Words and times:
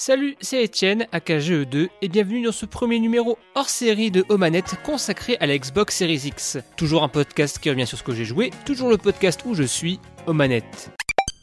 Salut, 0.00 0.36
c'est 0.40 0.62
Etienne, 0.62 1.08
AKGE2, 1.12 1.88
et 2.02 2.08
bienvenue 2.08 2.44
dans 2.44 2.52
ce 2.52 2.66
premier 2.66 3.00
numéro 3.00 3.36
hors 3.56 3.68
série 3.68 4.12
de 4.12 4.24
Omanette 4.28 4.76
consacré 4.84 5.36
à 5.40 5.46
la 5.46 5.58
Xbox 5.58 5.96
Series 5.96 6.22
X. 6.24 6.56
Toujours 6.76 7.02
un 7.02 7.08
podcast 7.08 7.58
qui 7.58 7.68
revient 7.68 7.84
sur 7.84 7.98
ce 7.98 8.04
que 8.04 8.14
j'ai 8.14 8.24
joué, 8.24 8.52
toujours 8.64 8.90
le 8.90 8.96
podcast 8.96 9.40
où 9.44 9.54
je 9.54 9.64
suis, 9.64 9.98
Omanette. 10.28 10.92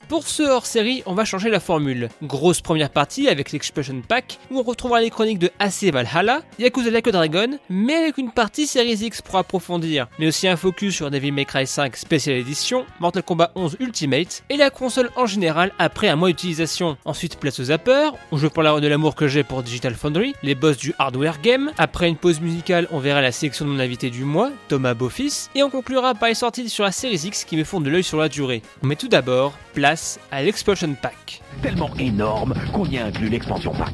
Pour 0.08 0.28
ce 0.28 0.44
hors-série, 0.44 1.02
on 1.08 1.16
va 1.16 1.26
changer 1.26 1.50
la 1.50 1.60
formule. 1.60 2.10
Grosse 2.22 2.62
première 2.62 2.92
partie 2.92 3.28
avec 3.28 3.52
l'Expression 3.52 4.04
Pack, 4.08 4.38
où 4.52 4.60
on 4.60 4.64
retrouvera 4.64 5.02
les 5.02 5.10
chroniques 5.10 5.40
de 5.40 5.50
AC 5.58 5.86
Valhalla, 5.92 6.44
Yakuza 6.60 6.92
Like 6.92 7.10
Dragon, 7.10 7.58
mais 7.70 7.96
avec 7.96 8.20
une 8.20 8.30
partie 8.30 8.68
Series 8.68 9.04
X 9.04 9.24
pour 9.24 9.38
approfondir, 9.38 10.08
mais 10.20 10.28
aussi 10.28 10.48
un 10.48 10.58
focus 10.58 10.94
sur 10.96 11.10
Devil 11.10 11.32
May 11.32 11.46
Cry 11.46 11.66
5 11.66 11.96
Special 11.96 12.36
Edition, 12.36 12.86
Mortal 13.00 13.24
Kombat 13.24 13.52
11 13.56 13.78
Ultimate, 13.80 14.44
et 14.52 14.58
la 14.58 14.70
console 14.70 15.10
en 15.16 15.26
général 15.26 15.72
après 15.80 16.08
un 16.08 16.16
mois 16.16 16.30
d'utilisation. 16.30 16.98
Ensuite, 17.04 17.40
place 17.40 17.60
au 17.60 17.64
zapper, 17.64 18.12
où 18.32 18.38
je 18.38 18.46
parlerai 18.46 18.82
de 18.82 18.88
l'amour 18.88 19.16
que 19.16 19.28
j'ai 19.28 19.44
pour 19.44 19.64
Digital 19.64 19.96
Foundry, 19.96 20.36
les 20.44 20.54
boss 20.54 20.78
du 20.78 20.94
hardware 21.00 21.42
game. 21.42 21.72
Après 21.80 22.08
une 22.08 22.18
pause 22.18 22.42
musicale, 22.42 22.88
on 22.92 23.00
verra 23.00 23.24
la 23.24 23.32
sélection 23.32 23.66
de 23.66 23.72
mon 23.72 23.80
invité 23.80 24.12
du 24.12 24.24
mois, 24.24 24.52
Thomas 24.68 24.94
Beaufils, 24.94 25.50
et 25.56 25.64
on 25.64 25.72
conclura 25.72 26.14
par 26.14 26.30
les 26.30 26.36
sorties 26.36 26.70
sur 26.70 26.84
la 26.84 26.92
Series 26.92 27.22
X 27.26 27.44
qui 27.44 27.58
me 27.58 27.64
font 27.64 27.82
de 27.82 27.90
l'œil 27.90 28.04
sur 28.04 28.20
la 28.20 28.30
durée. 28.30 28.62
Mais 28.84 28.96
tout 28.96 29.08
d'abord, 29.08 29.54
place 29.74 29.95
à 30.32 30.44
l'Expansion 30.44 30.96
Pack. 31.02 31.42
Tellement 31.62 31.90
énorme 31.98 32.54
qu'on 32.74 32.86
y 32.86 32.98
inclut 32.98 33.30
l'expansion 33.30 33.72
pack. 33.72 33.94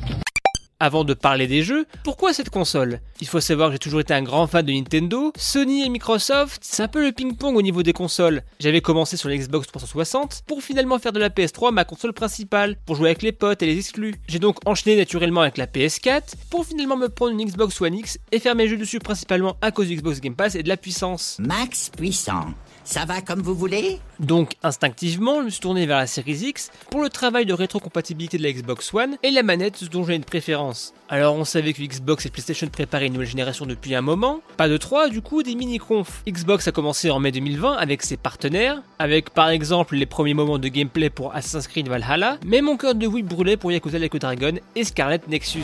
Avant 0.79 1.03
de 1.03 1.13
parler 1.13 1.45
des 1.45 1.61
jeux, 1.61 1.85
pourquoi 2.03 2.33
cette 2.33 2.49
console? 2.49 3.01
Il 3.19 3.27
faut 3.27 3.39
savoir 3.39 3.69
que 3.69 3.73
j'ai 3.73 3.79
toujours 3.79 3.99
été 3.99 4.15
un 4.15 4.23
grand 4.23 4.47
fan 4.47 4.65
de 4.65 4.71
Nintendo, 4.71 5.31
Sony 5.37 5.85
et 5.85 5.89
Microsoft, 5.89 6.59
c'est 6.65 6.81
un 6.81 6.87
peu 6.87 7.05
le 7.05 7.11
ping-pong 7.11 7.55
au 7.55 7.61
niveau 7.61 7.83
des 7.83 7.93
consoles. 7.93 8.41
J'avais 8.59 8.81
commencé 8.81 9.15
sur 9.15 9.29
l'Xbox 9.29 9.67
360 9.67 10.41
pour 10.47 10.63
finalement 10.63 10.97
faire 10.97 11.13
de 11.13 11.19
la 11.19 11.29
PS3 11.29 11.71
ma 11.71 11.85
console 11.85 12.13
principale, 12.13 12.77
pour 12.87 12.95
jouer 12.95 13.09
avec 13.09 13.21
les 13.21 13.31
potes 13.31 13.61
et 13.61 13.67
les 13.67 13.77
exclus. 13.77 14.15
J'ai 14.27 14.39
donc 14.39 14.57
enchaîné 14.65 14.97
naturellement 14.97 15.41
avec 15.41 15.57
la 15.57 15.67
PS4 15.67 16.33
pour 16.49 16.65
finalement 16.65 16.97
me 16.97 17.09
prendre 17.09 17.33
une 17.33 17.45
Xbox 17.45 17.79
One 17.79 17.93
X 17.93 18.17
et 18.31 18.39
faire 18.39 18.55
mes 18.55 18.67
jeux 18.67 18.77
dessus 18.77 18.97
principalement 18.97 19.57
à 19.61 19.69
cause 19.69 19.87
du 19.87 19.97
Xbox 19.97 20.19
Game 20.19 20.35
Pass 20.35 20.55
et 20.55 20.63
de 20.63 20.69
la 20.69 20.77
puissance. 20.77 21.37
Max 21.39 21.91
puissant. 21.95 22.47
Ça 22.91 23.05
va 23.05 23.21
comme 23.21 23.41
vous 23.41 23.55
voulez? 23.55 23.99
Donc 24.19 24.55
instinctivement, 24.63 25.39
je 25.39 25.45
me 25.45 25.49
suis 25.49 25.61
tourné 25.61 25.85
vers 25.85 25.97
la 25.97 26.07
Series 26.07 26.49
X 26.49 26.71
pour 26.89 27.01
le 27.01 27.07
travail 27.07 27.45
de 27.45 27.53
rétrocompatibilité 27.53 28.37
de 28.37 28.43
la 28.43 28.51
Xbox 28.51 28.93
One 28.93 29.15
et 29.23 29.31
la 29.31 29.43
manette 29.43 29.85
dont 29.85 30.03
j'ai 30.03 30.13
une 30.13 30.25
préférence. 30.25 30.93
Alors 31.07 31.35
on 31.35 31.45
savait 31.45 31.71
que 31.71 31.81
Xbox 31.81 32.25
et 32.25 32.29
PlayStation 32.29 32.67
préparaient 32.67 33.07
une 33.07 33.13
nouvelle 33.13 33.29
génération 33.29 33.65
depuis 33.65 33.95
un 33.95 34.01
moment, 34.01 34.41
pas 34.57 34.67
de 34.67 34.75
3 34.75 35.07
du 35.07 35.21
coup 35.21 35.41
des 35.41 35.55
mini-conf. 35.55 36.21
Xbox 36.27 36.67
a 36.67 36.73
commencé 36.73 37.09
en 37.09 37.19
mai 37.21 37.31
2020 37.31 37.77
avec 37.77 38.03
ses 38.03 38.17
partenaires, 38.17 38.83
avec 38.99 39.29
par 39.29 39.47
exemple 39.47 39.95
les 39.95 40.05
premiers 40.05 40.33
moments 40.33 40.59
de 40.59 40.67
gameplay 40.67 41.09
pour 41.09 41.33
Assassin's 41.33 41.69
Creed 41.69 41.87
Valhalla, 41.87 42.39
mais 42.45 42.59
mon 42.59 42.75
cœur 42.75 42.93
de 42.93 43.07
Wii 43.07 43.23
brûlait 43.23 43.55
pour 43.55 43.71
Yakuza 43.71 43.99
Like 43.99 44.15
a 44.15 44.19
Dragon 44.19 44.55
et 44.75 44.83
Scarlet 44.83 45.21
Nexus. 45.29 45.63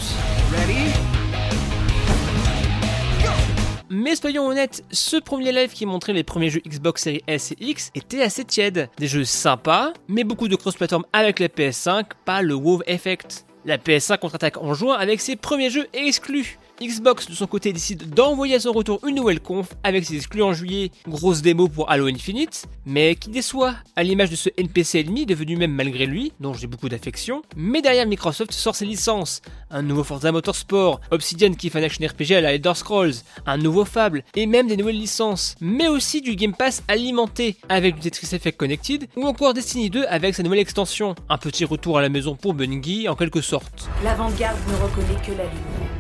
Mais 3.90 4.16
soyons 4.16 4.48
honnêtes, 4.48 4.84
ce 4.92 5.16
premier 5.16 5.54
live 5.54 5.72
qui 5.72 5.86
montrait 5.86 6.12
les 6.12 6.24
premiers 6.24 6.50
jeux 6.50 6.62
Xbox 6.68 7.04
Series 7.04 7.24
S 7.28 7.54
et 7.54 7.58
X 7.60 7.92
était 7.96 8.22
assez 8.22 8.44
tiède. 8.44 8.90
Des 8.98 9.08
jeux 9.08 9.24
sympas, 9.24 9.94
mais 10.10 10.26
beaucoup 10.26 10.50
de 10.50 10.56
cross-platform 10.58 11.06
avec 11.14 11.40
la 11.40 11.48
PS5, 11.48 12.06
pas 12.26 12.42
le 12.42 12.54
WoW 12.54 12.82
Effect. 12.86 13.46
La 13.64 13.78
PS5 13.78 14.20
contre-attaque 14.20 14.58
en 14.58 14.74
juin 14.74 14.96
avec 14.96 15.22
ses 15.22 15.38
premiers 15.38 15.70
jeux 15.70 15.88
exclus. 15.94 16.58
Xbox 16.82 17.28
de 17.28 17.34
son 17.34 17.48
côté 17.48 17.74
décide 17.74 18.14
d'envoyer 18.14 18.56
à 18.56 18.60
son 18.60 18.72
retour 18.72 19.00
une 19.08 19.16
nouvelle 19.16 19.40
conf 19.40 19.70
avec 19.84 20.06
ses 20.06 20.16
exclus 20.16 20.44
en 20.44 20.54
juillet, 20.54 20.92
grosse 21.08 21.42
démo 21.42 21.68
pour 21.68 21.90
Halo 21.90 22.06
Infinite, 22.08 22.66
mais 22.86 23.16
qui 23.16 23.30
déçoit, 23.30 23.76
à 23.96 24.04
l'image 24.04 24.30
de 24.30 24.36
ce 24.36 24.50
NPC 24.58 25.00
ennemi 25.00 25.26
devenu 25.26 25.58
même 25.58 25.74
malgré 25.74 26.06
lui, 26.06 26.34
dont 26.40 26.54
j'ai 26.54 26.68
beaucoup 26.68 26.88
d'affection, 26.88 27.42
mais 27.56 27.82
derrière 27.82 28.06
Microsoft 28.06 28.52
sort 28.52 28.76
ses 28.76 28.86
licences, 28.86 29.42
un 29.72 29.82
nouveau 29.82 30.04
Forza 30.04 30.32
Motorsport, 30.32 31.02
Obsidian 31.10 31.54
qui 31.54 31.72
fait 31.72 31.80
un 31.80 31.84
action 31.84 32.06
RPG 32.06 32.34
à 32.34 32.42
la 32.42 32.54
Elder 32.54 32.74
Scrolls, 32.76 33.16
un 33.48 33.58
nouveau 33.58 33.84
Fable, 33.84 34.24
et 34.36 34.46
même 34.46 34.68
des 34.68 34.78
nouvelles 34.78 35.00
licences, 35.00 35.56
mais 35.60 35.88
aussi 35.88 36.22
du 36.22 36.36
Game 36.36 36.54
Pass 36.54 36.84
alimenté 36.88 37.58
avec 37.70 37.96
du 37.96 38.02
Tetris 38.02 38.36
Effect 38.36 38.58
Connected, 38.58 39.08
ou 39.16 39.26
encore 39.26 39.56
Destiny 39.56 39.90
2 39.90 40.06
avec 40.08 40.36
sa 40.36 40.44
nouvelle 40.44 40.60
extension, 40.60 41.16
un 41.28 41.38
petit 41.40 41.66
retour 41.66 41.98
à 41.98 42.02
la 42.02 42.10
maison 42.10 42.36
pour 42.36 42.54
Bungie 42.54 43.10
en 43.10 43.16
quelque 43.16 43.42
sorte. 43.42 43.90
L'avant-garde 44.04 44.60
ne 44.70 44.76
reconnaît 44.76 45.22
que 45.26 45.32
la 45.32 45.46
lumière. 45.46 45.97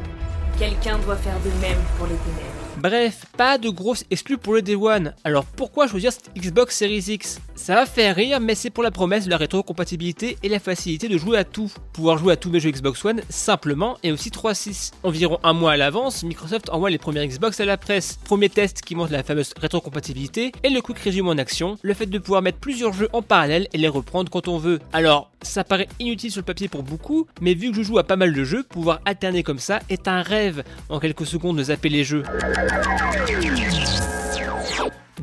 Quelqu'un 0.57 0.97
doit 1.00 1.16
faire 1.16 1.40
de 1.41 1.50
même 1.62 1.78
pour 1.97 2.07
les 2.07 2.16
ténèbres. 2.16 2.56
Bref, 2.77 3.25
pas 3.35 3.57
de 3.57 3.69
grosses 3.69 4.05
exclus 4.11 4.38
pour 4.38 4.53
le 4.53 4.61
Day 4.61 4.75
One. 4.75 5.15
Alors 5.23 5.45
pourquoi 5.45 5.88
choisir 5.88 6.13
cette 6.13 6.29
Xbox 6.38 6.77
Series 6.77 7.05
X? 7.07 7.39
Ça 7.55 7.73
va 7.73 7.88
faire 7.88 8.15
rire, 8.15 8.39
mais 8.39 8.53
c'est 8.53 8.69
pour 8.69 8.83
la 8.83 8.91
promesse 8.91 9.25
de 9.25 9.31
la 9.31 9.38
rétrocompatibilité 9.38 10.38
et 10.43 10.47
la 10.47 10.59
facilité 10.59 11.07
de 11.07 11.17
jouer 11.17 11.39
à 11.39 11.43
tout. 11.43 11.71
Pouvoir 11.91 12.19
jouer 12.19 12.33
à 12.33 12.35
tous 12.35 12.51
mes 12.51 12.59
jeux 12.59 12.69
Xbox 12.69 13.03
One 13.03 13.21
simplement 13.29 13.97
et 14.03 14.11
aussi 14.11 14.29
3.6. 14.29 14.91
Environ 15.01 15.39
un 15.43 15.53
mois 15.53 15.71
à 15.71 15.77
l'avance, 15.77 16.23
Microsoft 16.23 16.69
envoie 16.69 16.91
les 16.91 16.99
premières 16.99 17.25
Xbox 17.25 17.59
à 17.59 17.65
la 17.65 17.77
presse. 17.77 18.19
Premier 18.23 18.49
test 18.49 18.81
qui 18.81 18.94
montre 18.94 19.11
la 19.11 19.23
fameuse 19.23 19.53
rétrocompatibilité 19.59 20.51
et 20.63 20.69
le 20.69 20.81
quick 20.81 20.99
resume 20.99 21.29
en 21.29 21.38
action, 21.39 21.77
le 21.81 21.95
fait 21.95 22.05
de 22.05 22.19
pouvoir 22.19 22.44
mettre 22.44 22.59
plusieurs 22.59 22.94
jeux 22.94 23.09
en 23.11 23.23
parallèle 23.23 23.67
et 23.73 23.79
les 23.79 23.88
reprendre 23.88 24.29
quand 24.29 24.47
on 24.47 24.59
veut. 24.59 24.79
Alors, 24.94 25.31
ça 25.41 25.63
paraît 25.63 25.89
inutile 25.99 26.31
sur 26.31 26.41
le 26.41 26.45
papier 26.45 26.67
pour 26.67 26.83
beaucoup, 26.83 27.25
mais 27.41 27.55
vu 27.55 27.71
que 27.71 27.77
je 27.77 27.81
joue 27.81 27.97
à 27.97 28.03
pas 28.03 28.17
mal 28.17 28.33
de 28.33 28.44
jeux, 28.44 28.61
pouvoir 28.63 29.01
alterner 29.05 29.41
comme 29.41 29.59
ça 29.59 29.79
est 29.89 30.07
un 30.07 30.21
rêve 30.21 30.63
en 30.89 30.99
quelques 30.99 31.25
secondes 31.25 31.57
de 31.57 31.63
zapper 31.63 31.89
les 31.89 32.03
jeux. 32.03 32.23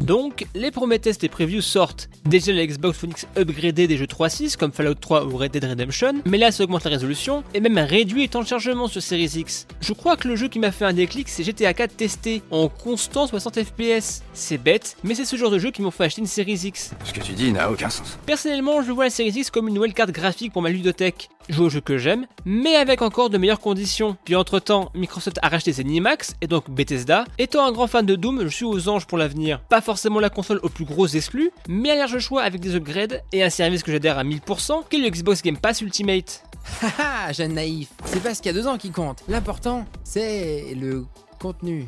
Donc, 0.05 0.45
les 0.55 0.71
premiers 0.71 0.99
tests 0.99 1.25
et 1.25 1.29
previews 1.29 1.63
sortent. 1.63 2.11
Déjà 2.27 2.53
la 2.53 2.67
Xbox 2.67 3.03
One 3.05 3.11
X 3.11 3.27
upgradée 3.39 3.87
des 3.87 3.97
jeux 3.97 4.07
3.6 4.07 4.57
comme 4.57 4.73
Fallout 4.73 4.95
3 4.95 5.25
ou 5.25 5.37
Red 5.37 5.53
Dead 5.53 5.65
Redemption, 5.65 6.15
mais 6.27 6.37
là 6.37 6.51
ça 6.53 6.65
augmente 6.65 6.85
la 6.85 6.91
résolution 6.91 7.45
et 7.55 7.61
même 7.61 7.79
réduit 7.79 8.25
le 8.25 8.29
temps 8.29 8.43
de 8.43 8.47
chargement 8.47 8.89
sur 8.89 9.03
Series 9.03 9.33
X. 9.37 9.67
Je 9.81 9.93
crois 9.93 10.17
que 10.17 10.29
le 10.29 10.37
jeu 10.37 10.49
qui 10.49 10.59
m'a 10.59 10.73
fait 10.73 10.85
un 10.85 10.93
déclic 10.93 11.29
c'est 11.29 11.45
GTA 11.45 11.73
4 11.73 11.97
testé 11.97 12.43
en 12.51 12.69
constant 12.69 13.27
60 13.27 13.63
FPS. 13.63 14.23
C'est 14.33 14.59
bête, 14.59 14.97
mais 15.05 15.15
c'est 15.15 15.25
ce 15.25 15.37
genre 15.37 15.51
de 15.51 15.59
jeu 15.59 15.71
qui 15.71 15.81
m'ont 15.81 15.91
fait 15.91 16.05
acheter 16.05 16.21
une 16.21 16.27
Series 16.27 16.61
X. 16.65 16.93
Ce 17.05 17.13
que 17.13 17.21
tu 17.21 17.33
dis 17.33 17.53
n'a 17.53 17.71
aucun 17.71 17.89
sens. 17.89 18.19
Personnellement, 18.27 18.83
je 18.83 18.91
vois 18.93 19.05
la 19.05 19.11
Series 19.11 19.31
X 19.31 19.51
comme 19.51 19.69
une 19.69 19.75
nouvelle 19.75 19.95
carte 19.95 20.11
graphique 20.11 20.53
pour 20.53 20.61
ma 20.61 20.71
ludothèque. 20.71 21.31
Jouer 21.51 21.67
aux 21.67 21.71
jeux 21.71 21.81
que 21.83 21.99
j'aime, 21.99 22.27
mais 22.47 22.75
avec 22.77 23.03
encore 23.03 23.29
de 23.29 23.37
meilleures 23.37 23.61
conditions. 23.61 24.17
Puis 24.25 24.35
entre 24.35 24.61
temps, 24.61 24.91
Microsoft 24.95 25.39
a 25.43 25.49
racheté 25.49 25.73
Zenimax 25.73 26.37
et 26.41 26.47
donc 26.47 26.71
Bethesda. 26.71 27.25
Étant 27.39 27.67
un 27.67 27.73
grand 27.73 27.87
fan 27.87 28.07
de 28.07 28.17
Doom, 28.17 28.45
je 28.45 28.49
suis 28.49 28.65
aux 28.65 28.89
anges 28.89 29.07
pour 29.07 29.19
l'avenir. 29.19 29.61
Pas 29.61 29.83
forcément 29.83 30.21
la 30.21 30.31
console 30.31 30.59
aux 30.63 30.71
plus 30.71 30.87
gros 30.87 31.07
exclus, 31.07 31.51
mais 31.69 31.91
un 31.91 31.97
large 31.97 32.19
choix 32.19 32.43
avec 32.43 32.61
des 32.61 32.75
upgrades 32.75 33.23
et 33.33 33.43
un 33.43 33.51
service 33.51 33.83
que 33.83 33.93
j'adhère 33.93 34.19
à 34.19 34.25
1000% 34.25 34.85
qu'est 34.89 34.99
le 34.99 35.11
Xbox 35.11 35.43
Game 35.43 35.59
Pass 35.59 35.83
Ultimate. 35.83 36.43
Haha, 36.81 37.33
jeune 37.33 37.53
naïf. 37.53 37.89
C'est 38.07 38.23
pas 38.23 38.35
ce 38.35 38.41
qu'il 38.41 38.51
y 38.51 38.55
a 38.55 38.59
dedans 38.59 38.79
qui 38.79 38.91
compte. 38.91 39.23
L'important, 39.29 39.85
c'est 40.03 40.75
le 40.75 41.05
contenu. 41.39 41.87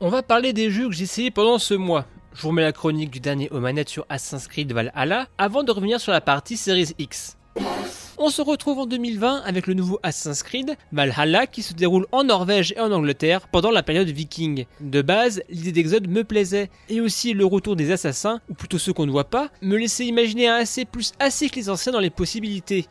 On 0.00 0.10
va 0.10 0.22
parler 0.22 0.52
des 0.52 0.70
jeux 0.70 0.88
que 0.88 0.94
j'ai 0.94 1.04
essayés 1.04 1.30
pendant 1.30 1.58
ce 1.58 1.72
mois. 1.72 2.04
Je 2.34 2.42
vous 2.42 2.48
remets 2.48 2.60
la 2.60 2.72
chronique 2.72 3.10
du 3.10 3.20
dernier 3.20 3.48
Omanette 3.50 3.88
sur 3.88 4.04
Assassin's 4.10 4.46
Creed 4.46 4.70
Valhalla 4.70 5.28
avant 5.38 5.62
de 5.62 5.72
revenir 5.72 5.98
sur 5.98 6.12
la 6.12 6.20
partie 6.20 6.58
Series 6.58 6.92
X. 6.98 7.38
On 8.18 8.30
se 8.30 8.40
retrouve 8.40 8.78
en 8.78 8.86
2020 8.86 9.42
avec 9.44 9.66
le 9.66 9.74
nouveau 9.74 10.00
Assassin's 10.02 10.42
Creed 10.42 10.76
Valhalla 10.90 11.46
qui 11.46 11.62
se 11.62 11.74
déroule 11.74 12.06
en 12.12 12.24
Norvège 12.24 12.72
et 12.74 12.80
en 12.80 12.90
Angleterre 12.90 13.46
pendant 13.48 13.70
la 13.70 13.82
période 13.82 14.08
viking. 14.08 14.64
De 14.80 15.02
base, 15.02 15.42
l'idée 15.50 15.72
d'Exode 15.72 16.08
me 16.08 16.24
plaisait, 16.24 16.70
et 16.88 17.02
aussi 17.02 17.34
le 17.34 17.44
retour 17.44 17.76
des 17.76 17.92
assassins, 17.92 18.40
ou 18.48 18.54
plutôt 18.54 18.78
ceux 18.78 18.94
qu'on 18.94 19.04
ne 19.04 19.10
voit 19.10 19.24
pas, 19.24 19.50
me 19.60 19.76
laissait 19.76 20.06
imaginer 20.06 20.48
un 20.48 20.56
assez 20.56 20.86
plus 20.86 21.12
assez 21.18 21.50
que 21.50 21.56
les 21.56 21.68
anciens 21.68 21.92
dans 21.92 22.00
les 22.00 22.10
possibilités. 22.10 22.86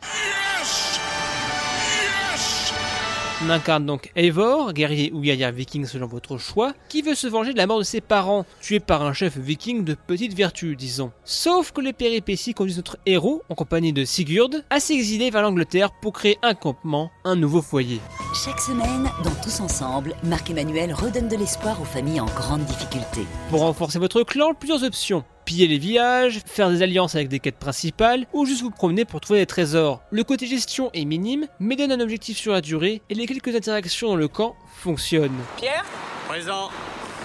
On 3.44 3.50
incarne 3.50 3.84
donc 3.84 4.10
Eivor, 4.16 4.72
guerrier 4.72 5.12
ou 5.12 5.20
guerrière 5.20 5.52
viking 5.52 5.84
selon 5.84 6.06
votre 6.06 6.38
choix, 6.38 6.72
qui 6.88 7.02
veut 7.02 7.14
se 7.14 7.26
venger 7.26 7.52
de 7.52 7.58
la 7.58 7.66
mort 7.66 7.78
de 7.78 7.84
ses 7.84 8.00
parents, 8.00 8.46
tué 8.62 8.80
par 8.80 9.02
un 9.02 9.12
chef 9.12 9.36
viking 9.36 9.84
de 9.84 9.94
petite 9.94 10.32
vertu, 10.32 10.74
disons. 10.74 11.12
Sauf 11.22 11.70
que 11.70 11.82
les 11.82 11.92
péripéties 11.92 12.54
conduisent 12.54 12.78
notre 12.78 12.96
héros, 13.04 13.42
en 13.50 13.54
compagnie 13.54 13.92
de 13.92 14.06
Sigurd, 14.06 14.62
à 14.70 14.80
s'exiler 14.80 15.30
vers 15.30 15.42
l'Angleterre 15.42 15.90
pour 16.00 16.14
créer 16.14 16.38
un 16.42 16.54
campement, 16.54 17.10
un 17.24 17.36
nouveau 17.36 17.60
foyer. 17.60 18.00
Chaque 18.34 18.60
semaine, 18.60 19.10
dans 19.22 19.34
Tous 19.42 19.60
Ensemble, 19.60 20.14
Marc-Emmanuel 20.24 20.94
redonne 20.94 21.28
de 21.28 21.36
l'espoir 21.36 21.78
aux 21.82 21.84
familles 21.84 22.20
en 22.20 22.26
grande 22.26 22.64
difficulté. 22.64 23.26
Pour 23.50 23.60
renforcer 23.60 23.98
votre 23.98 24.22
clan, 24.22 24.54
plusieurs 24.54 24.82
options. 24.82 25.24
Piller 25.46 25.68
les 25.68 25.78
villages, 25.78 26.40
faire 26.44 26.70
des 26.70 26.82
alliances 26.82 27.14
avec 27.14 27.28
des 27.28 27.38
quêtes 27.38 27.60
principales, 27.60 28.26
ou 28.32 28.44
juste 28.46 28.62
vous 28.62 28.72
promener 28.72 29.04
pour 29.04 29.20
trouver 29.20 29.38
des 29.38 29.46
trésors. 29.46 30.02
Le 30.10 30.24
côté 30.24 30.44
gestion 30.44 30.90
est 30.92 31.04
minime, 31.04 31.46
mais 31.60 31.76
donne 31.76 31.92
un 31.92 32.00
objectif 32.00 32.36
sur 32.36 32.52
la 32.52 32.60
durée, 32.60 33.00
et 33.08 33.14
les 33.14 33.26
quelques 33.26 33.54
interactions 33.54 34.08
dans 34.08 34.16
le 34.16 34.26
camp 34.26 34.56
fonctionnent. 34.74 35.38
Pierre? 35.56 35.84
Présent. 36.26 36.68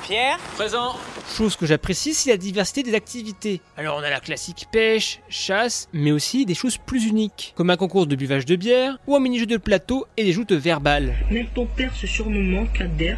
Pierre? 0.03 0.37
Présent 0.53 0.95
Chose 1.35 1.55
que 1.55 1.65
j'apprécie, 1.65 2.13
c'est 2.13 2.29
la 2.29 2.37
diversité 2.37 2.83
des 2.83 2.93
activités. 2.93 3.59
Alors 3.75 3.97
on 3.99 4.03
a 4.03 4.09
la 4.11 4.19
classique 4.19 4.67
pêche, 4.71 5.19
chasse, 5.27 5.89
mais 5.91 6.11
aussi 6.11 6.45
des 6.45 6.53
choses 6.53 6.77
plus 6.77 7.07
uniques, 7.07 7.53
comme 7.55 7.71
un 7.71 7.77
concours 7.77 8.05
de 8.05 8.15
buvage 8.15 8.45
de 8.45 8.55
bière, 8.55 8.99
ou 9.07 9.15
un 9.15 9.19
mini-jeu 9.19 9.47
de 9.47 9.57
plateau 9.57 10.05
et 10.15 10.23
des 10.23 10.31
joutes 10.31 10.51
verbales. 10.51 11.15
Même 11.31 11.47
ton 11.55 11.65
père 11.65 11.95
se 11.95 12.05
surnommant 12.05 12.67
Kader. 12.67 13.15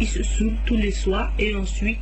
Il 0.00 0.08
se 0.08 0.24
saoule 0.24 0.56
tous 0.66 0.76
les 0.76 0.90
soirs 0.90 1.30
et 1.38 1.54
ensuite 1.54 1.98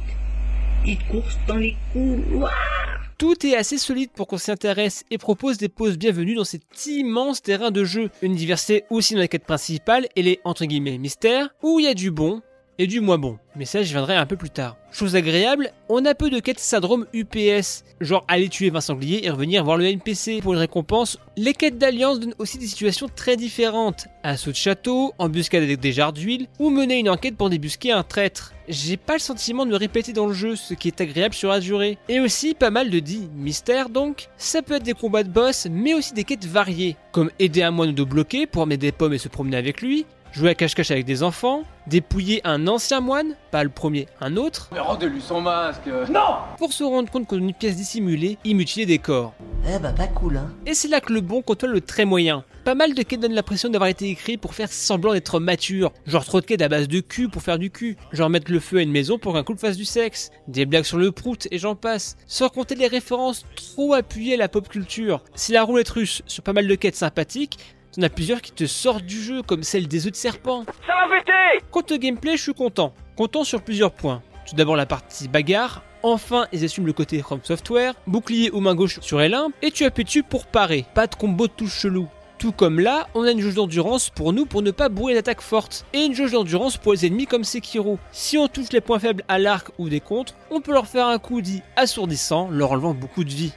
Tout 3.19 3.47
est 3.47 3.55
assez 3.55 3.77
solide 3.77 4.11
pour 4.15 4.27
qu'on 4.27 4.39
s'y 4.39 4.51
intéresse 4.51 5.05
et 5.11 5.19
propose 5.19 5.59
des 5.59 5.69
pauses 5.69 5.99
bienvenues 5.99 6.37
dans 6.37 6.45
cet 6.45 6.87
immense 6.87 7.43
terrain 7.43 7.71
de 7.71 7.85
jeu. 7.85 8.11
Une 8.23 8.35
diversité 8.35 8.85
aussi 8.89 9.13
dans 9.13 9.21
la 9.21 9.29
quête 9.29 9.45
principale 9.45 10.09
et 10.17 10.23
les 10.23 10.41
entre 10.45 10.65
guillemets 10.65 10.97
mystères, 10.97 11.51
où 11.63 11.81
il 11.81 11.85
y 11.85 11.89
a 11.89 11.95
du 11.95 12.11
bon 12.11 12.41
et 12.81 12.87
du 12.87 13.01
moins 13.01 13.19
bon. 13.19 13.39
Mais 13.57 13.67
ça, 13.67 13.83
j'y 13.83 13.93
viendrai 13.93 14.17
un 14.17 14.25
peu 14.25 14.37
plus 14.37 14.49
tard. 14.49 14.79
Chose 14.91 15.15
agréable, 15.15 15.71
on 15.91 16.05
a 16.07 16.15
peu 16.15 16.31
de 16.31 16.41
quêtes 16.41 16.59
syndrome 16.59 17.07
UPS, 17.13 17.85
genre 18.01 18.25
aller 18.27 18.49
tuer 18.49 18.71
Vincent 18.71 18.95
Sanglier 18.95 19.21
et 19.23 19.29
revenir 19.29 19.63
voir 19.63 19.77
le 19.77 19.85
NPC 19.85 20.41
pour 20.41 20.55
une 20.55 20.59
récompense. 20.59 21.19
Les 21.37 21.53
quêtes 21.53 21.77
d'alliance 21.77 22.21
donnent 22.21 22.35
aussi 22.39 22.57
des 22.57 22.67
situations 22.67 23.09
très 23.15 23.37
différentes. 23.37 24.07
Assaut 24.23 24.53
de 24.53 24.57
château, 24.57 25.13
embuscade 25.19 25.63
avec 25.63 25.79
des 25.79 25.93
jarres 25.93 26.15
d'huile, 26.15 26.47
ou 26.59 26.71
mener 26.71 26.99
une 26.99 27.11
enquête 27.11 27.37
pour 27.37 27.51
débusquer 27.51 27.93
un 27.93 28.03
traître. 28.03 28.55
J'ai 28.67 28.97
pas 28.97 29.15
le 29.15 29.19
sentiment 29.19 29.67
de 29.67 29.73
me 29.73 29.77
répéter 29.77 30.15
dans 30.15 30.27
le 30.27 30.33
jeu, 30.33 30.57
ce 30.57 30.73
qui 30.73 30.89
est 30.89 31.01
agréable 31.03 31.35
sur 31.35 31.51
la. 31.51 31.61
Et 32.09 32.21
aussi 32.21 32.55
pas 32.55 32.71
mal 32.71 32.89
de 32.89 32.99
dits 32.99 33.29
mystères 33.35 33.91
donc. 33.91 34.29
Ça 34.39 34.63
peut 34.63 34.77
être 34.77 34.85
des 34.85 34.95
combats 34.95 35.23
de 35.23 35.29
boss, 35.29 35.67
mais 35.71 35.93
aussi 35.93 36.15
des 36.15 36.25
quêtes 36.25 36.47
variées, 36.47 36.97
comme 37.13 37.31
aider 37.39 37.63
un 37.63 37.73
moine 37.73 37.95
de 37.95 38.05
bloquer 38.05 38.47
pour 38.47 38.63
amener 38.63 38.79
des 38.79 38.93
pommes 38.93 39.13
et 39.13 39.19
se 39.19 39.29
promener 39.29 39.59
avec 39.59 39.83
lui, 39.83 40.07
jouer 40.33 40.51
à 40.51 40.55
cache-cache 40.55 40.91
avec 40.91 41.05
des 41.05 41.23
enfants, 41.23 41.63
dépouiller 41.87 42.41
un 42.45 42.67
ancien 42.69 43.01
moine, 43.01 43.35
pas 43.51 43.65
le 43.65 43.71
premier, 43.71 44.07
un 44.21 44.37
autre. 44.37 44.71
rendez-lui 44.77 45.21
son 45.21 45.41
masque. 45.41 45.87
Non 46.11 46.37
Pour 46.59 46.73
se 46.73 46.85
rendre 46.85 47.11
compte 47.11 47.27
qu'on 47.27 47.37
a 47.37 47.41
une 47.41 47.55
pièce 47.55 47.77
dissimulée, 47.77 48.39
il 48.45 48.57
mutile 48.57 48.87
des 48.87 48.99
corps. 48.99 49.35
Eh 49.69 49.79
bah 49.79 49.93
pas 49.93 50.07
cool 50.07 50.39
hein. 50.39 50.51
Et 50.67 50.75
c'est 50.75 50.89
là 50.89 51.01
que 51.01 51.13
le 51.13 51.21
bon 51.21 51.43
côtoie 51.43 51.69
le 51.69 51.81
très 51.81 52.05
moyen. 52.05 52.45
Pas 52.65 52.75
mal 52.75 52.95
de 52.95 53.03
quêtes 53.03 53.21
donnent 53.21 53.35
l'impression 53.35 53.69
d'avoir 53.69 53.89
été 53.89 54.09
écrits 54.09 54.37
pour 54.37 54.55
faire 54.55 54.71
semblant 54.71 55.13
d'être 55.13 55.41
mature. 55.41 55.93
Genre 56.07 56.25
trop 56.25 56.41
de 56.41 56.47
quêtes 56.47 56.63
à 56.63 56.69
base 56.69 56.89
de 56.89 57.01
cul 57.01 57.29
pour 57.29 57.43
faire 57.43 57.59
du 57.59 57.71
cul. 57.71 57.97
Genre 58.13 58.31
mettre 58.31 58.51
le 58.53 58.61
feu 58.61 58.79
à 58.79 58.83
une 58.83 58.91
maison 58.91 59.19
pour 59.19 59.33
qu'un 59.35 59.43
couple 59.43 59.61
fasse 59.61 59.77
du 59.77 59.85
sexe. 59.85 60.31
Des 60.47 60.67
blagues 60.67 60.85
sur 60.85 60.99
le 60.99 61.11
prout 61.11 61.49
et 61.51 61.59
j'en 61.59 61.75
passe. 61.75 62.17
Sans 62.27 62.49
compter 62.49 62.75
les 62.75 62.87
références 62.87 63.45
trop 63.57 63.95
appuyées 63.95 64.35
à 64.35 64.39
la 64.39 64.49
pop 64.49 64.69
culture. 64.69 65.23
Si 65.35 65.53
la 65.53 65.63
roulette 65.63 65.89
russe 65.89 66.23
sur 66.27 66.43
pas 66.43 66.53
mal 66.53 66.67
de 66.67 66.75
quêtes 66.75 66.97
sympathiques, 66.97 67.59
T'en 67.95 68.03
as 68.03 68.09
plusieurs 68.09 68.41
qui 68.41 68.53
te 68.53 68.67
sortent 68.67 69.05
du 69.05 69.21
jeu, 69.21 69.43
comme 69.43 69.65
celle 69.65 69.89
des 69.89 70.07
œufs 70.07 70.13
de 70.13 70.17
serpent. 70.17 70.65
Ça 70.87 70.95
va 71.09 71.19
péter 71.19 71.65
Quant 71.73 71.83
au 71.91 71.99
gameplay, 71.99 72.37
je 72.37 72.43
suis 72.43 72.55
content. 72.55 72.95
Content 73.17 73.43
sur 73.43 73.63
plusieurs 73.63 73.91
points. 73.91 74.23
Tout 74.49 74.55
d'abord 74.55 74.77
la 74.77 74.87
partie 74.87 75.27
bagarre. 75.27 75.83
Enfin, 76.05 76.47
ils 76.53 76.65
assument 76.65 76.87
le 76.87 76.93
côté 76.93 77.21
From 77.21 77.41
Software. 77.43 77.95
Bouclier 78.07 78.51
ou 78.53 78.61
main 78.61 78.77
gauche 78.77 79.01
sur 79.01 79.19
L1. 79.19 79.49
Et 79.63 79.73
tu 79.73 79.85
appuies 79.85 80.05
dessus 80.05 80.23
pour 80.23 80.47
parer. 80.47 80.87
Pas 80.95 81.09
de 81.09 81.17
combo 81.17 81.49
de 81.49 81.53
touche 81.53 81.81
chelou. 81.81 82.09
Tout 82.39 82.53
comme 82.53 82.81
là, 82.81 83.09
on 83.15 83.25
a 83.25 83.33
une 83.33 83.41
jauge 83.41 83.57
d'endurance 83.57 84.09
pour 84.09 84.33
nous 84.33 84.47
pour 84.47 84.63
ne 84.63 84.71
pas 84.71 84.89
bourrer 84.89 85.13
d'attaques 85.13 85.43
fortes, 85.43 85.85
et 85.93 86.07
une 86.07 86.15
jauge 86.15 86.33
d'endurance 86.33 86.79
pour 86.79 86.95
les 86.95 87.05
ennemis 87.05 87.27
comme 87.27 87.45
Sekiro. 87.45 87.99
Si 88.13 88.39
on 88.39 88.49
touche 88.49 88.73
les 88.73 88.81
points 88.81 88.99
faibles 88.99 89.25
à 89.29 89.39
l'arc 89.39 89.69
ou 89.77 89.91
des 89.91 90.01
contres, 90.01 90.35
on 90.51 90.63
peut 90.63 90.73
leur 90.73 90.87
faire 90.87 91.07
un 91.07 91.19
coup 91.19 91.43
dit 91.43 91.61
assourdissant, 91.77 92.49
leur 92.51 92.73
enlevant 92.73 92.95
beaucoup 92.95 93.25
de 93.25 93.31
vie 93.31 93.53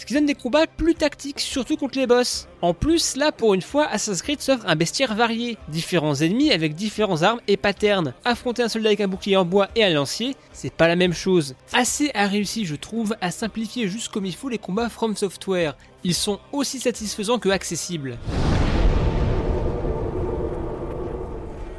ce 0.00 0.06
qui 0.06 0.14
donne 0.14 0.24
des 0.24 0.34
combats 0.34 0.66
plus 0.66 0.94
tactiques, 0.94 1.40
surtout 1.40 1.76
contre 1.76 1.98
les 1.98 2.06
boss. 2.06 2.48
En 2.62 2.72
plus, 2.72 3.16
là 3.16 3.32
pour 3.32 3.52
une 3.52 3.60
fois, 3.60 3.86
Assassin's 3.86 4.22
Creed 4.22 4.40
s'offre 4.40 4.64
un 4.66 4.74
bestiaire 4.74 5.14
varié, 5.14 5.58
différents 5.68 6.14
ennemis 6.14 6.52
avec 6.52 6.74
différentes 6.74 7.22
armes 7.22 7.40
et 7.48 7.58
patterns. 7.58 8.14
Affronter 8.24 8.62
un 8.62 8.70
soldat 8.70 8.88
avec 8.88 9.02
un 9.02 9.08
bouclier 9.08 9.36
en 9.36 9.44
bois 9.44 9.68
et 9.76 9.84
un 9.84 9.90
lancier, 9.90 10.36
c'est 10.54 10.72
pas 10.72 10.88
la 10.88 10.96
même 10.96 11.12
chose. 11.12 11.54
Assez 11.74 12.10
a 12.14 12.26
réussi, 12.28 12.64
je 12.64 12.76
trouve, 12.76 13.14
à 13.20 13.30
simplifier 13.30 13.88
juste 13.88 14.08
comme 14.08 14.24
il 14.24 14.34
faut 14.34 14.48
les 14.48 14.56
combats 14.56 14.88
From 14.88 15.14
Software. 15.14 15.76
Ils 16.02 16.14
sont 16.14 16.40
aussi 16.50 16.80
satisfaisants 16.80 17.38
que 17.38 17.50
accessibles. 17.50 18.16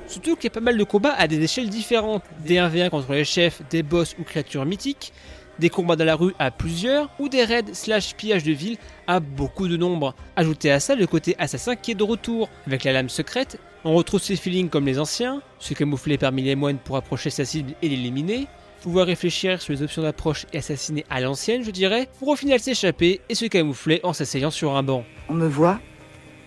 Surtout 0.05 0.35
qu'il 0.35 0.43
y 0.43 0.47
a 0.47 0.51
pas 0.51 0.59
mal 0.59 0.77
de 0.77 0.83
combats 0.83 1.15
à 1.17 1.27
des 1.27 1.41
échelles 1.41 1.69
différentes, 1.69 2.21
des 2.45 2.57
1v1 2.57 2.91
contre 2.91 3.13
les 3.13 3.25
chefs, 3.25 3.63
des 3.71 3.81
boss 3.81 4.15
ou 4.19 4.23
créatures 4.23 4.65
mythiques, 4.65 5.11
des 5.61 5.69
combats 5.69 5.95
dans 5.95 6.03
la 6.03 6.15
rue 6.15 6.33
à 6.39 6.51
plusieurs 6.51 7.09
ou 7.19 7.29
des 7.29 7.45
raids 7.45 7.73
slash 7.73 8.15
pillage 8.15 8.43
de 8.43 8.51
ville 8.51 8.77
à 9.07 9.19
beaucoup 9.19 9.67
de 9.67 9.77
nombre. 9.77 10.15
Ajoutez 10.35 10.71
à 10.71 10.81
ça 10.81 10.95
le 10.95 11.07
côté 11.07 11.35
assassin 11.37 11.75
qui 11.75 11.91
est 11.91 11.95
de 11.95 12.03
retour. 12.03 12.49
Avec 12.67 12.83
la 12.83 12.91
lame 12.91 13.09
secrète, 13.09 13.59
on 13.85 13.93
retrouve 13.93 14.21
ses 14.21 14.35
feelings 14.35 14.69
comme 14.69 14.85
les 14.85 14.99
anciens, 14.99 15.41
se 15.59 15.73
camoufler 15.73 16.17
parmi 16.17 16.41
les 16.41 16.55
moines 16.55 16.79
pour 16.79 16.97
approcher 16.97 17.29
sa 17.29 17.45
cible 17.45 17.73
et 17.81 17.89
l'éliminer, 17.89 18.47
pouvoir 18.81 19.05
réfléchir 19.05 19.61
sur 19.61 19.71
les 19.71 19.83
options 19.83 20.01
d'approche 20.01 20.47
et 20.51 20.57
assassiner 20.57 21.05
à 21.09 21.21
l'ancienne, 21.21 21.63
je 21.63 21.71
dirais, 21.71 22.09
pour 22.19 22.29
au 22.29 22.35
final 22.35 22.59
s'échapper 22.59 23.21
et 23.29 23.35
se 23.35 23.45
camoufler 23.45 23.99
en 24.03 24.13
s'asseyant 24.13 24.51
sur 24.51 24.75
un 24.75 24.83
banc. 24.83 25.05
On 25.29 25.35
me 25.35 25.47
voit, 25.47 25.79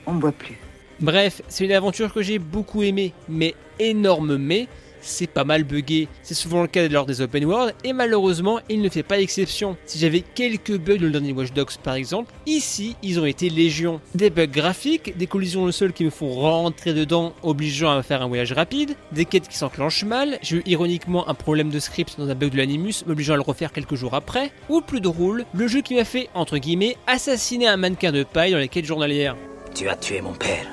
on 0.07 0.15
me 0.15 0.21
voit 0.21 0.33
plus. 0.33 0.59
Bref, 1.01 1.41
c'est 1.49 1.65
une 1.65 1.73
aventure 1.73 2.13
que 2.13 2.23
j'ai 2.23 2.41
beaucoup 2.41 2.83
aimée, 2.83 3.13
mais 3.29 3.55
énorme 3.79 4.37
mais, 4.37 4.69
c'est 5.05 5.27
pas 5.27 5.45
mal 5.45 5.65
buggé. 5.65 6.09
C'est 6.23 6.35
souvent 6.35 6.63
le 6.63 6.69
cas 6.69 6.89
lors 6.89 7.07
des 7.07 7.21
open 7.21 7.45
world 7.45 7.75
et 7.85 7.93
malheureusement 7.93 8.61
il 8.69 8.81
ne 8.81 8.89
fait 8.89 9.03
pas 9.03 9.21
exception. 9.21 9.77
Si 9.87 9.99
j'avais 9.99 10.21
quelques 10.21 10.77
bugs 10.77 10.97
dans 10.97 11.05
le 11.05 11.11
dernier 11.11 11.33
Watch 11.33 11.53
Dogs 11.53 11.77
par 11.83 11.95
exemple, 11.95 12.33
ici 12.47 12.97
ils 13.03 13.21
ont 13.21 13.27
été 13.27 13.51
légion. 13.51 14.01
Des 14.15 14.31
bugs 14.31 14.47
graphiques, 14.47 15.17
des 15.17 15.27
collisions 15.27 15.65
au 15.65 15.73
sol 15.73 15.93
qui 15.93 16.05
me 16.05 16.11
font 16.11 16.31
rentrer 16.31 16.95
dedans 16.95 17.35
obligeant 17.43 17.91
à 17.91 18.03
faire 18.03 18.23
un 18.23 18.29
voyage 18.29 18.53
rapide, 18.53 18.97
des 19.13 19.25
quêtes 19.25 19.49
qui 19.49 19.57
s'enclenchent 19.57 20.05
mal, 20.05 20.39
j'ai 20.43 20.57
eu 20.57 20.63
ironiquement 20.67 21.29
un 21.29 21.35
problème 21.35 21.71
de 21.71 21.79
script 21.79 22.17
dans 22.19 22.29
un 22.29 22.35
bug 22.35 22.51
de 22.51 22.57
l'animus 22.57 23.05
m'obligeant 23.07 23.35
à 23.35 23.37
le 23.37 23.43
refaire 23.43 23.73
quelques 23.73 23.95
jours 23.95 24.15
après, 24.15 24.51
ou 24.69 24.81
plus 24.81 25.01
drôle, 25.01 25.45
le 25.53 25.69
jeu 25.69 25.83
qui 25.83 25.95
m'a 25.95 26.05
fait, 26.05 26.29
entre 26.35 26.59
guillemets, 26.59 26.97
assassiner 27.07 27.67
un 27.67 27.77
mannequin 27.77 28.13
de 28.13 28.25
paille 28.25 28.53
dans 28.53 28.59
les 28.59 28.69
quêtes 28.69 28.85
journalières. 28.85 29.37
Tu 29.75 29.89
as 29.89 29.97
tué 29.97 30.21
mon 30.21 30.33
père. 30.33 30.67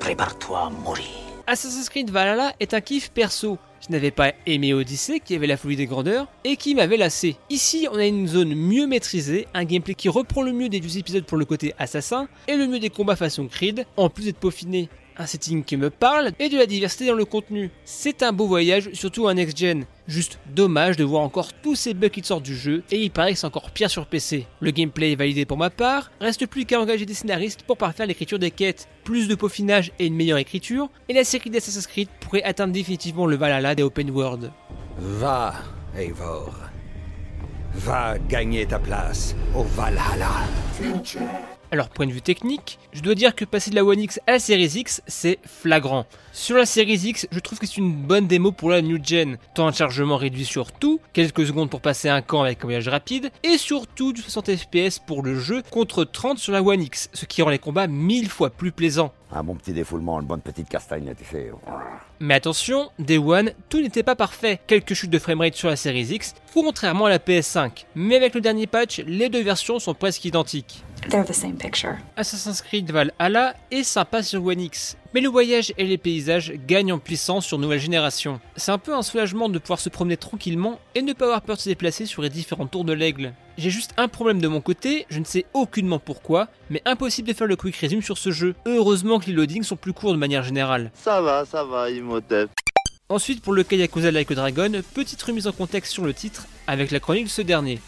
Prépare-toi 0.00 0.66
à 0.66 0.70
mourir. 0.70 1.25
Assassin's 1.48 1.88
Creed 1.88 2.10
Valhalla 2.10 2.54
est 2.58 2.74
un 2.74 2.80
kiff 2.80 3.10
perso. 3.10 3.56
Je 3.80 3.92
n'avais 3.92 4.10
pas 4.10 4.32
aimé 4.46 4.74
Odyssey 4.74 5.20
qui 5.20 5.36
avait 5.36 5.46
la 5.46 5.56
folie 5.56 5.76
des 5.76 5.86
grandeurs 5.86 6.26
et 6.42 6.56
qui 6.56 6.74
m'avait 6.74 6.96
lassé. 6.96 7.36
Ici, 7.50 7.86
on 7.92 7.96
a 7.96 8.04
une 8.04 8.26
zone 8.26 8.52
mieux 8.52 8.88
maîtrisée, 8.88 9.46
un 9.54 9.64
gameplay 9.64 9.94
qui 9.94 10.08
reprend 10.08 10.42
le 10.42 10.52
mieux 10.52 10.68
des 10.68 10.80
deux 10.80 10.98
épisodes 10.98 11.24
pour 11.24 11.38
le 11.38 11.44
côté 11.44 11.72
assassin 11.78 12.26
et 12.48 12.56
le 12.56 12.66
mieux 12.66 12.80
des 12.80 12.90
combats 12.90 13.14
façon 13.14 13.46
Creed, 13.46 13.86
en 13.96 14.10
plus 14.10 14.24
d'être 14.24 14.40
peaufiné 14.40 14.88
un 15.18 15.26
setting 15.26 15.64
qui 15.64 15.76
me 15.76 15.90
parle 15.90 16.32
et 16.38 16.48
de 16.48 16.58
la 16.58 16.66
diversité 16.66 17.06
dans 17.06 17.14
le 17.14 17.24
contenu. 17.24 17.70
C'est 17.84 18.22
un 18.22 18.32
beau 18.32 18.46
voyage, 18.46 18.90
surtout 18.92 19.28
un 19.28 19.34
next-gen. 19.34 19.84
Juste 20.06 20.38
dommage 20.54 20.96
de 20.96 21.04
voir 21.04 21.22
encore 21.22 21.52
tous 21.52 21.74
ces 21.74 21.94
bugs 21.94 22.08
qui 22.08 22.22
sortent 22.22 22.44
du 22.44 22.56
jeu 22.56 22.82
et 22.90 23.02
il 23.02 23.10
paraît 23.10 23.32
que 23.32 23.38
c'est 23.38 23.46
encore 23.46 23.70
pire 23.70 23.90
sur 23.90 24.06
PC. 24.06 24.46
Le 24.60 24.70
gameplay 24.70 25.12
est 25.12 25.16
validé 25.16 25.44
pour 25.44 25.56
ma 25.56 25.70
part, 25.70 26.10
reste 26.20 26.46
plus 26.46 26.64
qu'à 26.64 26.80
engager 26.80 27.06
des 27.06 27.14
scénaristes 27.14 27.62
pour 27.62 27.76
parfaire 27.76 28.06
l'écriture 28.06 28.38
des 28.38 28.50
quêtes, 28.50 28.88
plus 29.04 29.28
de 29.28 29.34
peaufinage 29.34 29.92
et 29.98 30.06
une 30.06 30.14
meilleure 30.14 30.38
écriture, 30.38 30.88
et 31.08 31.14
la 31.14 31.24
série 31.24 31.50
d'Assassin's 31.50 31.86
Creed 31.86 32.08
pourrait 32.20 32.42
atteindre 32.42 32.72
définitivement 32.72 33.26
le 33.26 33.36
Valhalla 33.36 33.74
des 33.74 33.82
open 33.82 34.10
world. 34.10 34.52
Va, 34.98 35.54
Eivor. 35.96 36.54
Va 37.74 38.16
gagner 38.28 38.66
ta 38.66 38.78
place 38.78 39.34
au 39.54 39.62
Valhalla. 39.62 40.30
Alors, 41.76 41.90
point 41.90 42.06
de 42.06 42.12
vue 42.12 42.22
technique, 42.22 42.78
je 42.94 43.02
dois 43.02 43.14
dire 43.14 43.34
que 43.34 43.44
passer 43.44 43.68
de 43.68 43.74
la 43.74 43.84
One 43.84 44.00
X 44.00 44.18
à 44.26 44.32
la 44.32 44.38
Series 44.38 44.72
X, 44.76 45.02
c'est 45.06 45.38
flagrant. 45.44 46.06
Sur 46.32 46.56
la 46.56 46.64
Series 46.64 47.02
X, 47.04 47.28
je 47.30 47.38
trouve 47.38 47.58
que 47.58 47.66
c'est 47.66 47.76
une 47.76 47.92
bonne 47.92 48.26
démo 48.26 48.50
pour 48.50 48.70
la 48.70 48.80
New 48.80 48.98
Gen. 49.04 49.36
Temps 49.54 49.70
de 49.70 49.74
chargement 49.74 50.16
réduit 50.16 50.46
sur 50.46 50.72
tout, 50.72 51.00
quelques 51.12 51.46
secondes 51.46 51.68
pour 51.68 51.82
passer 51.82 52.08
un 52.08 52.22
camp 52.22 52.40
avec 52.40 52.60
un 52.60 52.66
voyage 52.68 52.88
rapide, 52.88 53.30
et 53.42 53.58
surtout 53.58 54.14
du 54.14 54.22
60 54.22 54.56
FPS 54.56 55.00
pour 55.06 55.22
le 55.22 55.38
jeu 55.38 55.62
contre 55.70 56.04
30 56.04 56.38
sur 56.38 56.54
la 56.54 56.62
One 56.62 56.80
X, 56.80 57.10
ce 57.12 57.26
qui 57.26 57.42
rend 57.42 57.50
les 57.50 57.58
combats 57.58 57.88
mille 57.88 58.30
fois 58.30 58.48
plus 58.48 58.72
plaisants. 58.72 59.12
Un 59.36 59.42
bon 59.42 59.54
petit 59.54 59.74
défoulement, 59.74 60.18
une 60.18 60.26
bonne 60.26 60.40
petite 60.40 60.66
castagne, 60.66 61.12
tu 61.14 61.22
sais. 61.26 61.50
Mais 62.20 62.32
attention, 62.32 62.90
Day 62.98 63.18
One, 63.18 63.52
tout 63.68 63.82
n'était 63.82 64.02
pas 64.02 64.16
parfait. 64.16 64.58
Quelques 64.66 64.94
chutes 64.94 65.10
de 65.10 65.18
framerate 65.18 65.54
sur 65.54 65.68
la 65.68 65.76
Series 65.76 66.06
X, 66.06 66.34
contrairement 66.54 67.04
à 67.04 67.10
la 67.10 67.18
PS5. 67.18 67.84
Mais 67.94 68.16
avec 68.16 68.34
le 68.34 68.40
dernier 68.40 68.66
patch, 68.66 69.00
les 69.06 69.28
deux 69.28 69.42
versions 69.42 69.78
sont 69.78 69.92
presque 69.92 70.24
identiques. 70.24 70.82
They're 71.10 71.26
the 71.26 71.34
same 71.34 71.58
picture. 71.58 71.98
Assassin's 72.16 72.62
Creed 72.62 72.90
Valhalla 72.90 73.54
est 73.70 73.84
sympa 73.84 74.22
sur 74.22 74.42
One 74.42 74.60
X, 74.60 74.96
mais 75.16 75.22
le 75.22 75.30
voyage 75.30 75.72
et 75.78 75.84
les 75.84 75.96
paysages 75.96 76.52
gagnent 76.66 76.92
en 76.92 76.98
puissance 76.98 77.46
sur 77.46 77.56
nouvelle 77.56 77.80
génération. 77.80 78.38
C'est 78.56 78.70
un 78.70 78.76
peu 78.76 78.94
un 78.94 79.00
soulagement 79.00 79.48
de 79.48 79.58
pouvoir 79.58 79.80
se 79.80 79.88
promener 79.88 80.18
tranquillement 80.18 80.78
et 80.94 81.00
ne 81.00 81.14
pas 81.14 81.24
avoir 81.24 81.40
peur 81.40 81.56
de 81.56 81.62
se 81.62 81.70
déplacer 81.70 82.04
sur 82.04 82.20
les 82.20 82.28
différents 82.28 82.66
tours 82.66 82.84
de 82.84 82.92
l'aigle. 82.92 83.32
J'ai 83.56 83.70
juste 83.70 83.94
un 83.96 84.08
problème 84.08 84.42
de 84.42 84.48
mon 84.48 84.60
côté, 84.60 85.06
je 85.08 85.18
ne 85.18 85.24
sais 85.24 85.46
aucunement 85.54 85.98
pourquoi, 85.98 86.48
mais 86.68 86.82
impossible 86.84 87.28
de 87.28 87.32
faire 87.32 87.46
le 87.46 87.56
quick 87.56 87.76
resume 87.76 88.02
sur 88.02 88.18
ce 88.18 88.30
jeu. 88.30 88.54
Heureusement 88.66 89.18
que 89.18 89.28
les 89.28 89.32
loadings 89.32 89.62
sont 89.62 89.76
plus 89.76 89.94
courts 89.94 90.12
de 90.12 90.18
manière 90.18 90.42
générale. 90.42 90.90
Ça 90.92 91.22
va, 91.22 91.46
ça 91.46 91.64
va, 91.64 91.88
Imhotep. 91.90 92.50
Ensuite, 93.08 93.40
pour 93.40 93.54
le 93.54 93.62
cas 93.62 93.76
Yakuza 93.76 94.10
Like 94.10 94.30
a 94.32 94.34
Dragon, 94.34 94.82
petite 94.92 95.22
remise 95.22 95.46
en 95.46 95.52
contexte 95.52 95.94
sur 95.94 96.04
le 96.04 96.12
titre 96.12 96.44
avec 96.66 96.90
la 96.90 97.00
chronique 97.00 97.24
de 97.24 97.30
ce 97.30 97.40
dernier. 97.40 97.80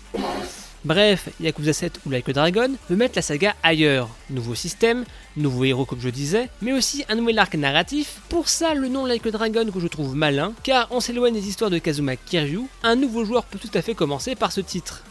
Bref, 0.84 1.28
Yakuza 1.40 1.72
7 1.72 2.00
ou 2.06 2.10
Like 2.10 2.28
a 2.28 2.32
Dragon 2.32 2.70
veut 2.88 2.96
mettre 2.96 3.16
la 3.16 3.22
saga 3.22 3.56
ailleurs. 3.64 4.08
Nouveau 4.30 4.54
système, 4.54 5.04
nouveau 5.36 5.64
héros 5.64 5.84
comme 5.84 6.00
je 6.00 6.08
disais, 6.08 6.48
mais 6.62 6.72
aussi 6.72 7.04
un 7.08 7.16
nouvel 7.16 7.38
arc 7.40 7.54
narratif. 7.54 8.20
Pour 8.28 8.48
ça, 8.48 8.74
le 8.74 8.88
nom 8.88 9.04
Like 9.04 9.26
a 9.26 9.30
Dragon 9.32 9.68
que 9.72 9.80
je 9.80 9.88
trouve 9.88 10.14
malin, 10.14 10.52
car 10.62 10.86
on 10.92 11.00
s'éloigne 11.00 11.34
des 11.34 11.48
histoires 11.48 11.70
de 11.70 11.78
Kazuma 11.78 12.14
Kiryu, 12.14 12.62
un 12.84 12.94
nouveau 12.94 13.24
joueur 13.24 13.44
peut 13.44 13.58
tout 13.58 13.70
à 13.74 13.82
fait 13.82 13.94
commencer 13.94 14.36
par 14.36 14.52
ce 14.52 14.60
titre. 14.60 15.02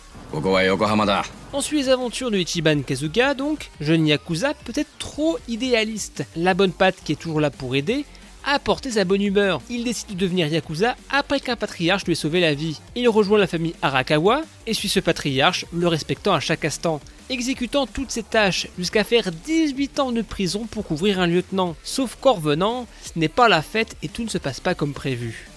On 1.54 1.62
suit 1.62 1.78
les 1.78 1.90
aventures 1.90 2.32
de 2.32 2.38
Ichiban 2.38 2.82
Kazuga, 2.82 3.34
donc, 3.34 3.70
jeune 3.82 4.08
Yakuza 4.08 4.54
peut-être 4.66 4.90
trop 5.00 5.38
idéaliste. 5.48 6.26
La 6.36 6.54
bonne 6.54 6.72
patte 6.72 6.98
qui 7.04 7.14
est 7.14 7.16
toujours 7.16 7.40
là 7.40 7.50
pour 7.50 7.76
aider, 7.76 8.06
apporter 8.48 8.92
sa 8.92 9.04
bonne 9.04 9.22
humeur. 9.22 9.62
Il 9.70 9.84
décide 9.84 10.10
de 10.10 10.16
devenir 10.16 10.48
Yakuza 10.48 10.96
après 11.12 11.40
qu'un 11.40 11.56
patriarche 11.56 12.06
lui 12.06 12.14
ait 12.14 12.16
sauvé 12.16 12.40
la 12.40 12.56
vie. 12.56 12.80
Il 12.96 13.08
rejoint 13.10 13.38
la 13.38 13.46
famille 13.46 13.76
Arakawa 13.84 14.42
et 14.66 14.74
suit 14.74 14.90
ce 14.90 15.00
patriarche, 15.00 15.66
le 15.72 15.88
respectant 15.88 16.34
à 16.34 16.40
chaque 16.40 16.66
instant 16.66 17.00
exécutant 17.30 17.88
toutes 17.88 18.12
ses 18.12 18.24
tâches 18.24 18.68
jusqu'à 18.78 19.04
faire 19.04 19.32
18 19.32 20.00
ans 20.00 20.12
de 20.12 20.22
prison 20.22 20.66
pour 20.66 20.86
couvrir 20.86 21.20
un 21.20 21.28
lieutenant. 21.28 21.76
Sauf 21.84 22.18
qu'en 22.20 22.34
revenant, 22.34 22.88
ce 23.04 23.20
n'est 23.20 23.28
pas 23.28 23.50
la 23.50 23.62
fête 23.62 23.96
et 24.02 24.10
tout 24.10 24.24
ne 24.24 24.30
se 24.30 24.38
passe 24.38 24.60
pas 24.60 24.76
comme 24.76 24.94
prévu. 24.94 25.50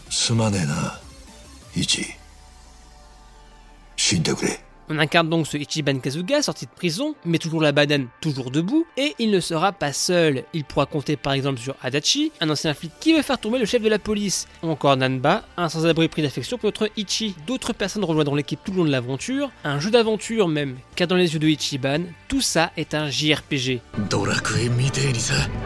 On 4.93 4.99
incarne 4.99 5.29
donc 5.29 5.47
ce 5.47 5.57
Ichiban 5.57 6.01
Kazuga 6.01 6.43
sorti 6.43 6.67
de 6.67 6.71
prison, 6.73 7.15
mais 7.25 7.39
toujours 7.39 7.63
la 7.63 7.71
banane, 7.71 8.09
toujours 8.21 8.51
debout, 8.51 8.85
et 8.97 9.15
il 9.21 9.31
ne 9.31 9.39
sera 9.39 9.71
pas 9.71 9.93
seul. 9.93 10.43
Il 10.53 10.65
pourra 10.65 10.87
compter 10.87 11.17
par 11.17 11.33
exemple 11.33 11.61
sur 11.61 11.77
Adachi, 11.81 12.33
un 12.41 12.51
ancien 12.51 12.75
flic 12.75 12.91
qui 12.99 13.15
veut 13.15 13.23
faire 13.23 13.39
tomber 13.39 13.61
le 13.61 13.67
chef 13.67 13.83
de 13.83 13.89
la 13.89 14.01
police, 14.01 14.49
ou 14.65 14.69
encore 14.69 14.97
Nanba, 14.97 15.45
un 15.57 15.69
sans-abri 15.69 16.09
pris 16.09 16.23
d'affection 16.23 16.59
pour 16.59 16.67
notre 16.67 16.91
Ichi. 16.97 17.37
D'autres 17.47 17.73
personnes 17.73 18.03
rejoindront 18.03 18.35
l'équipe 18.35 18.59
tout 18.65 18.73
le 18.73 18.79
long 18.79 18.85
de 18.85 18.91
l'aventure, 18.91 19.53
un 19.63 19.79
jeu 19.79 19.93
d'aventure 19.93 20.49
même, 20.49 20.77
car 20.97 21.07
dans 21.07 21.15
les 21.15 21.35
yeux 21.35 21.39
de 21.39 21.47
Ichiban, 21.47 22.01
tout 22.27 22.41
ça 22.41 22.73
est 22.77 22.93
un 22.93 23.09
JRPG. 23.09 23.81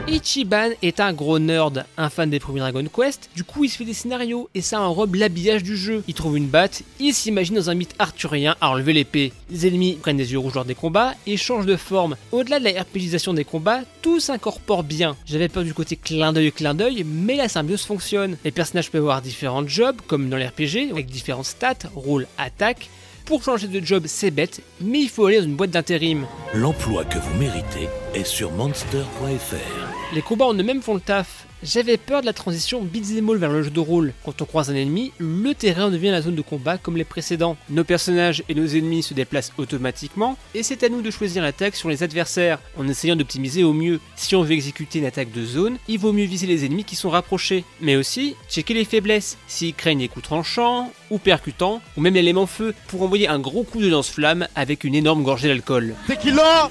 Ichiban 0.06 0.68
est 0.82 1.00
un 1.00 1.14
gros 1.14 1.38
nerd, 1.38 1.86
un 1.96 2.10
fan 2.10 2.28
des 2.28 2.40
premiers 2.40 2.60
Dragon 2.60 2.84
Quest, 2.94 3.30
du 3.34 3.42
coup 3.42 3.64
il 3.64 3.70
se 3.70 3.78
fait 3.78 3.86
des 3.86 3.94
scénarios, 3.94 4.50
et 4.54 4.60
ça 4.60 4.82
enrobe 4.82 5.14
l'habillage 5.14 5.62
du 5.62 5.78
jeu. 5.78 6.04
Il 6.08 6.12
trouve 6.12 6.36
une 6.36 6.48
batte, 6.48 6.82
il 7.00 7.14
s'imagine 7.14 7.54
dans 7.54 7.70
un 7.70 7.74
mythe 7.74 7.94
arthurien 7.98 8.54
à 8.60 8.68
enlever 8.68 8.92
les 8.92 9.13
les 9.14 9.66
ennemis 9.66 9.94
prennent 9.94 10.16
des 10.16 10.32
yeux 10.32 10.38
rouges 10.38 10.54
lors 10.54 10.64
des 10.64 10.74
combats 10.74 11.14
et 11.26 11.36
changent 11.36 11.66
de 11.66 11.76
forme. 11.76 12.16
Au-delà 12.32 12.58
de 12.58 12.64
la 12.64 12.82
RPGisation 12.82 13.34
des 13.34 13.44
combats, 13.44 13.82
tout 14.02 14.20
s'incorpore 14.20 14.82
bien. 14.82 15.16
J'avais 15.26 15.48
peur 15.48 15.64
du 15.64 15.74
côté 15.74 15.96
clin 15.96 16.32
d'œil 16.32 16.52
clin 16.52 16.74
d'œil, 16.74 17.04
mais 17.04 17.36
la 17.36 17.48
symbiose 17.48 17.82
fonctionne. 17.82 18.36
Les 18.44 18.50
personnages 18.50 18.90
peuvent 18.90 19.02
avoir 19.02 19.22
différents 19.22 19.66
jobs, 19.66 20.00
comme 20.06 20.28
dans 20.28 20.36
l'RPG, 20.36 20.90
avec 20.90 21.06
différentes 21.06 21.46
stats, 21.46 21.88
rôle, 21.94 22.26
attaque. 22.38 22.88
Pour 23.24 23.42
changer 23.42 23.68
de 23.68 23.84
job, 23.84 24.04
c'est 24.06 24.30
bête, 24.30 24.60
mais 24.82 25.00
il 25.00 25.08
faut 25.08 25.26
aller 25.26 25.38
dans 25.38 25.44
une 25.44 25.56
boîte 25.56 25.70
d'intérim. 25.70 26.26
L'emploi 26.52 27.04
que 27.04 27.18
vous 27.18 27.38
méritez 27.38 27.88
est 28.14 28.24
sur 28.24 28.50
monster.fr. 28.52 30.14
Les 30.14 30.20
combats 30.20 30.46
en 30.46 30.54
eux-mêmes 30.54 30.82
font 30.82 30.94
le 30.94 31.00
taf. 31.00 31.46
J'avais 31.64 31.96
peur 31.96 32.20
de 32.20 32.26
la 32.26 32.34
transition 32.34 32.82
beat'em 32.82 33.34
vers 33.36 33.50
le 33.50 33.62
jeu 33.62 33.70
de 33.70 33.80
rôle. 33.80 34.12
Quand 34.22 34.42
on 34.42 34.44
croise 34.44 34.68
un 34.68 34.74
ennemi, 34.74 35.12
le 35.16 35.54
terrain 35.54 35.90
devient 35.90 36.10
la 36.10 36.20
zone 36.20 36.34
de 36.34 36.42
combat 36.42 36.76
comme 36.76 36.98
les 36.98 37.04
précédents. 37.04 37.56
Nos 37.70 37.84
personnages 37.84 38.44
et 38.50 38.54
nos 38.54 38.66
ennemis 38.66 39.02
se 39.02 39.14
déplacent 39.14 39.52
automatiquement, 39.56 40.36
et 40.54 40.62
c'est 40.62 40.82
à 40.82 40.90
nous 40.90 41.00
de 41.00 41.10
choisir 41.10 41.42
l'attaque 41.42 41.74
sur 41.74 41.88
les 41.88 42.02
adversaires, 42.02 42.58
en 42.76 42.86
essayant 42.86 43.16
d'optimiser 43.16 43.64
au 43.64 43.72
mieux. 43.72 43.98
Si 44.14 44.36
on 44.36 44.42
veut 44.42 44.52
exécuter 44.52 44.98
une 44.98 45.06
attaque 45.06 45.32
de 45.32 45.42
zone, 45.42 45.78
il 45.88 45.98
vaut 45.98 46.12
mieux 46.12 46.26
viser 46.26 46.46
les 46.46 46.66
ennemis 46.66 46.84
qui 46.84 46.96
sont 46.96 47.08
rapprochés, 47.08 47.64
mais 47.80 47.96
aussi 47.96 48.36
checker 48.50 48.74
les 48.74 48.84
faiblesses, 48.84 49.38
s'ils 49.48 49.74
craignent 49.74 50.00
les 50.00 50.08
coups 50.08 50.26
tranchants, 50.26 50.92
ou 51.10 51.16
percutants, 51.16 51.80
ou 51.96 52.02
même 52.02 52.12
l'élément 52.12 52.46
feu, 52.46 52.74
pour 52.88 53.00
envoyer 53.02 53.26
un 53.26 53.38
gros 53.38 53.62
coup 53.62 53.80
de 53.80 53.88
lance-flamme 53.88 54.48
avec 54.54 54.84
une 54.84 54.94
énorme 54.94 55.22
gorgée 55.22 55.48
d'alcool. 55.48 55.94
Tequila, 56.08 56.68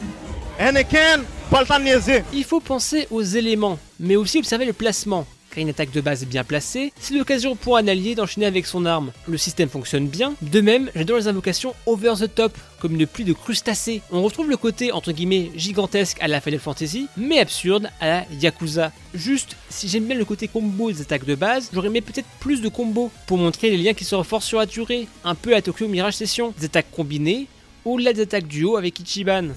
Anakin, 0.60 1.24
il 2.34 2.44
faut 2.44 2.60
penser 2.60 3.08
aux 3.12 3.22
éléments, 3.22 3.78
mais 4.00 4.16
aussi 4.16 4.40
observer 4.40 4.66
le 4.66 4.74
placement. 4.74 5.28
Car 5.52 5.62
une 5.62 5.70
attaque 5.70 5.92
de 5.92 6.02
base 6.02 6.26
bien 6.26 6.44
placée, 6.44 6.92
c'est 7.00 7.14
l'occasion 7.14 7.56
pour 7.56 7.78
un 7.78 7.88
allié 7.88 8.16
d'enchaîner 8.16 8.48
avec 8.48 8.66
son 8.66 8.88
arme. 8.88 9.12
Le 9.28 9.38
système 9.38 9.70
fonctionne 9.70 10.08
bien. 10.08 10.34
De 10.42 10.62
même, 10.62 10.90
j'adore 10.96 11.18
les 11.18 11.28
invocations 11.28 11.76
over 11.86 12.14
the 12.20 12.34
top, 12.34 12.58
comme 12.80 12.96
une 12.96 13.06
pluie 13.06 13.24
de 13.24 13.34
crustacés. 13.34 14.02
On 14.12 14.24
retrouve 14.24 14.50
le 14.50 14.58
côté 14.58 14.92
entre 14.92 15.12
guillemets 15.12 15.52
gigantesque 15.56 16.18
à 16.22 16.28
la 16.28 16.42
Final 16.42 16.60
Fantasy, 16.60 17.06
mais 17.18 17.38
absurde 17.38 17.88
à 18.00 18.08
la 18.08 18.26
Yakuza. 18.42 18.92
Juste, 19.14 19.56
si 19.70 19.88
j'aime 19.88 20.06
bien 20.06 20.18
le 20.18 20.26
côté 20.26 20.48
combo 20.48 20.92
des 20.92 21.02
attaques 21.02 21.26
de 21.26 21.36
base, 21.36 21.70
j'aurais 21.72 21.90
aimé 21.90 22.02
peut-être 22.02 22.28
plus 22.40 22.62
de 22.62 22.70
combos 22.70 23.12
pour 23.28 23.38
montrer 23.38 23.70
les 23.70 23.78
liens 23.78 23.94
qui 23.94 24.06
se 24.06 24.16
renforcent 24.16 24.48
sur 24.48 24.58
la 24.58 24.66
durée, 24.66 25.08
un 25.24 25.36
peu 25.36 25.56
à 25.56 25.62
Tokyo 25.62 25.88
Mirage 25.88 26.16
Session. 26.16 26.52
Des 26.58 26.66
attaques 26.66 26.90
combinées, 26.92 27.46
ou 27.86 28.00
la 28.00 28.12
des 28.12 28.22
attaques 28.22 28.48
duo 28.48 28.76
avec 28.76 29.00
Ichiban. 29.00 29.50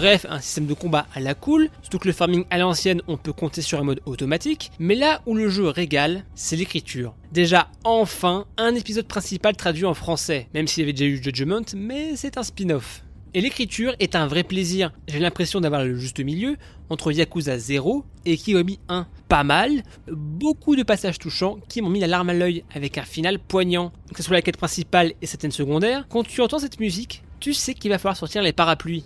Bref, 0.00 0.26
un 0.30 0.40
système 0.40 0.66
de 0.66 0.74
combat 0.74 1.08
à 1.12 1.18
la 1.18 1.34
cool, 1.34 1.70
surtout 1.82 1.98
que 1.98 2.06
le 2.06 2.14
farming 2.14 2.44
à 2.50 2.58
l'ancienne 2.58 3.02
on 3.08 3.16
peut 3.16 3.32
compter 3.32 3.62
sur 3.62 3.80
un 3.80 3.82
mode 3.82 4.00
automatique, 4.06 4.70
mais 4.78 4.94
là 4.94 5.22
où 5.26 5.34
le 5.34 5.48
jeu 5.48 5.66
régale, 5.66 6.22
c'est 6.36 6.54
l'écriture. 6.54 7.16
Déjà, 7.32 7.66
enfin, 7.82 8.44
un 8.58 8.76
épisode 8.76 9.08
principal 9.08 9.56
traduit 9.56 9.86
en 9.86 9.94
français, 9.94 10.46
même 10.54 10.68
s'il 10.68 10.82
y 10.82 10.84
avait 10.84 10.92
déjà 10.92 11.06
eu 11.06 11.20
Judgment, 11.20 11.64
mais 11.74 12.14
c'est 12.14 12.38
un 12.38 12.44
spin-off. 12.44 13.02
Et 13.34 13.40
l'écriture 13.40 13.96
est 13.98 14.14
un 14.14 14.28
vrai 14.28 14.44
plaisir. 14.44 14.92
J'ai 15.08 15.18
l'impression 15.18 15.60
d'avoir 15.60 15.84
le 15.84 15.96
juste 15.96 16.20
milieu 16.20 16.56
entre 16.90 17.10
Yakuza 17.10 17.58
0 17.58 18.04
et 18.24 18.36
Kiwami 18.36 18.78
1. 18.88 19.04
Pas 19.26 19.42
mal, 19.42 19.82
beaucoup 20.06 20.76
de 20.76 20.84
passages 20.84 21.18
touchants 21.18 21.58
qui 21.68 21.82
m'ont 21.82 21.90
mis 21.90 21.98
la 21.98 22.06
larme 22.06 22.30
à 22.30 22.34
l'œil 22.34 22.62
avec 22.72 22.98
un 22.98 23.04
final 23.04 23.40
poignant. 23.40 23.90
Que 24.12 24.18
ce 24.18 24.22
soit 24.22 24.36
la 24.36 24.42
quête 24.42 24.58
principale 24.58 25.14
et 25.20 25.26
certaines 25.26 25.50
secondaires, 25.50 26.06
quand 26.08 26.22
tu 26.22 26.40
entends 26.40 26.60
cette 26.60 26.78
musique, 26.78 27.24
tu 27.40 27.52
sais 27.52 27.74
qu'il 27.74 27.90
va 27.90 27.98
falloir 27.98 28.16
sortir 28.16 28.42
les 28.42 28.52
parapluies. 28.52 29.04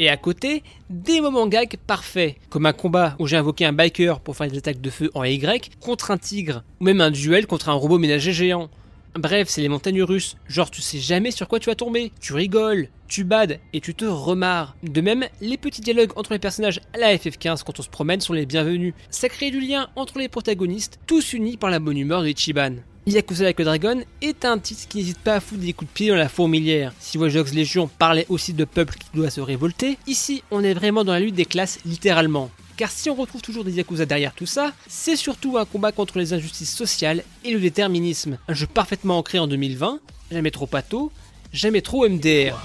Et 0.00 0.08
à 0.08 0.16
côté, 0.16 0.64
des 0.90 1.20
moments 1.20 1.46
gags 1.46 1.76
parfaits, 1.86 2.36
comme 2.50 2.66
un 2.66 2.72
combat 2.72 3.14
où 3.20 3.28
j'ai 3.28 3.36
invoqué 3.36 3.64
un 3.64 3.72
biker 3.72 4.18
pour 4.20 4.36
faire 4.36 4.50
des 4.50 4.58
attaques 4.58 4.80
de 4.80 4.90
feu 4.90 5.10
en 5.14 5.22
Y 5.22 5.70
contre 5.80 6.10
un 6.10 6.18
tigre, 6.18 6.64
ou 6.80 6.84
même 6.84 7.00
un 7.00 7.12
duel 7.12 7.46
contre 7.46 7.68
un 7.68 7.74
robot 7.74 7.98
ménager 7.98 8.32
géant. 8.32 8.70
Bref, 9.16 9.48
c'est 9.48 9.60
les 9.60 9.68
montagnes 9.68 10.02
russes, 10.02 10.36
genre 10.48 10.72
tu 10.72 10.82
sais 10.82 10.98
jamais 10.98 11.30
sur 11.30 11.46
quoi 11.46 11.60
tu 11.60 11.70
vas 11.70 11.76
tomber, 11.76 12.10
tu 12.20 12.32
rigoles, 12.32 12.88
tu 13.06 13.22
bades 13.22 13.60
et 13.72 13.80
tu 13.80 13.94
te 13.94 14.04
remarres. 14.04 14.74
De 14.82 15.00
même, 15.00 15.26
les 15.40 15.56
petits 15.56 15.80
dialogues 15.80 16.10
entre 16.16 16.32
les 16.32 16.40
personnages 16.40 16.80
à 16.92 16.98
la 16.98 17.14
FF15 17.14 17.62
quand 17.62 17.78
on 17.78 17.82
se 17.82 17.88
promène 17.88 18.20
sont 18.20 18.32
les 18.32 18.46
bienvenus. 18.46 18.94
Ça 19.10 19.28
crée 19.28 19.52
du 19.52 19.60
lien 19.60 19.88
entre 19.94 20.18
les 20.18 20.28
protagonistes, 20.28 20.98
tous 21.06 21.34
unis 21.34 21.56
par 21.56 21.70
la 21.70 21.78
bonne 21.78 21.98
humeur 21.98 22.22
de 22.22 22.28
Ichiban. 22.28 22.78
Yakuza 23.06 23.44
Like 23.44 23.60
a 23.60 23.64
Dragon 23.64 24.02
est 24.22 24.46
un 24.46 24.58
titre 24.58 24.88
qui 24.88 24.96
n'hésite 24.96 25.18
pas 25.18 25.34
à 25.34 25.40
foutre 25.40 25.60
des 25.60 25.74
coups 25.74 25.90
de 25.90 25.94
pied 25.94 26.08
dans 26.08 26.16
la 26.16 26.30
fourmilière. 26.30 26.94
Si 26.98 27.18
Watch 27.18 27.34
Dogs 27.34 27.52
Légion 27.52 27.86
parlait 27.86 28.24
aussi 28.30 28.54
de 28.54 28.64
peuple 28.64 28.94
qui 28.94 29.08
doit 29.12 29.28
se 29.28 29.42
révolter, 29.42 29.98
ici 30.06 30.42
on 30.50 30.64
est 30.64 30.72
vraiment 30.72 31.04
dans 31.04 31.12
la 31.12 31.20
lutte 31.20 31.34
des 31.34 31.44
classes 31.44 31.80
littéralement. 31.84 32.50
Car 32.78 32.90
si 32.90 33.10
on 33.10 33.14
retrouve 33.14 33.42
toujours 33.42 33.62
des 33.62 33.72
Yakuza 33.72 34.06
derrière 34.06 34.32
tout 34.32 34.46
ça, 34.46 34.72
c'est 34.88 35.16
surtout 35.16 35.58
un 35.58 35.66
combat 35.66 35.92
contre 35.92 36.18
les 36.18 36.32
injustices 36.32 36.74
sociales 36.74 37.22
et 37.44 37.52
le 37.52 37.60
déterminisme. 37.60 38.38
Un 38.48 38.54
jeu 38.54 38.66
parfaitement 38.66 39.18
ancré 39.18 39.38
en 39.38 39.46
2020, 39.48 40.00
jamais 40.32 40.50
trop 40.50 40.66
pato, 40.66 41.12
jamais 41.54 41.80
trop 41.80 42.06
MDR. 42.06 42.58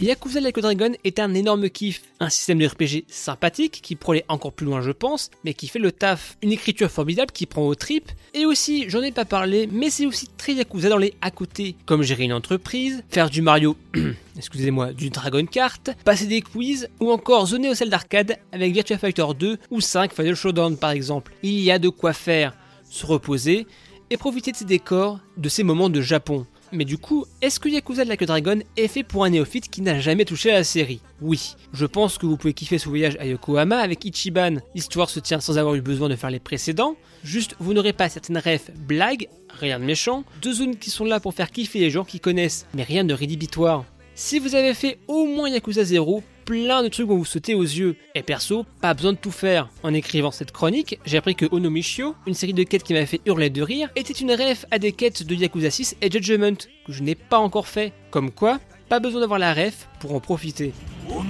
Yakuza 0.00 0.40
Like 0.40 0.58
a 0.58 0.60
Dragon 0.60 0.92
est 1.02 1.18
un 1.18 1.34
énorme 1.34 1.68
kiff, 1.68 2.02
un 2.20 2.30
système 2.30 2.58
de 2.58 2.66
RPG 2.66 3.04
sympathique 3.08 3.80
qui 3.82 3.96
pourrait 3.96 4.18
aller 4.18 4.24
encore 4.28 4.52
plus 4.52 4.64
loin 4.64 4.80
je 4.80 4.92
pense, 4.92 5.30
mais 5.44 5.54
qui 5.54 5.66
fait 5.66 5.80
le 5.80 5.90
taf, 5.90 6.38
une 6.42 6.52
écriture 6.52 6.88
formidable 6.88 7.32
qui 7.32 7.46
prend 7.46 7.66
aux 7.66 7.74
tripes, 7.74 8.10
et 8.32 8.46
aussi, 8.46 8.84
j'en 8.88 9.02
ai 9.02 9.10
pas 9.10 9.24
parlé, 9.24 9.68
mais 9.70 9.90
c'est 9.90 10.06
aussi 10.06 10.28
très 10.38 10.52
Yakuza 10.52 10.88
dans 10.88 10.96
les 10.96 11.14
à 11.20 11.32
côté, 11.32 11.74
comme 11.84 12.02
gérer 12.02 12.24
une 12.24 12.32
entreprise, 12.32 13.02
faire 13.08 13.28
du 13.28 13.42
Mario, 13.42 13.76
excusez-moi, 14.36 14.92
du 14.92 15.10
Dragon 15.10 15.44
Kart, 15.44 15.90
passer 16.04 16.26
des 16.26 16.42
quiz, 16.42 16.88
ou 17.00 17.10
encore 17.10 17.46
zoner 17.46 17.68
au 17.70 17.74
salle 17.74 17.90
d'arcade 17.90 18.38
avec 18.52 18.72
Virtua 18.72 18.98
Fighter 18.98 19.26
2 19.36 19.58
ou 19.70 19.80
5 19.80 20.14
Final 20.14 20.36
Showdown 20.36 20.76
par 20.76 20.90
exemple. 20.90 21.32
Il 21.42 21.58
y 21.58 21.72
a 21.72 21.80
de 21.80 21.88
quoi 21.88 22.12
faire, 22.12 22.54
se 22.88 23.04
reposer, 23.04 23.66
et 24.10 24.16
profiter 24.16 24.52
de 24.52 24.56
ces 24.56 24.64
décors, 24.64 25.20
de 25.36 25.48
ces 25.48 25.62
moments 25.62 25.88
de 25.88 26.00
Japon. 26.00 26.46
Mais 26.72 26.84
du 26.84 26.98
coup, 26.98 27.24
est-ce 27.42 27.58
que 27.58 27.68
Yakuza 27.68 28.04
Like 28.04 28.22
a 28.22 28.26
Dragon 28.26 28.60
est 28.76 28.86
fait 28.86 29.02
pour 29.02 29.24
un 29.24 29.30
néophyte 29.30 29.68
qui 29.68 29.82
n'a 29.82 29.98
jamais 29.98 30.24
touché 30.24 30.50
à 30.50 30.54
la 30.54 30.64
série? 30.64 31.00
Oui. 31.20 31.56
Je 31.72 31.84
pense 31.84 32.16
que 32.16 32.26
vous 32.26 32.36
pouvez 32.36 32.54
kiffer 32.54 32.78
ce 32.78 32.88
voyage 32.88 33.16
à 33.18 33.26
Yokohama 33.26 33.78
avec 33.78 34.04
Ichiban. 34.04 34.56
L'histoire 34.74 35.10
se 35.10 35.18
tient 35.18 35.40
sans 35.40 35.58
avoir 35.58 35.74
eu 35.74 35.80
besoin 35.80 36.08
de 36.08 36.14
faire 36.14 36.30
les 36.30 36.38
précédents. 36.38 36.94
Juste, 37.24 37.56
vous 37.58 37.74
n'aurez 37.74 37.92
pas 37.92 38.08
certaines 38.08 38.38
refs 38.38 38.70
blagues, 38.86 39.28
rien 39.48 39.80
de 39.80 39.84
méchant, 39.84 40.24
deux 40.42 40.52
zones 40.54 40.76
qui 40.76 40.90
sont 40.90 41.04
là 41.04 41.18
pour 41.18 41.34
faire 41.34 41.50
kiffer 41.50 41.80
les 41.80 41.90
gens 41.90 42.04
qui 42.04 42.20
connaissent, 42.20 42.66
mais 42.74 42.84
rien 42.84 43.04
de 43.04 43.14
rédhibitoire. 43.14 43.84
Si 44.14 44.38
vous 44.38 44.54
avez 44.54 44.74
fait 44.74 44.98
au 45.08 45.26
moins 45.26 45.48
Yakuza 45.48 45.82
0, 45.82 46.22
plein 46.44 46.82
de 46.82 46.88
trucs 46.88 47.06
vont 47.06 47.16
vous 47.16 47.24
sauter 47.24 47.54
aux 47.54 47.62
yeux. 47.62 47.96
Et 48.14 48.22
perso, 48.22 48.66
pas 48.80 48.94
besoin 48.94 49.12
de 49.12 49.18
tout 49.18 49.30
faire. 49.30 49.68
En 49.82 49.94
écrivant 49.94 50.30
cette 50.30 50.52
chronique, 50.52 50.98
j'ai 51.04 51.16
appris 51.16 51.34
que 51.34 51.46
Onomishio, 51.50 52.14
une 52.26 52.34
série 52.34 52.54
de 52.54 52.62
quêtes 52.62 52.82
qui 52.82 52.92
m'avait 52.92 53.06
fait 53.06 53.20
hurler 53.26 53.50
de 53.50 53.62
rire, 53.62 53.88
était 53.96 54.12
une 54.12 54.32
ref 54.32 54.66
à 54.70 54.78
des 54.78 54.92
quêtes 54.92 55.22
de 55.24 55.34
Yakuza 55.34 55.70
6 55.70 55.96
et 56.00 56.10
Judgment, 56.10 56.56
que 56.86 56.92
je 56.92 57.02
n'ai 57.02 57.14
pas 57.14 57.38
encore 57.38 57.68
fait. 57.68 57.92
Comme 58.10 58.30
quoi, 58.30 58.58
pas 58.88 59.00
besoin 59.00 59.20
d'avoir 59.20 59.38
la 59.38 59.54
ref 59.54 59.88
pour 60.00 60.14
en 60.14 60.20
profiter. 60.20 60.72
Oh 61.08 61.22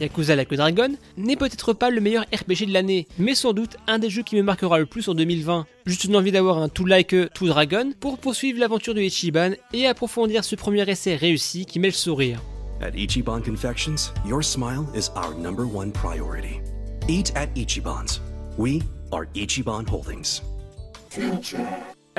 Yakuza 0.00 0.34
Like 0.34 0.52
Dragon 0.52 0.94
n'est 1.16 1.36
peut-être 1.36 1.72
pas 1.72 1.90
le 1.90 2.00
meilleur 2.00 2.24
RPG 2.32 2.66
de 2.66 2.72
l'année, 2.72 3.06
mais 3.18 3.34
sans 3.34 3.52
doute 3.52 3.76
un 3.86 3.98
des 3.98 4.10
jeux 4.10 4.22
qui 4.22 4.36
me 4.36 4.42
marquera 4.42 4.78
le 4.78 4.86
plus 4.86 5.08
en 5.08 5.14
2020. 5.14 5.66
Juste 5.86 6.04
une 6.04 6.16
envie 6.16 6.32
d'avoir 6.32 6.58
un 6.58 6.68
To 6.68 6.84
Like 6.84 7.12
a 7.12 7.28
To 7.28 7.46
Dragon 7.46 7.92
pour 8.00 8.18
poursuivre 8.18 8.58
l'aventure 8.58 8.94
de 8.94 9.00
Ichiban 9.00 9.52
et 9.72 9.86
approfondir 9.86 10.44
ce 10.44 10.56
premier 10.56 10.88
essai 10.88 11.16
réussi 11.16 11.66
qui 11.66 11.78
met 11.78 11.88
le 11.88 11.94
sourire. 11.94 12.40
At 12.80 12.92
Ichiban 12.96 13.42
Confections, 13.42 14.12
your 14.26 14.42
smile 14.42 14.86
is 14.94 15.10
our 15.14 15.34
number 15.34 15.66
one 15.66 15.92
priority. 15.92 16.60
Eat 17.08 17.32
at 17.36 17.48
Ichiban's. 17.54 18.20
We 18.56 18.82
are 19.12 19.26
Ichiban 19.34 19.86
Holdings. 19.86 20.40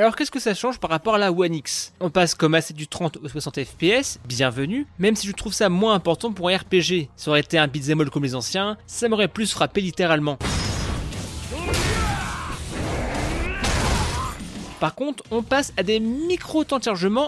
Alors 0.01 0.15
qu'est-ce 0.15 0.31
que 0.31 0.39
ça 0.39 0.55
change 0.55 0.79
par 0.79 0.89
rapport 0.89 1.13
à 1.13 1.19
la 1.19 1.31
One 1.31 1.53
X? 1.53 1.93
On 1.99 2.09
passe 2.09 2.33
comme 2.33 2.55
assez 2.55 2.73
du 2.73 2.87
30 2.87 3.17
au 3.17 3.27
60 3.27 3.63
FPS, 3.63 4.17
bienvenue, 4.25 4.87
même 4.97 5.15
si 5.15 5.27
je 5.27 5.31
trouve 5.31 5.53
ça 5.53 5.69
moins 5.69 5.93
important 5.93 6.33
pour 6.33 6.49
un 6.49 6.57
RPG. 6.57 7.07
Ça 7.15 7.29
aurait 7.29 7.41
été 7.41 7.59
un 7.59 7.67
beat'em 7.67 8.01
all 8.01 8.09
comme 8.09 8.23
les 8.23 8.33
anciens, 8.33 8.77
ça 8.87 9.07
m'aurait 9.09 9.27
plus 9.27 9.51
frappé 9.51 9.79
littéralement. 9.79 10.39
Par 14.81 14.95
contre, 14.95 15.23
on 15.29 15.43
passe 15.43 15.73
à 15.77 15.83
des 15.83 15.99
micro-temps 15.99 16.79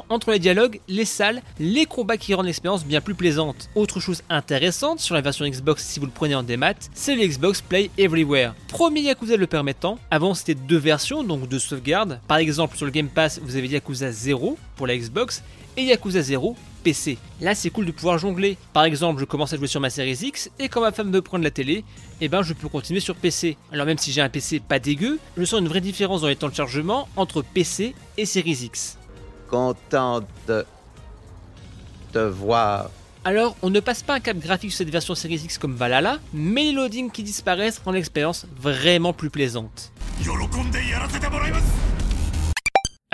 entre 0.10 0.32
les 0.32 0.40
dialogues, 0.40 0.80
les 0.88 1.06
salles, 1.06 1.44
les 1.60 1.86
combats 1.86 2.18
qui 2.18 2.34
rendent 2.34 2.48
l'expérience 2.48 2.84
bien 2.84 3.00
plus 3.00 3.14
plaisante. 3.14 3.70
Autre 3.76 4.00
chose 4.00 4.24
intéressante 4.28 5.00
sur 5.00 5.14
la 5.14 5.22
version 5.22 5.46
Xbox 5.46 5.86
si 5.86 6.00
vous 6.00 6.08
le 6.08 6.12
prenez 6.12 6.34
en 6.34 6.42
démat, 6.42 6.74
c'est 6.96 7.14
le 7.14 7.28
Xbox 7.28 7.62
Play 7.62 7.92
Everywhere. 8.00 8.56
Premier 8.70 9.02
Yakuza 9.02 9.38
le 9.38 9.46
permettant, 9.46 10.00
avant 10.10 10.34
c'était 10.34 10.56
deux 10.56 10.80
versions, 10.80 11.24
donc 11.24 11.48
deux 11.48 11.60
sauvegardes. 11.60 12.20
Par 12.28 12.38
exemple 12.38 12.76
sur 12.76 12.88
le 12.88 12.92
Game 12.92 13.10
Pass, 13.10 13.40
vous 13.44 13.56
avez 13.56 13.68
Yakuza 13.68 14.12
0 14.12 14.58
pour 14.76 14.88
la 14.88 14.98
Xbox 14.98 15.44
et 15.78 15.84
Yakuza 15.84 16.24
0 16.24 16.56
PC. 16.84 17.18
Là, 17.42 17.56
c'est 17.56 17.70
cool 17.70 17.86
de 17.86 17.92
pouvoir 17.92 18.18
jongler. 18.18 18.58
Par 18.74 18.84
exemple, 18.84 19.20
je 19.20 19.26
commence 19.26 19.54
à 19.54 19.58
jouer 19.58 19.68
sur 19.68 19.80
ma 19.80 19.90
Series 19.90 20.20
X 20.22 20.52
et 20.60 20.70
quand 20.70 20.82
ma 20.82 20.92
femme 20.92 21.12
veut 21.12 21.22
prendre 21.22 21.44
la 21.44 21.52
télé, 21.52 21.84
eh 22.22 22.28
ben 22.28 22.44
je 22.44 22.54
peux 22.54 22.68
continuer 22.70 23.00
sur 23.00 23.16
PC. 23.16 23.58
Alors 23.72 23.86
même 23.86 23.98
si 23.98 24.12
j'ai 24.12 24.22
un 24.22 24.30
PC 24.30 24.60
pas 24.60 24.80
dégueu, 24.80 25.20
je 25.38 25.46
sens 25.46 25.60
une 25.60 25.68
vraie 25.68 25.82
différence 25.82 26.22
dans 26.22 26.28
les 26.28 26.36
temps 26.36 26.50
de 26.50 26.56
chargement 26.56 27.08
entre 27.16 27.42
PC 27.42 27.96
et 28.18 28.26
Series 28.26 28.66
X. 28.66 28.98
Content 29.50 30.22
de 30.48 30.66
te 32.12 32.20
voir. 32.20 32.90
Alors, 33.26 33.56
on 33.62 33.70
ne 33.70 33.80
passe 33.80 34.04
pas 34.04 34.16
un 34.16 34.20
cap 34.20 34.38
graphique 34.38 34.72
sur 34.72 34.80
cette 34.80 34.90
version 34.90 35.16
Series 35.16 35.42
X 35.46 35.58
comme 35.58 35.76
Valhalla, 35.76 36.20
mais 36.34 36.64
les 36.64 36.72
loadings 36.74 37.10
qui 37.10 37.24
disparaissent 37.24 37.82
rendent 37.84 37.96
l'expérience 37.96 38.46
vraiment 38.60 39.14
plus 39.14 39.30
plaisante. 39.30 39.94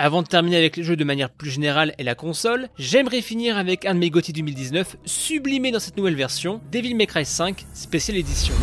Avant 0.02 0.22
de 0.22 0.26
terminer 0.26 0.56
avec 0.56 0.78
les 0.78 0.82
jeux 0.82 0.96
de 0.96 1.04
manière 1.04 1.28
plus 1.28 1.50
générale 1.50 1.94
et 1.98 2.04
la 2.04 2.14
console, 2.14 2.70
j'aimerais 2.78 3.20
finir 3.20 3.58
avec 3.58 3.84
un 3.84 3.92
de 3.92 3.98
mes 3.98 4.08
GOTY 4.08 4.32
2019, 4.32 4.96
sublimé 5.04 5.72
dans 5.72 5.78
cette 5.78 5.98
nouvelle 5.98 6.14
version, 6.14 6.62
Devil 6.72 6.94
May 6.94 7.06
Cry 7.06 7.26
5 7.26 7.66
Special 7.74 8.16
Edition. 8.16 8.54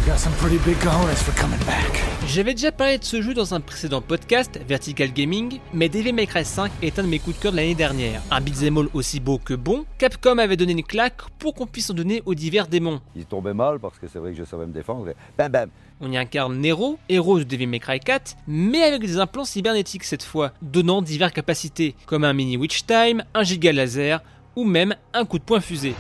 J'avais 2.28 2.56
déjà 2.56 2.72
parlé 2.72 2.98
de 2.98 3.04
ce 3.04 3.22
jeu 3.22 3.36
dans 3.36 3.54
un 3.54 3.60
précédent 3.60 4.02
podcast, 4.02 4.60
Vertical 4.68 5.14
Gaming, 5.14 5.60
mais 5.76 5.90
Devil 5.90 6.14
May 6.14 6.26
Cry 6.26 6.44
5 6.44 6.72
est 6.82 6.98
un 6.98 7.04
de 7.04 7.08
mes 7.08 7.20
coups 7.20 7.38
de 7.38 7.42
cœur 7.44 7.52
de 7.52 7.58
l'année 7.58 7.76
dernière. 7.76 8.24
Un 8.32 8.42
beat'em 8.42 8.76
all 8.76 8.88
aussi 8.96 9.20
beau 9.20 9.38
que 9.38 9.54
bon, 9.54 9.86
Capcom 10.00 10.40
avait 10.40 10.58
donné 10.58 10.72
une 10.72 10.82
claque 10.82 11.22
pour 11.38 11.54
qu'on 11.54 11.68
puisse 11.68 11.92
en 11.92 11.94
donner 11.94 12.24
aux 12.26 12.34
divers 12.34 12.68
démons. 12.68 13.00
Il 13.16 13.28
tombait 13.28 13.54
mal 13.54 13.78
parce 13.78 14.00
que 14.00 14.08
c'est 14.08 14.18
vrai 14.18 14.32
que 14.32 14.38
je 14.40 14.44
savais 14.44 14.66
me 14.66 14.74
défendre. 14.74 15.14
Bam 15.38 15.52
bam 15.52 15.70
on 16.02 16.12
y 16.12 16.18
incarne 16.18 16.58
Nero, 16.60 17.00
héros 17.10 17.40
de 17.40 17.44
Devil 17.44 17.68
May 17.68 17.80
Cry 17.80 18.00
4, 18.00 18.38
mais 18.48 18.84
avec 18.84 19.02
des 19.02 19.18
implants 19.18 19.46
cybernétiques 19.46 20.04
cette 20.04 20.24
fois, 20.24 20.54
donnant 20.62 21.02
diverses 21.02 21.34
capacités, 21.34 21.96
comme 22.06 22.24
un 22.24 22.34
mini 22.34 22.58
Witch 22.58 22.86
Time, 22.86 23.24
un 23.34 23.44
giga 23.44 23.72
laser, 23.72 24.22
ou 24.56 24.64
même 24.64 24.96
un 25.14 25.26
coup 25.26 25.40
de 25.40 25.44
poing 25.44 25.62
fusée. 25.62 25.96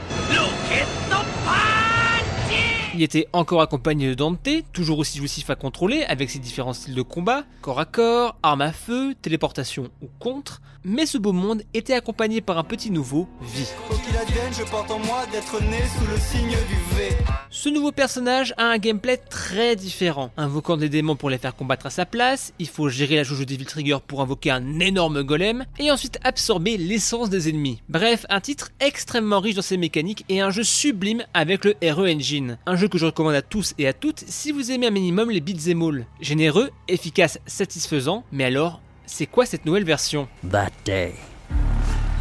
Il 2.97 3.03
était 3.03 3.27
encore 3.31 3.61
accompagné 3.61 4.09
de 4.09 4.15
Dante, 4.15 4.49
toujours 4.73 4.97
aussi 4.97 5.19
jouissif 5.19 5.51
à 5.51 5.55
contrôler 5.55 6.03
avec 6.05 6.31
ses 6.31 6.39
différents 6.39 6.73
styles 6.73 6.95
de 6.95 7.03
combat, 7.03 7.43
corps 7.61 7.79
à 7.79 7.85
corps, 7.85 8.35
arme 8.41 8.61
à 8.61 8.71
feu, 8.71 9.13
téléportation 9.21 9.91
ou 10.01 10.07
contre, 10.17 10.61
mais 10.83 11.05
ce 11.05 11.19
beau 11.19 11.31
monde 11.31 11.61
était 11.75 11.93
accompagné 11.93 12.41
par 12.41 12.57
un 12.57 12.63
petit 12.63 12.89
nouveau, 12.89 13.27
Vi. 13.41 13.67
je 14.51 14.63
porte 14.63 14.89
en 14.89 14.97
moi 14.99 15.25
d'être 15.31 15.61
né 15.61 15.77
sous 15.99 16.07
le 16.09 16.17
signe 16.17 16.57
du 16.67 16.95
V. 16.95 17.09
Ce 17.49 17.69
nouveau 17.69 17.91
personnage 17.91 18.53
a 18.57 18.65
un 18.65 18.77
gameplay 18.77 19.17
très 19.17 19.75
différent. 19.75 20.31
Invoquant 20.37 20.77
des 20.77 20.89
démons 20.89 21.15
pour 21.15 21.29
les 21.29 21.37
faire 21.37 21.55
combattre 21.55 21.85
à 21.85 21.89
sa 21.89 22.05
place, 22.05 22.53
il 22.59 22.67
faut 22.67 22.89
gérer 22.89 23.17
la 23.17 23.23
jauge 23.23 23.45
Devil 23.45 23.65
Trigger 23.65 23.97
pour 24.05 24.21
invoquer 24.21 24.51
un 24.51 24.79
énorme 24.79 25.23
golem, 25.23 25.65
et 25.77 25.91
ensuite 25.91 26.19
absorber 26.23 26.77
l'essence 26.77 27.29
des 27.29 27.49
ennemis. 27.49 27.81
Bref, 27.89 28.25
un 28.29 28.41
titre 28.41 28.71
extrêmement 28.79 29.39
riche 29.39 29.55
dans 29.55 29.61
ses 29.61 29.77
mécaniques 29.77 30.25
et 30.29 30.41
un 30.41 30.51
jeu 30.51 30.63
sublime 30.63 31.23
avec 31.33 31.65
le 31.65 31.75
RE 31.83 32.07
Engine. 32.07 32.57
Un 32.65 32.75
jeu 32.75 32.86
que 32.89 32.97
je 32.97 33.05
recommande 33.05 33.35
à 33.35 33.41
tous 33.41 33.73
et 33.77 33.87
à 33.87 33.93
toutes 33.93 34.23
si 34.27 34.51
vous 34.51 34.71
aimez 34.71 34.87
un 34.87 34.91
minimum 34.91 35.31
les 35.31 35.41
beats 35.41 35.69
all. 35.69 36.05
Généreux, 36.21 36.71
efficace, 36.87 37.39
satisfaisant, 37.45 38.23
mais 38.31 38.45
alors, 38.45 38.81
c'est 39.05 39.25
quoi 39.25 39.45
cette 39.45 39.65
nouvelle 39.65 39.85
version? 39.85 40.27
That 40.51 40.71
day, 40.85 41.15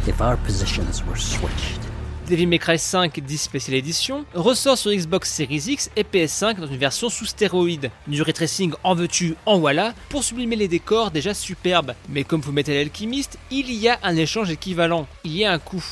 if 0.07 0.19
our 0.21 0.37
positions 0.37 1.03
were 1.07 1.17
switched. 1.17 1.81
Devil 2.27 2.47
May 2.47 2.59
Cry 2.59 2.77
5 2.77 3.21
10 3.21 3.37
Special 3.37 3.73
Edition 3.75 4.25
ressort 4.33 4.77
sur 4.77 4.91
Xbox 4.91 5.31
Series 5.31 5.63
X 5.67 5.89
et 5.95 6.03
PS5 6.03 6.59
dans 6.59 6.67
une 6.67 6.75
version 6.75 7.07
sous 7.07 7.25
stéroïde. 7.25 7.89
Du 8.05 8.21
ray 8.21 8.33
tracing 8.33 8.73
en 8.83 8.95
veux-tu, 8.95 9.35
en 9.45 9.59
voilà, 9.59 9.93
pour 10.09 10.25
sublimer 10.25 10.57
les 10.57 10.67
décors 10.67 11.09
déjà 11.09 11.33
superbes. 11.33 11.93
Mais 12.09 12.25
comme 12.25 12.41
vous 12.41 12.51
mettez 12.51 12.75
l'alchimiste, 12.75 13.39
il 13.49 13.71
y 13.71 13.87
a 13.87 13.97
un 14.03 14.17
échange 14.17 14.51
équivalent. 14.51 15.07
Il 15.23 15.37
y 15.37 15.45
a 15.45 15.53
un 15.53 15.59
coût. 15.59 15.85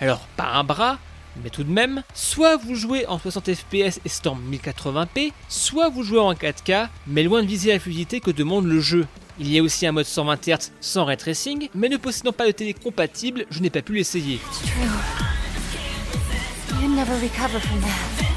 Alors, 0.00 0.20
pas 0.34 0.46
un 0.54 0.64
bras, 0.64 0.98
mais 1.42 1.50
tout 1.50 1.64
de 1.64 1.70
même, 1.70 2.02
soit 2.14 2.56
vous 2.56 2.74
jouez 2.74 3.06
en 3.06 3.18
60 3.18 3.54
fps 3.54 4.00
et 4.04 4.08
Storm 4.08 4.40
1080p, 4.50 5.32
soit 5.48 5.88
vous 5.88 6.02
jouez 6.02 6.20
en 6.20 6.32
4K, 6.32 6.88
mais 7.06 7.22
loin 7.22 7.42
de 7.42 7.46
viser 7.46 7.72
la 7.72 7.80
fluidité 7.80 8.20
que 8.20 8.30
demande 8.30 8.66
le 8.66 8.80
jeu. 8.80 9.06
Il 9.38 9.50
y 9.50 9.58
a 9.58 9.62
aussi 9.62 9.86
un 9.86 9.92
mode 9.92 10.04
120 10.04 10.48
Hz 10.48 10.72
sans 10.80 11.04
ray 11.04 11.16
tracing, 11.16 11.68
mais 11.74 11.88
ne 11.88 11.96
possédant 11.96 12.32
pas 12.32 12.46
de 12.46 12.52
télé 12.52 12.74
compatible, 12.74 13.46
je 13.50 13.60
n'ai 13.60 13.70
pas 13.70 13.82
pu 13.82 13.94
l'essayer. 13.94 14.40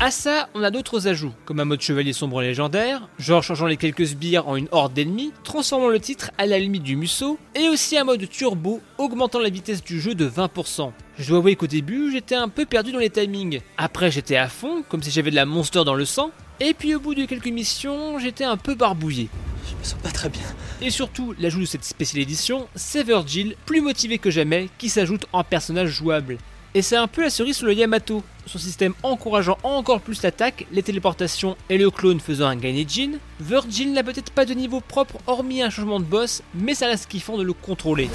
À 0.05 0.11
ça, 0.11 0.49
on 0.53 0.61
a 0.61 0.69
d'autres 0.69 1.07
ajouts, 1.07 1.33
comme 1.45 1.59
un 1.59 1.65
mode 1.65 1.81
chevalier 1.81 2.13
sombre 2.13 2.39
légendaire, 2.43 3.09
genre 3.17 3.41
changeant 3.41 3.65
les 3.65 3.75
quelques 3.75 4.05
sbires 4.05 4.47
en 4.47 4.55
une 4.55 4.67
horde 4.71 4.93
d'ennemis, 4.93 5.33
transformant 5.43 5.87
le 5.89 5.99
titre 5.99 6.29
à 6.37 6.45
la 6.45 6.59
limite 6.59 6.83
du 6.83 6.95
musso, 6.95 7.39
et 7.55 7.69
aussi 7.69 7.97
un 7.97 8.03
mode 8.03 8.29
turbo, 8.29 8.81
augmentant 8.99 9.39
la 9.39 9.49
vitesse 9.49 9.83
du 9.83 9.99
jeu 9.99 10.13
de 10.13 10.29
20%. 10.29 10.91
Je 11.17 11.27
dois 11.27 11.39
avouer 11.39 11.55
qu'au 11.55 11.65
début, 11.65 12.11
j'étais 12.11 12.35
un 12.35 12.49
peu 12.49 12.67
perdu 12.67 12.91
dans 12.91 12.99
les 12.99 13.09
timings. 13.09 13.61
Après, 13.79 14.11
j'étais 14.11 14.35
à 14.35 14.47
fond, 14.47 14.83
comme 14.87 15.01
si 15.01 15.09
j'avais 15.09 15.31
de 15.31 15.35
la 15.35 15.47
monster 15.47 15.83
dans 15.83 15.95
le 15.95 16.05
sang, 16.05 16.29
et 16.59 16.75
puis 16.75 16.93
au 16.93 16.99
bout 16.99 17.15
de 17.15 17.25
quelques 17.25 17.47
missions, 17.47 18.19
j'étais 18.19 18.43
un 18.43 18.57
peu 18.57 18.75
barbouillé. 18.75 19.27
Je 19.67 19.75
me 19.75 19.83
sens 19.83 19.99
pas 20.03 20.11
très 20.11 20.29
bien. 20.29 20.45
Et 20.83 20.91
surtout, 20.91 21.33
l'ajout 21.39 21.61
de 21.61 21.65
cette 21.65 21.83
spéciale 21.83 22.21
édition, 22.21 22.67
c'est 22.75 23.01
Virgil, 23.01 23.55
plus 23.65 23.81
motivé 23.81 24.19
que 24.19 24.29
jamais, 24.29 24.69
qui 24.77 24.89
s'ajoute 24.89 25.25
en 25.33 25.43
personnage 25.43 25.89
jouable. 25.89 26.37
Et 26.77 26.81
c'est 26.81 26.97
un 26.97 27.07
peu 27.07 27.21
la 27.21 27.29
cerise 27.29 27.55
sur 27.55 27.67
le 27.67 27.73
Yamato, 27.73 28.21
son 28.45 28.57
système 28.57 28.93
encourageant 29.01 29.57
encore 29.63 30.01
plus 30.01 30.21
l'attaque, 30.21 30.67
les 30.73 30.83
téléportations 30.83 31.55
et 31.69 31.77
le 31.77 31.89
clone 31.89 32.19
faisant 32.19 32.47
un 32.47 32.57
Gainejin. 32.57 33.13
Virgil 33.39 33.93
n'a 33.93 34.03
peut-être 34.03 34.29
pas 34.29 34.43
de 34.43 34.53
niveau 34.53 34.81
propre 34.81 35.15
hormis 35.25 35.61
un 35.61 35.69
changement 35.69 36.01
de 36.01 36.03
boss, 36.03 36.43
mais 36.53 36.75
ça 36.75 36.87
reste 36.87 37.07
kiffant 37.09 37.37
de 37.37 37.43
le 37.43 37.53
contrôler. 37.53 38.09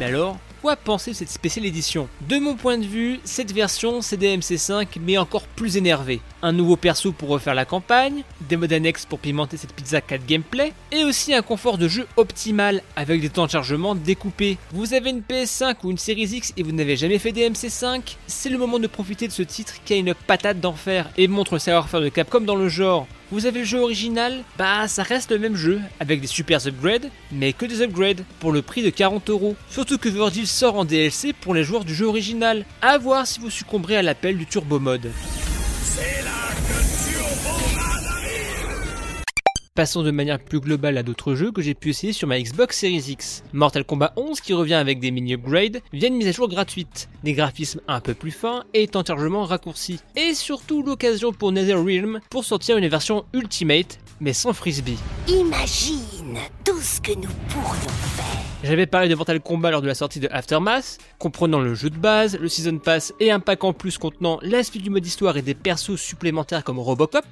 Mais 0.00 0.06
alors, 0.06 0.36
quoi 0.66 0.74
penser 0.74 1.12
de 1.12 1.16
cette 1.16 1.30
spéciale 1.30 1.64
édition? 1.64 2.08
De 2.22 2.40
mon 2.40 2.56
point 2.56 2.76
de 2.76 2.84
vue, 2.84 3.20
cette 3.22 3.52
version 3.52 4.02
c'est 4.02 4.20
DMC5 4.20 4.88
mais 5.00 5.16
encore 5.16 5.44
plus 5.44 5.76
énervé. 5.76 6.20
Un 6.42 6.50
nouveau 6.50 6.74
perso 6.74 7.12
pour 7.12 7.28
refaire 7.28 7.54
la 7.54 7.64
campagne, 7.64 8.24
des 8.40 8.56
modes 8.56 8.72
annexes 8.72 9.06
pour 9.06 9.20
pimenter 9.20 9.56
cette 9.58 9.72
pizza 9.72 10.00
4 10.00 10.26
gameplay, 10.26 10.72
et 10.90 11.04
aussi 11.04 11.32
un 11.32 11.42
confort 11.42 11.78
de 11.78 11.86
jeu 11.86 12.08
optimal 12.16 12.82
avec 12.96 13.20
des 13.20 13.28
temps 13.28 13.46
de 13.46 13.52
chargement 13.52 13.94
découpés. 13.94 14.58
Vous 14.72 14.92
avez 14.92 15.10
une 15.10 15.20
PS5 15.20 15.76
ou 15.84 15.92
une 15.92 15.98
Series 15.98 16.34
X 16.34 16.52
et 16.56 16.64
vous 16.64 16.72
n'avez 16.72 16.96
jamais 16.96 17.20
fait 17.20 17.30
DMC5 17.30 18.16
C'est 18.26 18.48
le 18.48 18.58
moment 18.58 18.80
de 18.80 18.88
profiter 18.88 19.28
de 19.28 19.32
ce 19.32 19.42
titre 19.42 19.74
qui 19.84 19.92
a 19.92 19.96
une 19.98 20.14
patate 20.14 20.58
d'enfer 20.58 21.08
et 21.16 21.28
montre 21.28 21.54
le 21.54 21.60
savoir-faire 21.60 22.00
de 22.00 22.08
Capcom 22.08 22.40
dans 22.40 22.56
le 22.56 22.68
genre. 22.68 23.06
Vous 23.32 23.46
avez 23.46 23.60
le 23.60 23.64
jeu 23.64 23.80
original 23.80 24.44
Bah 24.56 24.86
ça 24.86 25.02
reste 25.02 25.32
le 25.32 25.38
même 25.38 25.56
jeu, 25.56 25.80
avec 25.98 26.20
des 26.20 26.28
super 26.28 26.64
upgrades, 26.66 27.10
mais 27.32 27.52
que 27.52 27.66
des 27.66 27.82
upgrades, 27.82 28.22
pour 28.38 28.52
le 28.52 28.62
prix 28.62 28.84
de 28.84 28.90
40 28.90 29.30
euros. 29.30 29.56
Surtout 29.68 29.98
que 29.98 30.08
Virgil 30.08 30.46
sort 30.46 30.76
en 30.76 30.84
DLC 30.84 31.32
pour 31.32 31.52
les 31.52 31.64
joueurs 31.64 31.84
du 31.84 31.94
jeu 31.94 32.06
original. 32.06 32.64
A 32.82 32.98
voir 32.98 33.26
si 33.26 33.40
vous 33.40 33.50
succomberez 33.50 33.96
à 33.96 34.02
l'appel 34.02 34.38
du 34.38 34.46
Turbo 34.46 34.78
Mode. 34.78 35.10
Passons 39.76 40.02
de 40.02 40.10
manière 40.10 40.38
plus 40.38 40.58
globale 40.58 40.96
à 40.96 41.02
d'autres 41.02 41.34
jeux 41.34 41.52
que 41.52 41.60
j'ai 41.60 41.74
pu 41.74 41.90
essayer 41.90 42.14
sur 42.14 42.26
ma 42.26 42.40
Xbox 42.40 42.78
Series 42.78 43.10
X. 43.10 43.44
Mortal 43.52 43.84
Kombat 43.84 44.14
11 44.16 44.40
qui 44.40 44.54
revient 44.54 44.72
avec 44.72 45.00
des 45.00 45.10
mini-upgrades 45.10 45.82
via 45.92 46.08
une 46.08 46.16
mise 46.16 46.28
à 46.28 46.32
jour 46.32 46.48
gratuite, 46.48 47.10
des 47.24 47.34
graphismes 47.34 47.82
un 47.86 48.00
peu 48.00 48.14
plus 48.14 48.30
fins 48.30 48.64
et 48.72 48.88
temps 48.88 49.02
de 49.02 49.08
chargement 49.08 49.44
raccourci. 49.44 50.00
Et 50.16 50.32
surtout 50.32 50.82
l'occasion 50.82 51.30
pour 51.30 51.52
NetherRealm 51.52 52.20
pour 52.30 52.46
sortir 52.46 52.78
une 52.78 52.88
version 52.88 53.26
Ultimate 53.34 53.98
mais 54.18 54.32
sans 54.32 54.54
frisbee. 54.54 54.96
Imagine 55.28 56.38
tout 56.64 56.80
ce 56.80 56.98
que 57.02 57.12
nous 57.12 57.28
pourrions 57.50 57.90
faire. 58.16 58.40
J'avais 58.64 58.86
parlé 58.86 59.10
de 59.10 59.14
Mortal 59.14 59.40
Kombat 59.40 59.72
lors 59.72 59.82
de 59.82 59.86
la 59.88 59.94
sortie 59.94 60.20
de 60.20 60.28
Aftermath, 60.32 60.96
comprenant 61.18 61.60
le 61.60 61.74
jeu 61.74 61.90
de 61.90 61.98
base, 61.98 62.38
le 62.38 62.48
Season 62.48 62.78
Pass 62.78 63.12
et 63.20 63.30
un 63.30 63.40
pack 63.40 63.62
en 63.62 63.74
plus 63.74 63.98
contenant 63.98 64.38
l'aspect 64.40 64.78
du 64.78 64.88
mode 64.88 65.06
histoire 65.06 65.36
et 65.36 65.42
des 65.42 65.54
persos 65.54 65.96
supplémentaires 65.96 66.64
comme 66.64 66.78
Robocop. 66.78 67.26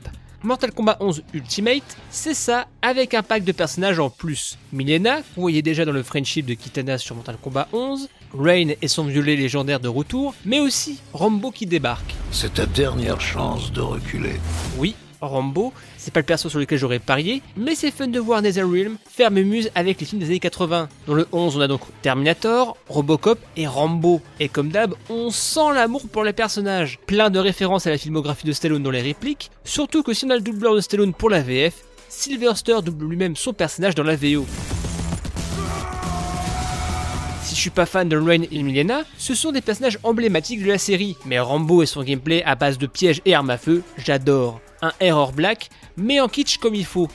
Mortal 0.44 0.72
Kombat 0.72 0.98
11 1.00 1.22
Ultimate, 1.32 1.96
c'est 2.10 2.34
ça 2.34 2.66
avec 2.82 3.14
un 3.14 3.22
pack 3.22 3.44
de 3.44 3.52
personnages 3.52 3.98
en 3.98 4.10
plus. 4.10 4.58
Milena, 4.74 5.22
qu'on 5.34 5.40
voyait 5.40 5.62
déjà 5.62 5.86
dans 5.86 5.92
le 5.92 6.02
friendship 6.02 6.44
de 6.44 6.52
Kitana 6.52 6.98
sur 6.98 7.16
Mortal 7.16 7.38
Kombat 7.42 7.66
11, 7.72 8.10
Rain 8.38 8.72
et 8.82 8.88
son 8.88 9.04
violet 9.04 9.36
légendaire 9.36 9.80
de 9.80 9.88
retour, 9.88 10.34
mais 10.44 10.60
aussi 10.60 11.00
Rambo 11.14 11.50
qui 11.50 11.64
débarque. 11.64 12.14
C'est 12.30 12.52
ta 12.52 12.66
dernière 12.66 13.22
chance 13.22 13.72
de 13.72 13.80
reculer. 13.80 14.38
Oui, 14.76 14.94
Rambo, 15.22 15.72
c'est 16.04 16.12
pas 16.12 16.20
le 16.20 16.26
perso 16.26 16.50
sur 16.50 16.58
lequel 16.58 16.78
j'aurais 16.78 16.98
parié, 16.98 17.40
mais 17.56 17.74
c'est 17.74 17.90
fun 17.90 18.08
de 18.08 18.20
voir 18.20 18.42
NetherRealm 18.42 18.98
faire 19.10 19.30
muse 19.30 19.70
avec 19.74 20.00
les 20.00 20.06
films 20.06 20.20
des 20.20 20.26
années 20.26 20.38
80. 20.38 20.88
Dans 21.06 21.14
le 21.14 21.26
11, 21.32 21.56
on 21.56 21.60
a 21.60 21.66
donc 21.66 21.80
Terminator, 22.02 22.76
Robocop 22.88 23.38
et 23.56 23.66
Rambo. 23.66 24.20
Et 24.38 24.48
comme 24.48 24.68
d'hab, 24.68 24.94
on 25.08 25.30
sent 25.30 25.72
l'amour 25.74 26.02
pour 26.12 26.22
les 26.22 26.34
personnages. 26.34 26.98
Plein 27.06 27.30
de 27.30 27.38
références 27.38 27.86
à 27.86 27.90
la 27.90 27.96
filmographie 27.98 28.46
de 28.46 28.52
Stallone 28.52 28.82
dans 28.82 28.90
les 28.90 29.00
répliques, 29.00 29.50
surtout 29.64 30.02
que 30.02 30.12
si 30.12 30.26
on 30.26 30.30
a 30.30 30.34
le 30.34 30.42
doubleur 30.42 30.74
de 30.74 30.80
Stallone 30.80 31.14
pour 31.14 31.30
la 31.30 31.40
VF, 31.40 31.74
Sylvester 32.10 32.76
double 32.84 33.06
lui-même 33.06 33.34
son 33.34 33.54
personnage 33.54 33.94
dans 33.94 34.02
la 34.02 34.16
VO. 34.16 34.44
Suis 37.64 37.70
pas 37.70 37.86
fan 37.86 38.10
de 38.10 38.18
Rain 38.18 38.42
et 38.42 38.62
Milena, 38.62 39.04
ce 39.16 39.34
sont 39.34 39.50
des 39.50 39.62
personnages 39.62 39.98
emblématiques 40.02 40.62
de 40.62 40.68
la 40.68 40.76
série, 40.76 41.16
mais 41.24 41.38
Rambo 41.38 41.82
et 41.82 41.86
son 41.86 42.02
gameplay 42.02 42.42
à 42.42 42.56
base 42.56 42.76
de 42.76 42.86
pièges 42.86 43.22
et 43.24 43.34
armes 43.34 43.48
à 43.48 43.56
feu, 43.56 43.82
j'adore. 43.96 44.60
Un 44.82 44.92
Error 45.00 45.32
Black, 45.32 45.70
mais 45.96 46.20
en 46.20 46.28
kitsch 46.28 46.58
comme 46.58 46.74
il 46.74 46.84
faut. 46.84 47.08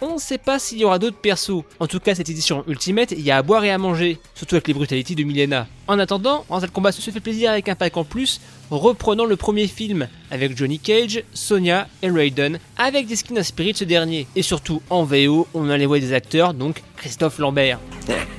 On 0.00 0.14
ne 0.14 0.20
sait 0.20 0.38
pas 0.38 0.60
s'il 0.60 0.78
y 0.78 0.84
aura 0.84 1.00
d'autres 1.00 1.16
persos. 1.16 1.64
En 1.80 1.88
tout 1.88 1.98
cas, 1.98 2.14
cette 2.14 2.30
édition 2.30 2.62
Ultimate, 2.68 3.10
il 3.10 3.22
y 3.22 3.32
a 3.32 3.38
à 3.38 3.42
boire 3.42 3.64
et 3.64 3.72
à 3.72 3.78
manger, 3.78 4.20
surtout 4.36 4.54
avec 4.54 4.68
les 4.68 4.74
brutalités 4.74 5.16
de 5.16 5.24
Milena. 5.24 5.66
En 5.88 5.98
attendant, 5.98 6.44
Mortal 6.48 6.70
Kombat 6.70 6.92
se 6.92 7.10
fait 7.10 7.18
plaisir 7.18 7.50
avec 7.50 7.68
un 7.68 7.74
pack 7.74 7.96
en 7.96 8.04
plus, 8.04 8.40
reprenant 8.70 9.24
le 9.24 9.34
premier 9.34 9.66
film, 9.66 10.06
avec 10.30 10.56
Johnny 10.56 10.78
Cage, 10.78 11.24
Sonya 11.34 11.88
et 12.02 12.10
Raiden, 12.10 12.60
avec 12.78 13.08
des 13.08 13.16
skins 13.16 13.38
inspirés 13.38 13.72
de 13.72 13.78
ce 13.78 13.84
dernier. 13.84 14.28
Et 14.36 14.42
surtout, 14.42 14.82
en 14.88 15.02
VO, 15.02 15.48
on 15.52 15.68
a 15.68 15.76
les 15.76 15.86
voix 15.86 15.98
des 15.98 16.12
acteurs, 16.12 16.54
donc 16.54 16.84
Christophe 16.96 17.40
Lambert. 17.40 17.80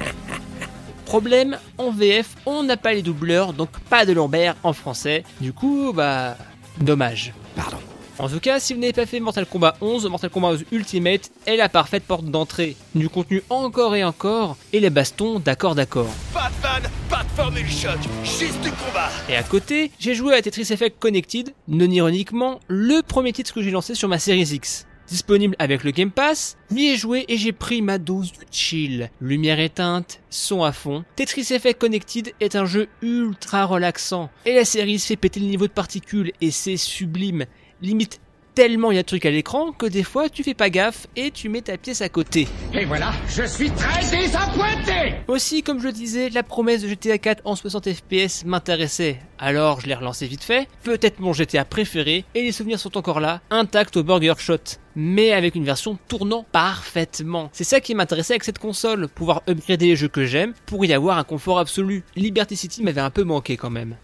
Problème, 1.07 1.57
en 1.77 1.89
VF, 1.89 2.35
on 2.45 2.63
n'a 2.63 2.75
pas 2.75 2.93
les 2.93 3.01
doubleurs, 3.01 3.53
donc 3.53 3.69
pas 3.89 4.05
de 4.05 4.11
Lambert 4.11 4.57
en 4.63 4.73
français. 4.73 5.23
Du 5.39 5.53
coup, 5.53 5.93
bah... 5.95 6.35
Dommage. 6.81 7.33
Pardon. 7.55 7.77
En 8.19 8.27
tout 8.27 8.41
cas, 8.41 8.59
si 8.59 8.73
vous 8.73 8.81
n'avez 8.81 8.91
pas 8.91 9.05
fait 9.05 9.21
Mortal 9.21 9.45
Kombat 9.45 9.77
11, 9.79 10.09
Mortal 10.09 10.29
Kombat 10.29 10.49
11 10.49 10.65
Ultimate 10.73 11.31
est 11.45 11.55
la 11.55 11.69
parfaite 11.69 12.03
porte 12.03 12.25
d'entrée. 12.25 12.75
Du 12.93 13.07
contenu 13.07 13.41
encore 13.49 13.95
et 13.95 14.03
encore, 14.03 14.57
et 14.73 14.81
les 14.81 14.89
bastons 14.89 15.39
d'accord 15.39 15.75
d'accord. 15.75 16.09
Batman, 16.33 16.91
pas 17.09 17.23
de 17.23 17.29
formule 17.29 17.69
choc, 17.69 17.99
juste 18.25 18.59
du 18.61 18.71
combat 18.71 19.09
Et 19.29 19.37
à 19.37 19.43
côté, 19.43 19.91
j'ai 19.99 20.13
joué 20.13 20.33
à 20.33 20.41
Tetris 20.41 20.67
Effect 20.71 20.99
Connected, 20.99 21.53
non 21.69 21.89
ironiquement, 21.89 22.59
le 22.67 23.01
premier 23.01 23.31
titre 23.31 23.53
que 23.53 23.61
j'ai 23.61 23.71
lancé 23.71 23.95
sur 23.95 24.09
ma 24.09 24.19
Series 24.19 24.49
X 24.51 24.86
disponible 25.07 25.55
avec 25.59 25.83
le 25.83 25.91
Game 25.91 26.11
Pass, 26.11 26.57
m'y 26.71 26.87
ai 26.87 26.95
joué 26.95 27.25
et 27.27 27.37
j'ai 27.37 27.51
pris 27.51 27.81
ma 27.81 27.97
dose 27.97 28.31
de 28.33 28.45
chill. 28.51 29.09
Lumière 29.21 29.59
éteinte, 29.59 30.21
son 30.29 30.63
à 30.63 30.71
fond. 30.71 31.03
Tetris 31.15 31.47
Effect 31.51 31.79
Connected 31.79 32.33
est 32.39 32.55
un 32.55 32.65
jeu 32.65 32.87
ultra 33.01 33.65
relaxant 33.65 34.29
et 34.45 34.55
la 34.55 34.65
série 34.65 34.99
se 34.99 35.07
fait 35.07 35.15
péter 35.15 35.39
le 35.39 35.47
niveau 35.47 35.67
de 35.67 35.71
particules 35.71 36.31
et 36.41 36.51
c'est 36.51 36.77
sublime. 36.77 37.45
Limite 37.81 38.19
tellement 38.57 38.89
il 38.89 38.95
y 38.95 38.97
a 38.97 39.03
de 39.03 39.07
trucs 39.07 39.27
à 39.27 39.29
l'écran 39.29 39.71
que 39.71 39.85
des 39.85 40.01
fois 40.01 40.29
tu 40.29 40.41
fais 40.43 40.55
pas 40.55 40.71
gaffe 40.71 41.05
et 41.15 41.29
tu 41.29 41.47
mets 41.47 41.61
ta 41.61 41.77
pièce 41.77 42.01
à 42.01 42.09
côté. 42.09 42.47
Et 42.73 42.85
voilà, 42.85 43.13
je 43.29 43.43
suis 43.43 43.69
très 43.69 44.01
désappointé 44.09 45.13
Aussi, 45.27 45.61
comme 45.61 45.79
je 45.79 45.85
le 45.85 45.91
disais, 45.91 46.29
la 46.29 46.41
promesse 46.41 46.81
de 46.81 46.87
GTA 46.87 47.19
4 47.19 47.43
en 47.45 47.55
60 47.55 47.93
FPS 47.93 48.45
m'intéressait. 48.45 49.19
Alors 49.39 49.81
je 49.81 49.87
l'ai 49.87 49.95
relancé 49.95 50.27
vite 50.27 50.43
fait, 50.43 50.67
peut-être 50.83 51.19
mon 51.19 51.33
GTA 51.33 51.65
préféré, 51.65 52.25
et 52.33 52.41
les 52.41 52.51
souvenirs 52.51 52.79
sont 52.79 52.97
encore 52.97 53.19
là, 53.19 53.41
intacts 53.49 53.97
au 53.97 54.03
Burger 54.03 54.33
Shot 54.37 54.79
mais 54.97 55.31
avec 55.31 55.53
une 55.53 55.63
version 55.63 55.97
tournant 56.07 56.45
parfaitement. 56.51 57.49
C'est 57.53 57.63
ça 57.63 57.79
qui 57.79 57.93
m'intéressait 57.93 58.33
avec 58.33 58.43
cette 58.43 58.57
console, 58.57 59.07
pouvoir 59.07 59.43
upgrader 59.47 59.85
les 59.85 59.95
jeux 59.95 60.07
que 60.07 60.25
j'aime 60.25 60.53
pour 60.65 60.83
y 60.85 60.91
avoir 60.91 61.19
un 61.19 61.23
confort 61.23 61.59
absolu. 61.59 62.03
Liberty 62.15 62.57
City 62.57 62.83
m'avait 62.83 62.99
un 62.99 63.11
peu 63.11 63.23
manqué 63.23 63.57
quand 63.57 63.69
même. 63.69 63.95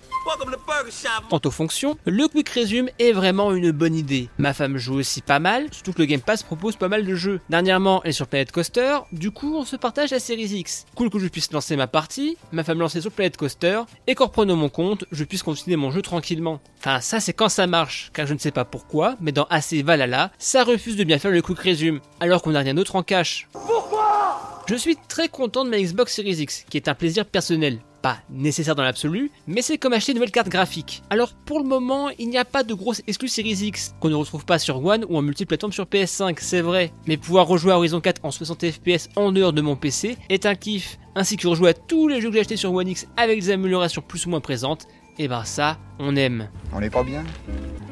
Quant 1.29 1.41
aux 1.43 1.51
fonctions, 1.51 1.97
le 2.05 2.27
Quick 2.27 2.47
Resume 2.49 2.89
est 2.99 3.11
vraiment 3.11 3.53
une 3.53 3.71
bonne 3.71 3.95
idée. 3.95 4.29
Ma 4.37 4.53
femme 4.53 4.77
joue 4.77 4.93
aussi 4.93 5.21
pas 5.21 5.39
mal, 5.39 5.67
surtout 5.71 5.93
que 5.93 6.01
le 6.01 6.05
Game 6.05 6.21
Pass 6.21 6.43
propose 6.43 6.75
pas 6.75 6.87
mal 6.87 7.05
de 7.05 7.15
jeux. 7.15 7.41
Dernièrement, 7.49 8.01
elle 8.03 8.11
est 8.11 8.13
sur 8.13 8.27
Planet 8.27 8.51
Coaster, 8.51 8.99
du 9.11 9.31
coup 9.31 9.55
on 9.57 9.65
se 9.65 9.75
partage 9.75 10.11
la 10.11 10.19
Series 10.19 10.59
X. 10.59 10.85
Cool 10.95 11.09
que 11.09 11.19
je 11.19 11.27
puisse 11.27 11.51
lancer 11.51 11.75
ma 11.75 11.87
partie, 11.87 12.37
ma 12.51 12.63
femme 12.63 12.79
lancer 12.79 13.01
sur 13.01 13.11
Planet 13.11 13.35
Coaster, 13.35 13.81
et 14.05 14.13
qu'en 14.13 14.25
reprenant 14.25 14.55
mon 14.55 14.69
compte, 14.69 15.05
je 15.11 15.22
puisse 15.25 15.43
continuer 15.43 15.75
mon 15.75 15.91
jeu 15.91 16.01
tranquillement. 16.01 16.59
Enfin 16.79 17.01
ça 17.01 17.19
c'est 17.19 17.33
quand 17.33 17.49
ça 17.49 17.67
marche, 17.67 18.11
car 18.13 18.27
je 18.27 18.33
ne 18.33 18.39
sais 18.39 18.51
pas 18.51 18.65
pourquoi, 18.65 19.15
mais 19.21 19.31
dans 19.31 19.45
AC 19.49 19.73
Valhalla, 19.83 20.31
ça 20.37 20.63
refuse 20.63 20.95
de 20.95 21.03
bien 21.03 21.19
faire 21.19 21.31
le 21.31 21.41
Quick 21.41 21.59
Resume, 21.59 21.99
alors 22.19 22.41
qu'on 22.41 22.51
n'a 22.51 22.59
rien 22.59 22.73
d'autre 22.73 22.95
en 22.95 23.03
cache. 23.03 23.47
Pourquoi? 23.51 24.63
Je 24.67 24.75
suis 24.75 24.95
très 25.07 25.27
content 25.27 25.65
de 25.65 25.69
ma 25.69 25.79
Xbox 25.79 26.15
Series 26.15 26.41
X, 26.41 26.65
qui 26.69 26.77
est 26.77 26.87
un 26.87 26.93
plaisir 26.93 27.25
personnel 27.25 27.79
pas 28.03 28.19
nécessaire 28.29 28.75
dans 28.75 28.83
l'absolu, 28.83 29.31
mais 29.47 29.63
c'est 29.63 29.77
comme 29.77 29.93
acheter 29.93 30.11
une 30.11 30.17
nouvelle 30.17 30.31
carte 30.31 30.49
graphique. 30.49 31.01
Alors 31.09 31.33
pour 31.45 31.59
le 31.59 31.65
moment, 31.65 32.09
il 32.19 32.29
n'y 32.29 32.37
a 32.37 32.45
pas 32.45 32.63
de 32.63 32.73
grosse 32.73 33.01
exclus 33.07 33.29
Series 33.29 33.65
X 33.65 33.95
qu'on 33.99 34.09
ne 34.09 34.15
retrouve 34.15 34.45
pas 34.45 34.59
sur 34.59 34.85
One 34.85 35.05
ou 35.09 35.17
en 35.17 35.21
multiplateforme 35.21 35.71
sur 35.71 35.85
PS5, 35.85 36.37
c'est 36.41 36.61
vrai. 36.61 36.91
Mais 37.07 37.17
pouvoir 37.17 37.47
rejouer 37.47 37.71
à 37.71 37.77
Horizon 37.77 38.01
4 38.01 38.19
en 38.23 38.29
60 38.29 38.71
FPS 38.71 39.09
en 39.15 39.31
dehors 39.31 39.53
de 39.53 39.61
mon 39.61 39.77
PC 39.77 40.17
est 40.29 40.45
un 40.45 40.55
kiff, 40.55 40.99
ainsi 41.15 41.37
que 41.37 41.47
rejouer 41.47 41.69
à 41.69 41.73
tous 41.73 42.09
les 42.09 42.19
jeux 42.19 42.27
que 42.27 42.35
j'ai 42.35 42.41
achetés 42.41 42.57
sur 42.57 42.73
One 42.73 42.89
X 42.89 43.07
avec 43.15 43.39
des 43.39 43.51
améliorations 43.51 44.03
plus 44.05 44.25
ou 44.25 44.29
moins 44.29 44.41
présentes. 44.41 44.85
Et 45.19 45.27
ben 45.27 45.43
ça, 45.43 45.77
on 45.99 46.15
aime. 46.15 46.49
On 46.73 46.81
est 46.81 46.89
pas 46.89 47.03
bien 47.03 47.23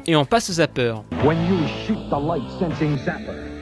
Et 0.06 0.16
on 0.16 0.24
passe 0.24 0.50
au 0.50 0.54
zapper. 0.54 0.94
When 1.24 1.38
you 1.46 1.68
shoot 1.86 1.98
the 2.10 2.20
light 2.20 2.42
sensing 2.58 2.98
zapper. 2.98 3.52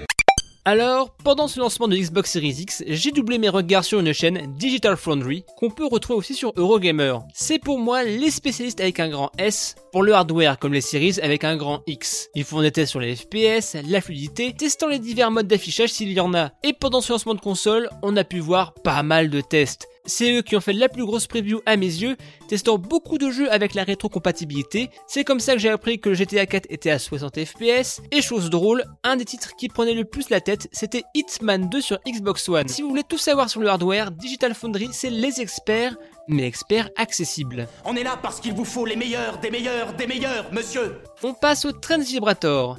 Alors, 0.66 1.10
pendant 1.24 1.48
ce 1.48 1.58
lancement 1.58 1.88
de 1.88 1.96
Xbox 1.96 2.30
Series 2.30 2.56
X, 2.60 2.84
j'ai 2.86 3.12
doublé 3.12 3.38
mes 3.38 3.48
regards 3.48 3.84
sur 3.84 4.00
une 4.00 4.12
chaîne 4.12 4.54
Digital 4.56 4.96
Foundry 4.96 5.44
qu'on 5.58 5.70
peut 5.70 5.86
retrouver 5.86 6.18
aussi 6.18 6.34
sur 6.34 6.52
Eurogamer. 6.56 7.14
C'est 7.34 7.58
pour 7.58 7.78
moi 7.78 8.04
les 8.04 8.30
spécialistes 8.30 8.80
avec 8.80 9.00
un 9.00 9.08
grand 9.08 9.30
S 9.38 9.74
pour 9.90 10.02
le 10.02 10.14
hardware 10.14 10.58
comme 10.58 10.74
les 10.74 10.82
series 10.82 11.18
avec 11.22 11.44
un 11.44 11.56
grand 11.56 11.80
X. 11.86 12.28
Ils 12.34 12.44
font 12.44 12.60
des 12.60 12.70
tests 12.70 12.90
sur 12.90 13.00
les 13.00 13.16
FPS, 13.16 13.76
la 13.88 14.00
fluidité, 14.02 14.52
testant 14.52 14.88
les 14.88 14.98
divers 14.98 15.30
modes 15.30 15.48
d'affichage 15.48 15.90
s'il 15.90 16.12
y 16.12 16.20
en 16.20 16.34
a. 16.34 16.50
Et 16.62 16.74
pendant 16.74 17.00
ce 17.00 17.12
lancement 17.12 17.34
de 17.34 17.40
console, 17.40 17.88
on 18.02 18.16
a 18.16 18.24
pu 18.24 18.38
voir 18.38 18.74
pas 18.74 19.02
mal 19.02 19.30
de 19.30 19.40
tests. 19.40 19.88
C'est 20.10 20.34
eux 20.34 20.42
qui 20.42 20.56
ont 20.56 20.60
fait 20.60 20.72
la 20.72 20.88
plus 20.88 21.06
grosse 21.06 21.28
preview 21.28 21.60
à 21.66 21.76
mes 21.76 21.86
yeux, 21.86 22.16
testant 22.48 22.78
beaucoup 22.78 23.16
de 23.16 23.30
jeux 23.30 23.50
avec 23.52 23.74
la 23.74 23.84
rétrocompatibilité. 23.84 24.90
C'est 25.06 25.22
comme 25.22 25.38
ça 25.38 25.52
que 25.52 25.60
j'ai 25.60 25.68
appris 25.68 26.00
que 26.00 26.08
le 26.08 26.16
GTA 26.16 26.46
4 26.46 26.66
était 26.68 26.90
à 26.90 26.98
60 26.98 27.44
FPS. 27.44 28.02
Et 28.10 28.20
chose 28.20 28.50
drôle, 28.50 28.84
un 29.04 29.14
des 29.14 29.24
titres 29.24 29.54
qui 29.56 29.68
prenait 29.68 29.94
le 29.94 30.04
plus 30.04 30.28
la 30.28 30.40
tête, 30.40 30.66
c'était 30.72 31.04
Hitman 31.14 31.68
2 31.68 31.80
sur 31.80 32.00
Xbox 32.04 32.48
One. 32.48 32.66
Si 32.66 32.82
vous 32.82 32.88
voulez 32.88 33.04
tout 33.08 33.18
savoir 33.18 33.48
sur 33.48 33.60
le 33.60 33.68
hardware, 33.68 34.10
Digital 34.10 34.52
Foundry, 34.52 34.88
c'est 34.90 35.10
les 35.10 35.40
experts, 35.40 35.96
mais 36.26 36.42
experts 36.42 36.90
accessibles. 36.96 37.68
On 37.84 37.94
est 37.94 38.02
là 38.02 38.18
parce 38.20 38.40
qu'il 38.40 38.52
vous 38.52 38.64
faut 38.64 38.86
les 38.86 38.96
meilleurs, 38.96 39.38
des 39.38 39.52
meilleurs, 39.52 39.92
des 39.92 40.08
meilleurs, 40.08 40.52
monsieur 40.52 41.02
On 41.22 41.34
passe 41.34 41.64
au 41.64 41.70
Trend 41.70 42.00
Vibrator. 42.00 42.78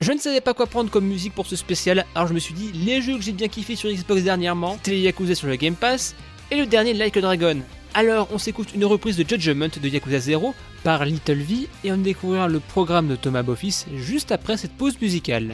Je 0.00 0.12
ne 0.12 0.18
savais 0.18 0.40
pas 0.40 0.54
quoi 0.54 0.68
prendre 0.68 0.90
comme 0.90 1.08
musique 1.08 1.34
pour 1.34 1.48
ce 1.48 1.56
spécial, 1.56 2.06
alors 2.14 2.28
je 2.28 2.32
me 2.32 2.38
suis 2.38 2.54
dit 2.54 2.70
les 2.72 3.02
jeux 3.02 3.16
que 3.16 3.20
j'ai 3.20 3.32
bien 3.32 3.48
kiffé 3.48 3.74
sur 3.74 3.90
Xbox 3.90 4.22
dernièrement, 4.22 4.78
Télé 4.80 5.00
Yakuza 5.00 5.34
sur 5.34 5.48
le 5.48 5.56
Game 5.56 5.74
Pass, 5.74 6.14
et 6.52 6.56
le 6.56 6.66
dernier 6.66 6.94
Like 6.94 7.16
a 7.16 7.20
Dragon. 7.20 7.58
Alors 7.94 8.28
on 8.30 8.38
s'écoute 8.38 8.68
une 8.76 8.84
reprise 8.84 9.16
de 9.16 9.28
Judgment 9.28 9.66
de 9.82 9.88
Yakuza 9.88 10.20
0 10.20 10.54
par 10.84 11.04
Little 11.04 11.38
V 11.38 11.68
et 11.82 11.90
on 11.90 11.96
découvrira 11.96 12.46
le 12.46 12.60
programme 12.60 13.08
de 13.08 13.16
Thomas 13.16 13.42
Boffice 13.42 13.86
juste 13.96 14.30
après 14.30 14.56
cette 14.56 14.76
pause 14.76 15.00
musicale. 15.00 15.52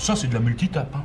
Ça, 0.00 0.16
c'est 0.16 0.28
de 0.28 0.34
la 0.34 0.40
multitape. 0.40 0.88
Hein. 0.94 1.02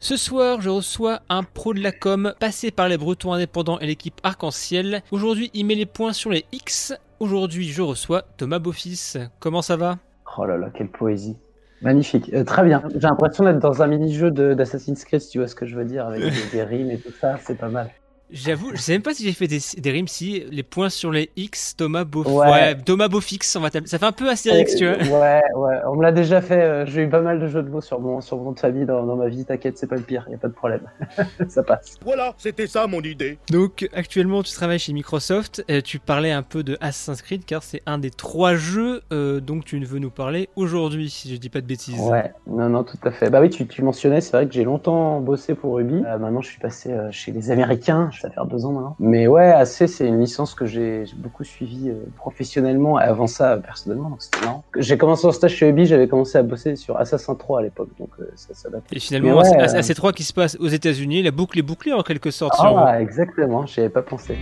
Ce 0.00 0.16
soir, 0.16 0.60
je 0.62 0.70
reçois 0.70 1.20
un 1.28 1.42
pro 1.42 1.74
de 1.74 1.80
la 1.80 1.92
com, 1.92 2.32
passé 2.40 2.70
par 2.70 2.88
les 2.88 2.96
Bretons 2.96 3.32
indépendants 3.34 3.78
et 3.80 3.86
l'équipe 3.86 4.18
Arc-en-Ciel. 4.22 5.02
Aujourd'hui, 5.10 5.50
il 5.52 5.66
met 5.66 5.74
les 5.74 5.84
points 5.86 6.12
sur 6.14 6.30
les 6.30 6.44
X. 6.52 6.94
Aujourd'hui, 7.20 7.68
je 7.68 7.82
reçois 7.82 8.22
Thomas 8.38 8.60
Beaufils. 8.60 9.18
Comment 9.40 9.60
ça 9.60 9.76
va? 9.76 9.98
Oh 10.38 10.44
là 10.46 10.56
là, 10.56 10.70
quelle 10.72 10.88
poésie. 10.88 11.36
Magnifique, 11.82 12.30
Euh, 12.32 12.44
très 12.44 12.64
bien. 12.64 12.82
J'ai 12.94 13.00
l'impression 13.00 13.44
d'être 13.44 13.58
dans 13.58 13.82
un 13.82 13.86
mini-jeu 13.88 14.30
de- 14.30 14.54
d'Assassin's 14.54 15.04
Creed, 15.04 15.20
si 15.20 15.30
tu 15.30 15.38
vois 15.38 15.46
ce 15.48 15.54
que 15.54 15.66
je 15.66 15.76
veux 15.76 15.84
dire, 15.84 16.06
avec 16.06 16.22
des, 16.22 16.50
des 16.52 16.62
rimes 16.62 16.90
et 16.90 16.98
tout 16.98 17.12
ça, 17.20 17.36
c'est 17.44 17.56
pas 17.58 17.68
mal. 17.68 17.90
J'avoue, 18.30 18.70
je 18.74 18.80
sais 18.80 18.92
même 18.92 19.02
pas 19.02 19.14
si 19.14 19.24
j'ai 19.24 19.32
fait 19.32 19.46
des, 19.46 19.58
des 19.78 19.90
rimes 19.90 20.08
si 20.08 20.44
les 20.50 20.62
points 20.62 20.90
sur 20.90 21.10
les 21.10 21.30
X, 21.36 21.74
Thomas 21.76 22.04
Beauf... 22.04 22.26
Ouais. 22.26 22.50
ouais, 22.50 22.74
Thomas 22.76 23.08
Beaufix, 23.08 23.56
on 23.56 23.60
va 23.60 23.70
t'appeler. 23.70 23.88
Ça 23.88 23.98
fait 23.98 24.04
un 24.06 24.12
peu 24.12 24.28
Astérix, 24.28 24.74
tu 24.76 24.86
vois. 24.86 24.96
Ouais, 24.98 25.42
ouais, 25.56 25.76
on 25.86 25.96
me 25.96 26.02
l'a 26.02 26.12
déjà 26.12 26.40
fait. 26.42 26.60
euh, 26.60 26.86
J'ai 26.86 27.02
eu 27.04 27.08
pas 27.08 27.20
mal 27.22 27.40
de 27.40 27.46
jeux 27.46 27.62
de 27.62 27.68
mots 27.70 27.80
sur 27.80 28.00
mon, 28.00 28.20
sur 28.20 28.36
mon 28.36 28.52
de 28.52 28.58
famille 28.60 28.84
dans, 28.84 29.04
dans 29.06 29.16
ma 29.16 29.28
vie, 29.28 29.44
t'inquiète, 29.44 29.78
c'est 29.78 29.86
pas 29.86 29.96
le 29.96 30.02
pire, 30.02 30.26
y 30.30 30.34
a 30.34 30.38
pas 30.38 30.48
de 30.48 30.52
problème. 30.52 30.82
ça 31.48 31.62
passe. 31.62 31.96
Voilà, 32.04 32.34
c'était 32.38 32.66
ça 32.66 32.86
mon 32.86 33.00
idée. 33.00 33.38
Donc 33.50 33.88
actuellement 33.94 34.42
tu 34.42 34.52
travailles 34.52 34.78
chez 34.78 34.92
Microsoft, 34.92 35.64
Euh, 35.70 35.80
tu 35.80 35.98
parlais 35.98 36.30
un 36.32 36.42
peu 36.42 36.62
de 36.62 36.76
Assassin's 36.80 37.22
Creed 37.22 37.44
car 37.44 37.62
c'est 37.62 37.82
un 37.86 37.98
des 37.98 38.10
trois 38.10 38.54
jeux 38.56 39.02
euh, 39.12 39.40
dont 39.40 39.60
tu 39.60 39.78
veux 39.84 39.98
nous 39.98 40.10
parler 40.10 40.48
aujourd'hui 40.56 41.08
si 41.10 41.30
je 41.32 41.36
dis 41.36 41.48
pas 41.48 41.60
de 41.60 41.66
bêtises. 41.66 41.98
Ouais, 42.00 42.32
non, 42.46 42.68
non, 42.68 42.84
tout 42.84 42.98
à 43.04 43.10
fait. 43.10 43.30
Bah 43.30 43.40
oui, 43.40 43.48
tu, 43.50 43.66
tu 43.66 43.82
mentionnais, 43.82 44.20
c'est 44.20 44.32
vrai 44.32 44.46
que 44.46 44.52
j'ai 44.54 44.64
longtemps 44.64 45.20
bossé 45.20 45.54
pour 45.54 45.76
Ruby. 45.76 46.02
Euh, 46.06 46.18
maintenant, 46.18 46.40
je 46.42 46.48
suis 46.48 46.58
passé 46.60 46.90
euh, 46.92 47.10
chez 47.10 47.32
les 47.32 47.50
Américains, 47.50 48.10
ça 48.20 48.30
fait 48.30 48.40
deux 48.50 48.64
ans 48.64 48.72
maintenant. 48.72 48.96
Mais 48.98 49.26
ouais, 49.26 49.50
AC, 49.50 49.88
c'est 49.88 50.06
une 50.06 50.20
licence 50.20 50.54
que 50.54 50.66
j'ai 50.66 51.04
beaucoup 51.16 51.44
suivie 51.44 51.90
euh, 51.90 52.04
professionnellement 52.16 53.00
et 53.00 53.04
avant 53.04 53.26
ça, 53.26 53.52
euh, 53.52 53.56
personnellement, 53.58 54.10
donc 54.10 54.22
c'était 54.22 54.44
marrant. 54.44 54.64
J'ai 54.76 54.98
commencé 54.98 55.26
en 55.26 55.32
stage 55.32 55.54
chez 55.54 55.66
Ruby, 55.66 55.86
j'avais 55.86 56.08
commencé 56.08 56.38
à 56.38 56.42
bosser 56.42 56.76
sur 56.76 56.96
Assassin 56.98 57.34
3 57.34 57.60
à 57.60 57.62
l'époque, 57.62 57.90
donc 57.98 58.10
euh, 58.20 58.30
ça, 58.36 58.54
ça 58.54 58.70
date. 58.70 58.82
Et 58.92 59.00
finalement 59.00 59.38
ouais, 59.38 59.44
c'est 59.44 59.76
euh, 59.76 59.80
AC3 59.80 60.12
qui 60.12 60.24
se 60.24 60.32
passe 60.32 60.56
aux 60.60 60.68
États-Unis, 60.68 61.22
la 61.22 61.30
boucle 61.30 61.58
est 61.58 61.62
bouclée 61.62 61.92
en 61.92 62.02
quelque 62.02 62.30
sorte. 62.30 62.54
Ah, 62.58 63.00
exactement, 63.00 63.66
j'y 63.66 63.80
avais 63.80 63.88
pas 63.88 64.02
pensé. 64.02 64.36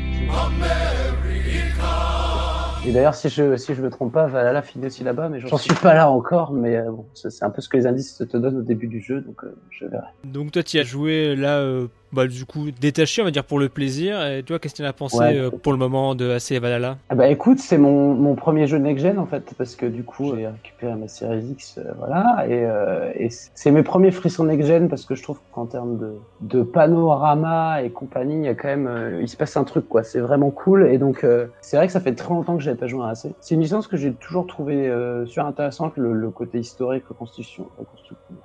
Et 2.86 2.92
d'ailleurs, 2.92 3.16
si 3.16 3.28
je, 3.28 3.56
si 3.56 3.74
je 3.74 3.82
me 3.82 3.90
trompe 3.90 4.12
pas, 4.12 4.28
Valhalla 4.28 4.62
finit 4.62 4.86
aussi 4.86 5.02
là-bas, 5.02 5.28
mais 5.28 5.40
j'en 5.40 5.56
suis 5.58 5.74
pas 5.74 5.92
là 5.92 6.08
encore, 6.08 6.52
mais 6.52 6.76
euh, 6.76 6.92
bon, 6.92 7.04
c'est 7.14 7.42
un 7.42 7.50
peu 7.50 7.60
ce 7.60 7.68
que 7.68 7.76
les 7.76 7.84
indices 7.84 8.16
te 8.16 8.36
donnent 8.36 8.58
au 8.58 8.62
début 8.62 8.86
du 8.86 9.00
jeu, 9.00 9.22
donc 9.22 9.42
euh, 9.42 9.56
je 9.70 9.86
verrai. 9.86 10.06
Donc 10.22 10.52
toi 10.52 10.62
tu 10.62 10.78
as 10.78 10.84
joué 10.84 11.34
là, 11.34 11.58
euh, 11.58 11.88
bah, 12.12 12.26
du 12.26 12.44
coup 12.46 12.70
détaché 12.70 13.22
on 13.22 13.24
va 13.24 13.30
dire 13.30 13.44
pour 13.44 13.58
le 13.58 13.68
plaisir. 13.68 14.24
Et 14.26 14.42
toi 14.42 14.58
qu'est-ce 14.58 14.74
que 14.74 14.78
tu 14.78 14.82
en 14.84 14.88
as 14.88 14.92
pensé 14.92 15.22
Ouais. 15.22 15.36
euh, 15.36 15.50
pour 15.50 15.72
le 15.72 15.78
moment 15.78 16.14
de 16.14 16.30
AC 16.30 16.52
et 16.52 16.58
Valhalla? 16.58 16.98
Ah 17.08 17.14
bah 17.14 17.28
écoute, 17.28 17.60
c'est 17.60 17.78
mon, 17.78 18.14
mon 18.16 18.34
premier 18.34 18.66
jeu 18.66 18.78
de 18.80 18.82
next-gen 18.82 19.20
en 19.20 19.26
fait, 19.26 19.54
parce 19.56 19.76
que 19.76 19.86
du 19.86 20.02
coup 20.02 20.34
j'ai 20.34 20.48
récupéré 20.48 20.96
ma 20.96 21.06
série 21.06 21.40
X, 21.52 21.78
euh, 21.78 21.92
voilà, 21.96 22.44
et, 22.48 22.64
euh, 22.64 23.12
et 23.14 23.28
c'est 23.30 23.70
mes 23.70 23.84
premiers 23.84 24.10
frissons 24.10 24.42
next-gen 24.44 24.88
parce 24.88 25.04
que 25.04 25.14
je 25.14 25.22
trouve 25.22 25.38
qu'en 25.52 25.66
termes 25.66 25.98
de, 25.98 26.14
de 26.40 26.62
panorama 26.64 27.82
et 27.84 27.90
compagnie, 27.92 28.38
il 28.38 28.42
y 28.44 28.48
a 28.48 28.56
quand 28.56 28.66
même, 28.66 28.88
euh, 28.88 29.22
il 29.22 29.28
se 29.28 29.36
passe 29.36 29.56
un 29.56 29.62
truc 29.62 29.86
quoi, 29.88 30.02
c'est 30.02 30.18
vraiment 30.18 30.50
cool, 30.50 30.88
et 30.90 30.98
donc 30.98 31.22
euh, 31.22 31.46
c'est 31.60 31.76
vrai 31.76 31.86
que 31.86 31.92
ça 31.92 32.00
fait 32.00 32.14
très 32.16 32.30
longtemps 32.34 32.56
que 32.56 32.62
j'avais 32.64 32.76
pas 32.76 32.88
joué 32.88 33.04
à 33.04 33.10
AC. 33.10 33.36
C'est 33.38 33.54
une 33.54 33.60
licence 33.60 33.86
que 33.86 33.96
j'ai 33.96 34.12
toujours 34.12 34.48
trouvé 34.48 34.88
euh, 34.88 35.26
super 35.26 35.46
intéressante, 35.46 35.92
le, 35.96 36.12
le 36.12 36.30
côté 36.30 36.58
historique, 36.58 37.06
reconstitution, 37.06 37.68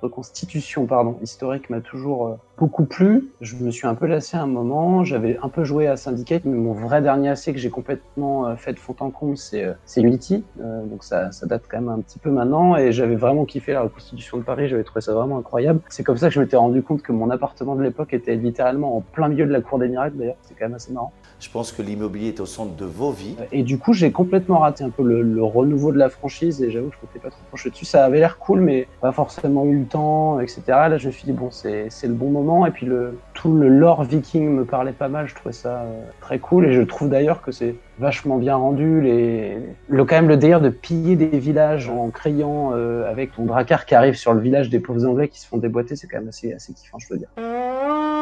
reconstitution 0.00 0.86
pardon, 0.86 1.18
historique 1.22 1.68
m'a 1.70 1.80
toujours 1.80 2.26
euh, 2.28 2.34
beaucoup 2.58 2.84
plu. 2.84 3.32
Je 3.40 3.51
me 3.56 3.70
suis 3.70 3.86
un 3.86 3.94
peu 3.94 4.06
lassé 4.06 4.36
à 4.36 4.42
un 4.42 4.46
moment. 4.46 5.04
J'avais 5.04 5.38
un 5.42 5.48
peu 5.48 5.64
joué 5.64 5.86
à 5.86 5.96
Syndicate, 5.96 6.44
mais 6.44 6.56
mon 6.56 6.72
vrai 6.72 7.02
dernier 7.02 7.30
AC 7.30 7.52
que 7.52 7.58
j'ai 7.58 7.70
complètement 7.70 8.46
euh, 8.46 8.56
fait 8.56 8.72
de 8.72 8.78
fond 8.78 8.94
en 9.00 9.10
comble, 9.10 9.36
c'est 9.36 9.64
euh, 9.64 9.74
Unity. 9.96 10.44
Euh, 10.60 10.84
donc 10.84 11.04
ça, 11.04 11.32
ça 11.32 11.46
date 11.46 11.64
quand 11.68 11.80
même 11.80 11.88
un 11.88 12.00
petit 12.00 12.18
peu 12.18 12.30
maintenant. 12.30 12.76
Et 12.76 12.92
j'avais 12.92 13.16
vraiment 13.16 13.44
kiffé 13.44 13.72
la 13.72 13.82
reconstitution 13.82 14.38
de 14.38 14.42
Paris. 14.42 14.68
J'avais 14.68 14.84
trouvé 14.84 15.00
ça 15.00 15.14
vraiment 15.14 15.38
incroyable. 15.38 15.80
C'est 15.88 16.04
comme 16.04 16.16
ça 16.16 16.28
que 16.28 16.34
je 16.34 16.40
m'étais 16.40 16.56
rendu 16.56 16.82
compte 16.82 17.02
que 17.02 17.12
mon 17.12 17.30
appartement 17.30 17.74
de 17.74 17.82
l'époque 17.82 18.14
était 18.14 18.36
littéralement 18.36 18.96
en 18.96 19.00
plein 19.00 19.28
milieu 19.28 19.46
de 19.46 19.52
la 19.52 19.60
cour 19.60 19.78
des 19.78 19.88
miracles. 19.88 20.16
D'ailleurs, 20.16 20.36
c'est 20.42 20.54
quand 20.54 20.66
même 20.66 20.74
assez 20.74 20.92
marrant. 20.92 21.12
Je 21.42 21.50
pense 21.50 21.72
que 21.72 21.82
l'immobilier 21.82 22.28
est 22.28 22.38
au 22.38 22.46
centre 22.46 22.76
de 22.76 22.84
vos 22.84 23.10
vies. 23.10 23.34
Et 23.50 23.64
du 23.64 23.76
coup, 23.76 23.92
j'ai 23.92 24.12
complètement 24.12 24.60
raté 24.60 24.84
un 24.84 24.90
peu 24.90 25.02
le, 25.02 25.22
le 25.22 25.42
renouveau 25.42 25.90
de 25.90 25.98
la 25.98 26.08
franchise 26.08 26.62
et 26.62 26.70
j'avoue 26.70 26.90
que 26.90 26.94
je 26.94 27.04
m'étais 27.04 27.18
pas 27.18 27.30
trop 27.30 27.40
penché 27.50 27.68
dessus. 27.68 27.84
Ça 27.84 28.04
avait 28.04 28.20
l'air 28.20 28.38
cool, 28.38 28.60
mais 28.60 28.86
pas 29.00 29.10
forcément 29.10 29.64
eu 29.64 29.80
le 29.80 29.86
temps, 29.86 30.38
etc. 30.38 30.62
Là, 30.68 30.98
je 30.98 31.08
me 31.08 31.12
suis 31.12 31.24
dit, 31.24 31.32
bon, 31.32 31.50
c'est 31.50 31.90
le 32.04 32.14
bon 32.14 32.30
moment. 32.30 32.64
Et 32.64 32.70
puis, 32.70 32.86
le, 32.86 33.18
tout 33.34 33.52
le 33.52 33.68
lore 33.68 34.04
viking 34.04 34.50
me 34.50 34.64
parlait 34.64 34.92
pas 34.92 35.08
mal. 35.08 35.26
Je 35.26 35.34
trouvais 35.34 35.52
ça 35.52 35.80
euh, 35.80 36.04
très 36.20 36.38
cool. 36.38 36.66
Et 36.66 36.74
je 36.74 36.82
trouve 36.82 37.08
d'ailleurs 37.08 37.42
que 37.42 37.50
c'est 37.50 37.74
vachement 37.98 38.38
bien 38.38 38.54
rendu. 38.54 39.00
Les, 39.00 39.58
le, 39.88 40.04
quand 40.04 40.14
même, 40.14 40.28
le 40.28 40.36
délire 40.36 40.60
de 40.60 40.68
piller 40.68 41.16
des 41.16 41.40
villages 41.40 41.88
en 41.88 42.10
criant 42.10 42.70
euh, 42.72 43.10
avec 43.10 43.34
ton 43.34 43.46
dracard 43.46 43.84
qui 43.84 43.96
arrive 43.96 44.14
sur 44.14 44.32
le 44.32 44.40
village 44.40 44.70
des 44.70 44.78
pauvres 44.78 45.04
anglais 45.06 45.26
qui 45.26 45.40
se 45.40 45.48
font 45.48 45.56
déboîter, 45.56 45.96
c'est 45.96 46.06
quand 46.06 46.18
même 46.18 46.28
assez, 46.28 46.52
assez 46.52 46.72
kiffant, 46.72 47.00
je 47.00 47.12
veux 47.12 47.18
dire. 47.18 47.30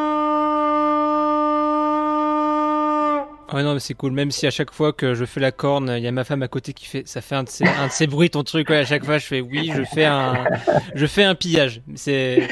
Ouais 3.52 3.62
non 3.62 3.74
mais 3.74 3.80
c'est 3.80 3.94
cool, 3.94 4.12
même 4.12 4.30
si 4.30 4.46
à 4.46 4.50
chaque 4.50 4.72
fois 4.72 4.92
que 4.92 5.14
je 5.14 5.24
fais 5.24 5.40
la 5.40 5.50
corne, 5.50 5.92
il 5.96 6.02
y 6.02 6.06
a 6.06 6.12
ma 6.12 6.24
femme 6.24 6.42
à 6.42 6.48
côté 6.48 6.72
qui 6.72 6.86
fait, 6.86 7.06
ça 7.08 7.20
fait 7.20 7.34
un 7.34 7.42
de 7.42 7.48
ces, 7.48 7.64
un 7.64 7.88
de 7.88 8.06
bruits 8.06 8.30
ton 8.30 8.44
truc, 8.44 8.70
ouais, 8.70 8.78
à 8.78 8.84
chaque 8.84 9.04
fois 9.04 9.18
je 9.18 9.26
fais 9.26 9.40
oui, 9.40 9.72
je 9.74 9.82
fais 9.82 10.04
un, 10.04 10.44
je 10.94 11.06
fais 11.06 11.24
un 11.24 11.34
pillage. 11.34 11.82
C'est, 11.96 12.48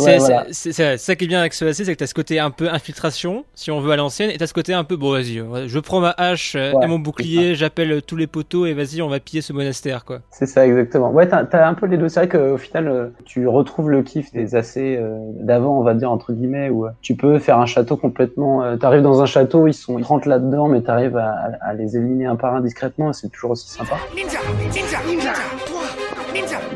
c'est, 0.00 0.10
Ouais, 0.10 0.18
voilà. 0.18 0.98
ça 0.98 1.16
qui 1.16 1.24
est 1.24 1.28
bien 1.28 1.40
avec 1.40 1.54
ce 1.54 1.64
AC, 1.64 1.74
c'est 1.74 1.84
que 1.86 1.98
t'as 1.98 2.06
ce 2.06 2.14
côté 2.14 2.38
un 2.38 2.50
peu 2.50 2.68
infiltration, 2.70 3.44
si 3.54 3.70
on 3.70 3.80
veut 3.80 3.92
à 3.92 3.96
l'ancienne, 3.96 4.30
et 4.30 4.36
t'as 4.38 4.46
ce 4.46 4.54
côté 4.54 4.72
un 4.74 4.84
peu, 4.84 4.96
bon 4.96 5.12
vas-y, 5.12 5.40
ouais, 5.40 5.68
je 5.68 5.78
prends 5.78 6.00
ma 6.00 6.14
hache 6.16 6.54
euh, 6.56 6.72
Ouais, 6.72 6.84
et 6.84 6.88
mon 6.88 6.98
bouclier, 6.98 7.54
j'appelle 7.54 8.02
tous 8.02 8.16
les 8.16 8.26
poteaux 8.26 8.66
et 8.66 8.74
vas-y, 8.74 9.02
on 9.02 9.08
va 9.08 9.20
piller 9.20 9.42
ce 9.42 9.52
monastère 9.52 10.04
quoi. 10.04 10.20
C'est 10.30 10.46
ça, 10.46 10.66
exactement. 10.66 11.10
Ouais, 11.10 11.28
t'as 11.28 11.44
as 11.52 11.68
un 11.68 11.74
peu 11.74 11.86
les 11.86 11.96
deux. 11.98 12.08
C'est 12.08 12.26
vrai 12.26 12.28
qu'au 12.28 12.56
final, 12.58 12.88
euh, 12.88 13.08
tu 13.24 13.46
retrouves 13.46 13.90
le 13.90 14.02
kiff 14.02 14.32
des 14.32 14.54
AC 14.54 14.76
euh, 14.78 15.16
d'avant, 15.40 15.78
on 15.78 15.82
va 15.82 15.94
dire, 15.94 16.10
entre 16.10 16.32
guillemets, 16.32 16.70
où 16.70 16.86
euh, 16.86 16.90
tu 17.02 17.14
peux 17.16 17.38
faire 17.38 17.58
un 17.58 17.66
château 17.66 17.96
complètement... 17.96 18.62
euh, 18.62 18.76
t'arrives 18.76 19.02
dans 19.02 19.20
un 19.22 19.26
château, 19.26 19.66
ils 19.66 19.74
sont 19.74 19.98
30 20.00 20.26
là-dedans, 20.26 20.68
mais 20.68 20.80
t'arrives 20.82 21.16
à, 21.16 21.30
à- 21.30 21.68
à 21.70 21.74
les 21.74 21.96
éliminer 21.96 22.26
un 22.26 22.36
par 22.36 22.54
un 22.54 22.60
discrètement, 22.60 23.10
et 23.10 23.12
c'est 23.12 23.28
toujours 23.28 23.50
aussi 23.52 23.68
sympa. 23.68 23.96
Ninja 24.14 24.38
Ninja 24.72 24.98
Ninja 25.06 25.32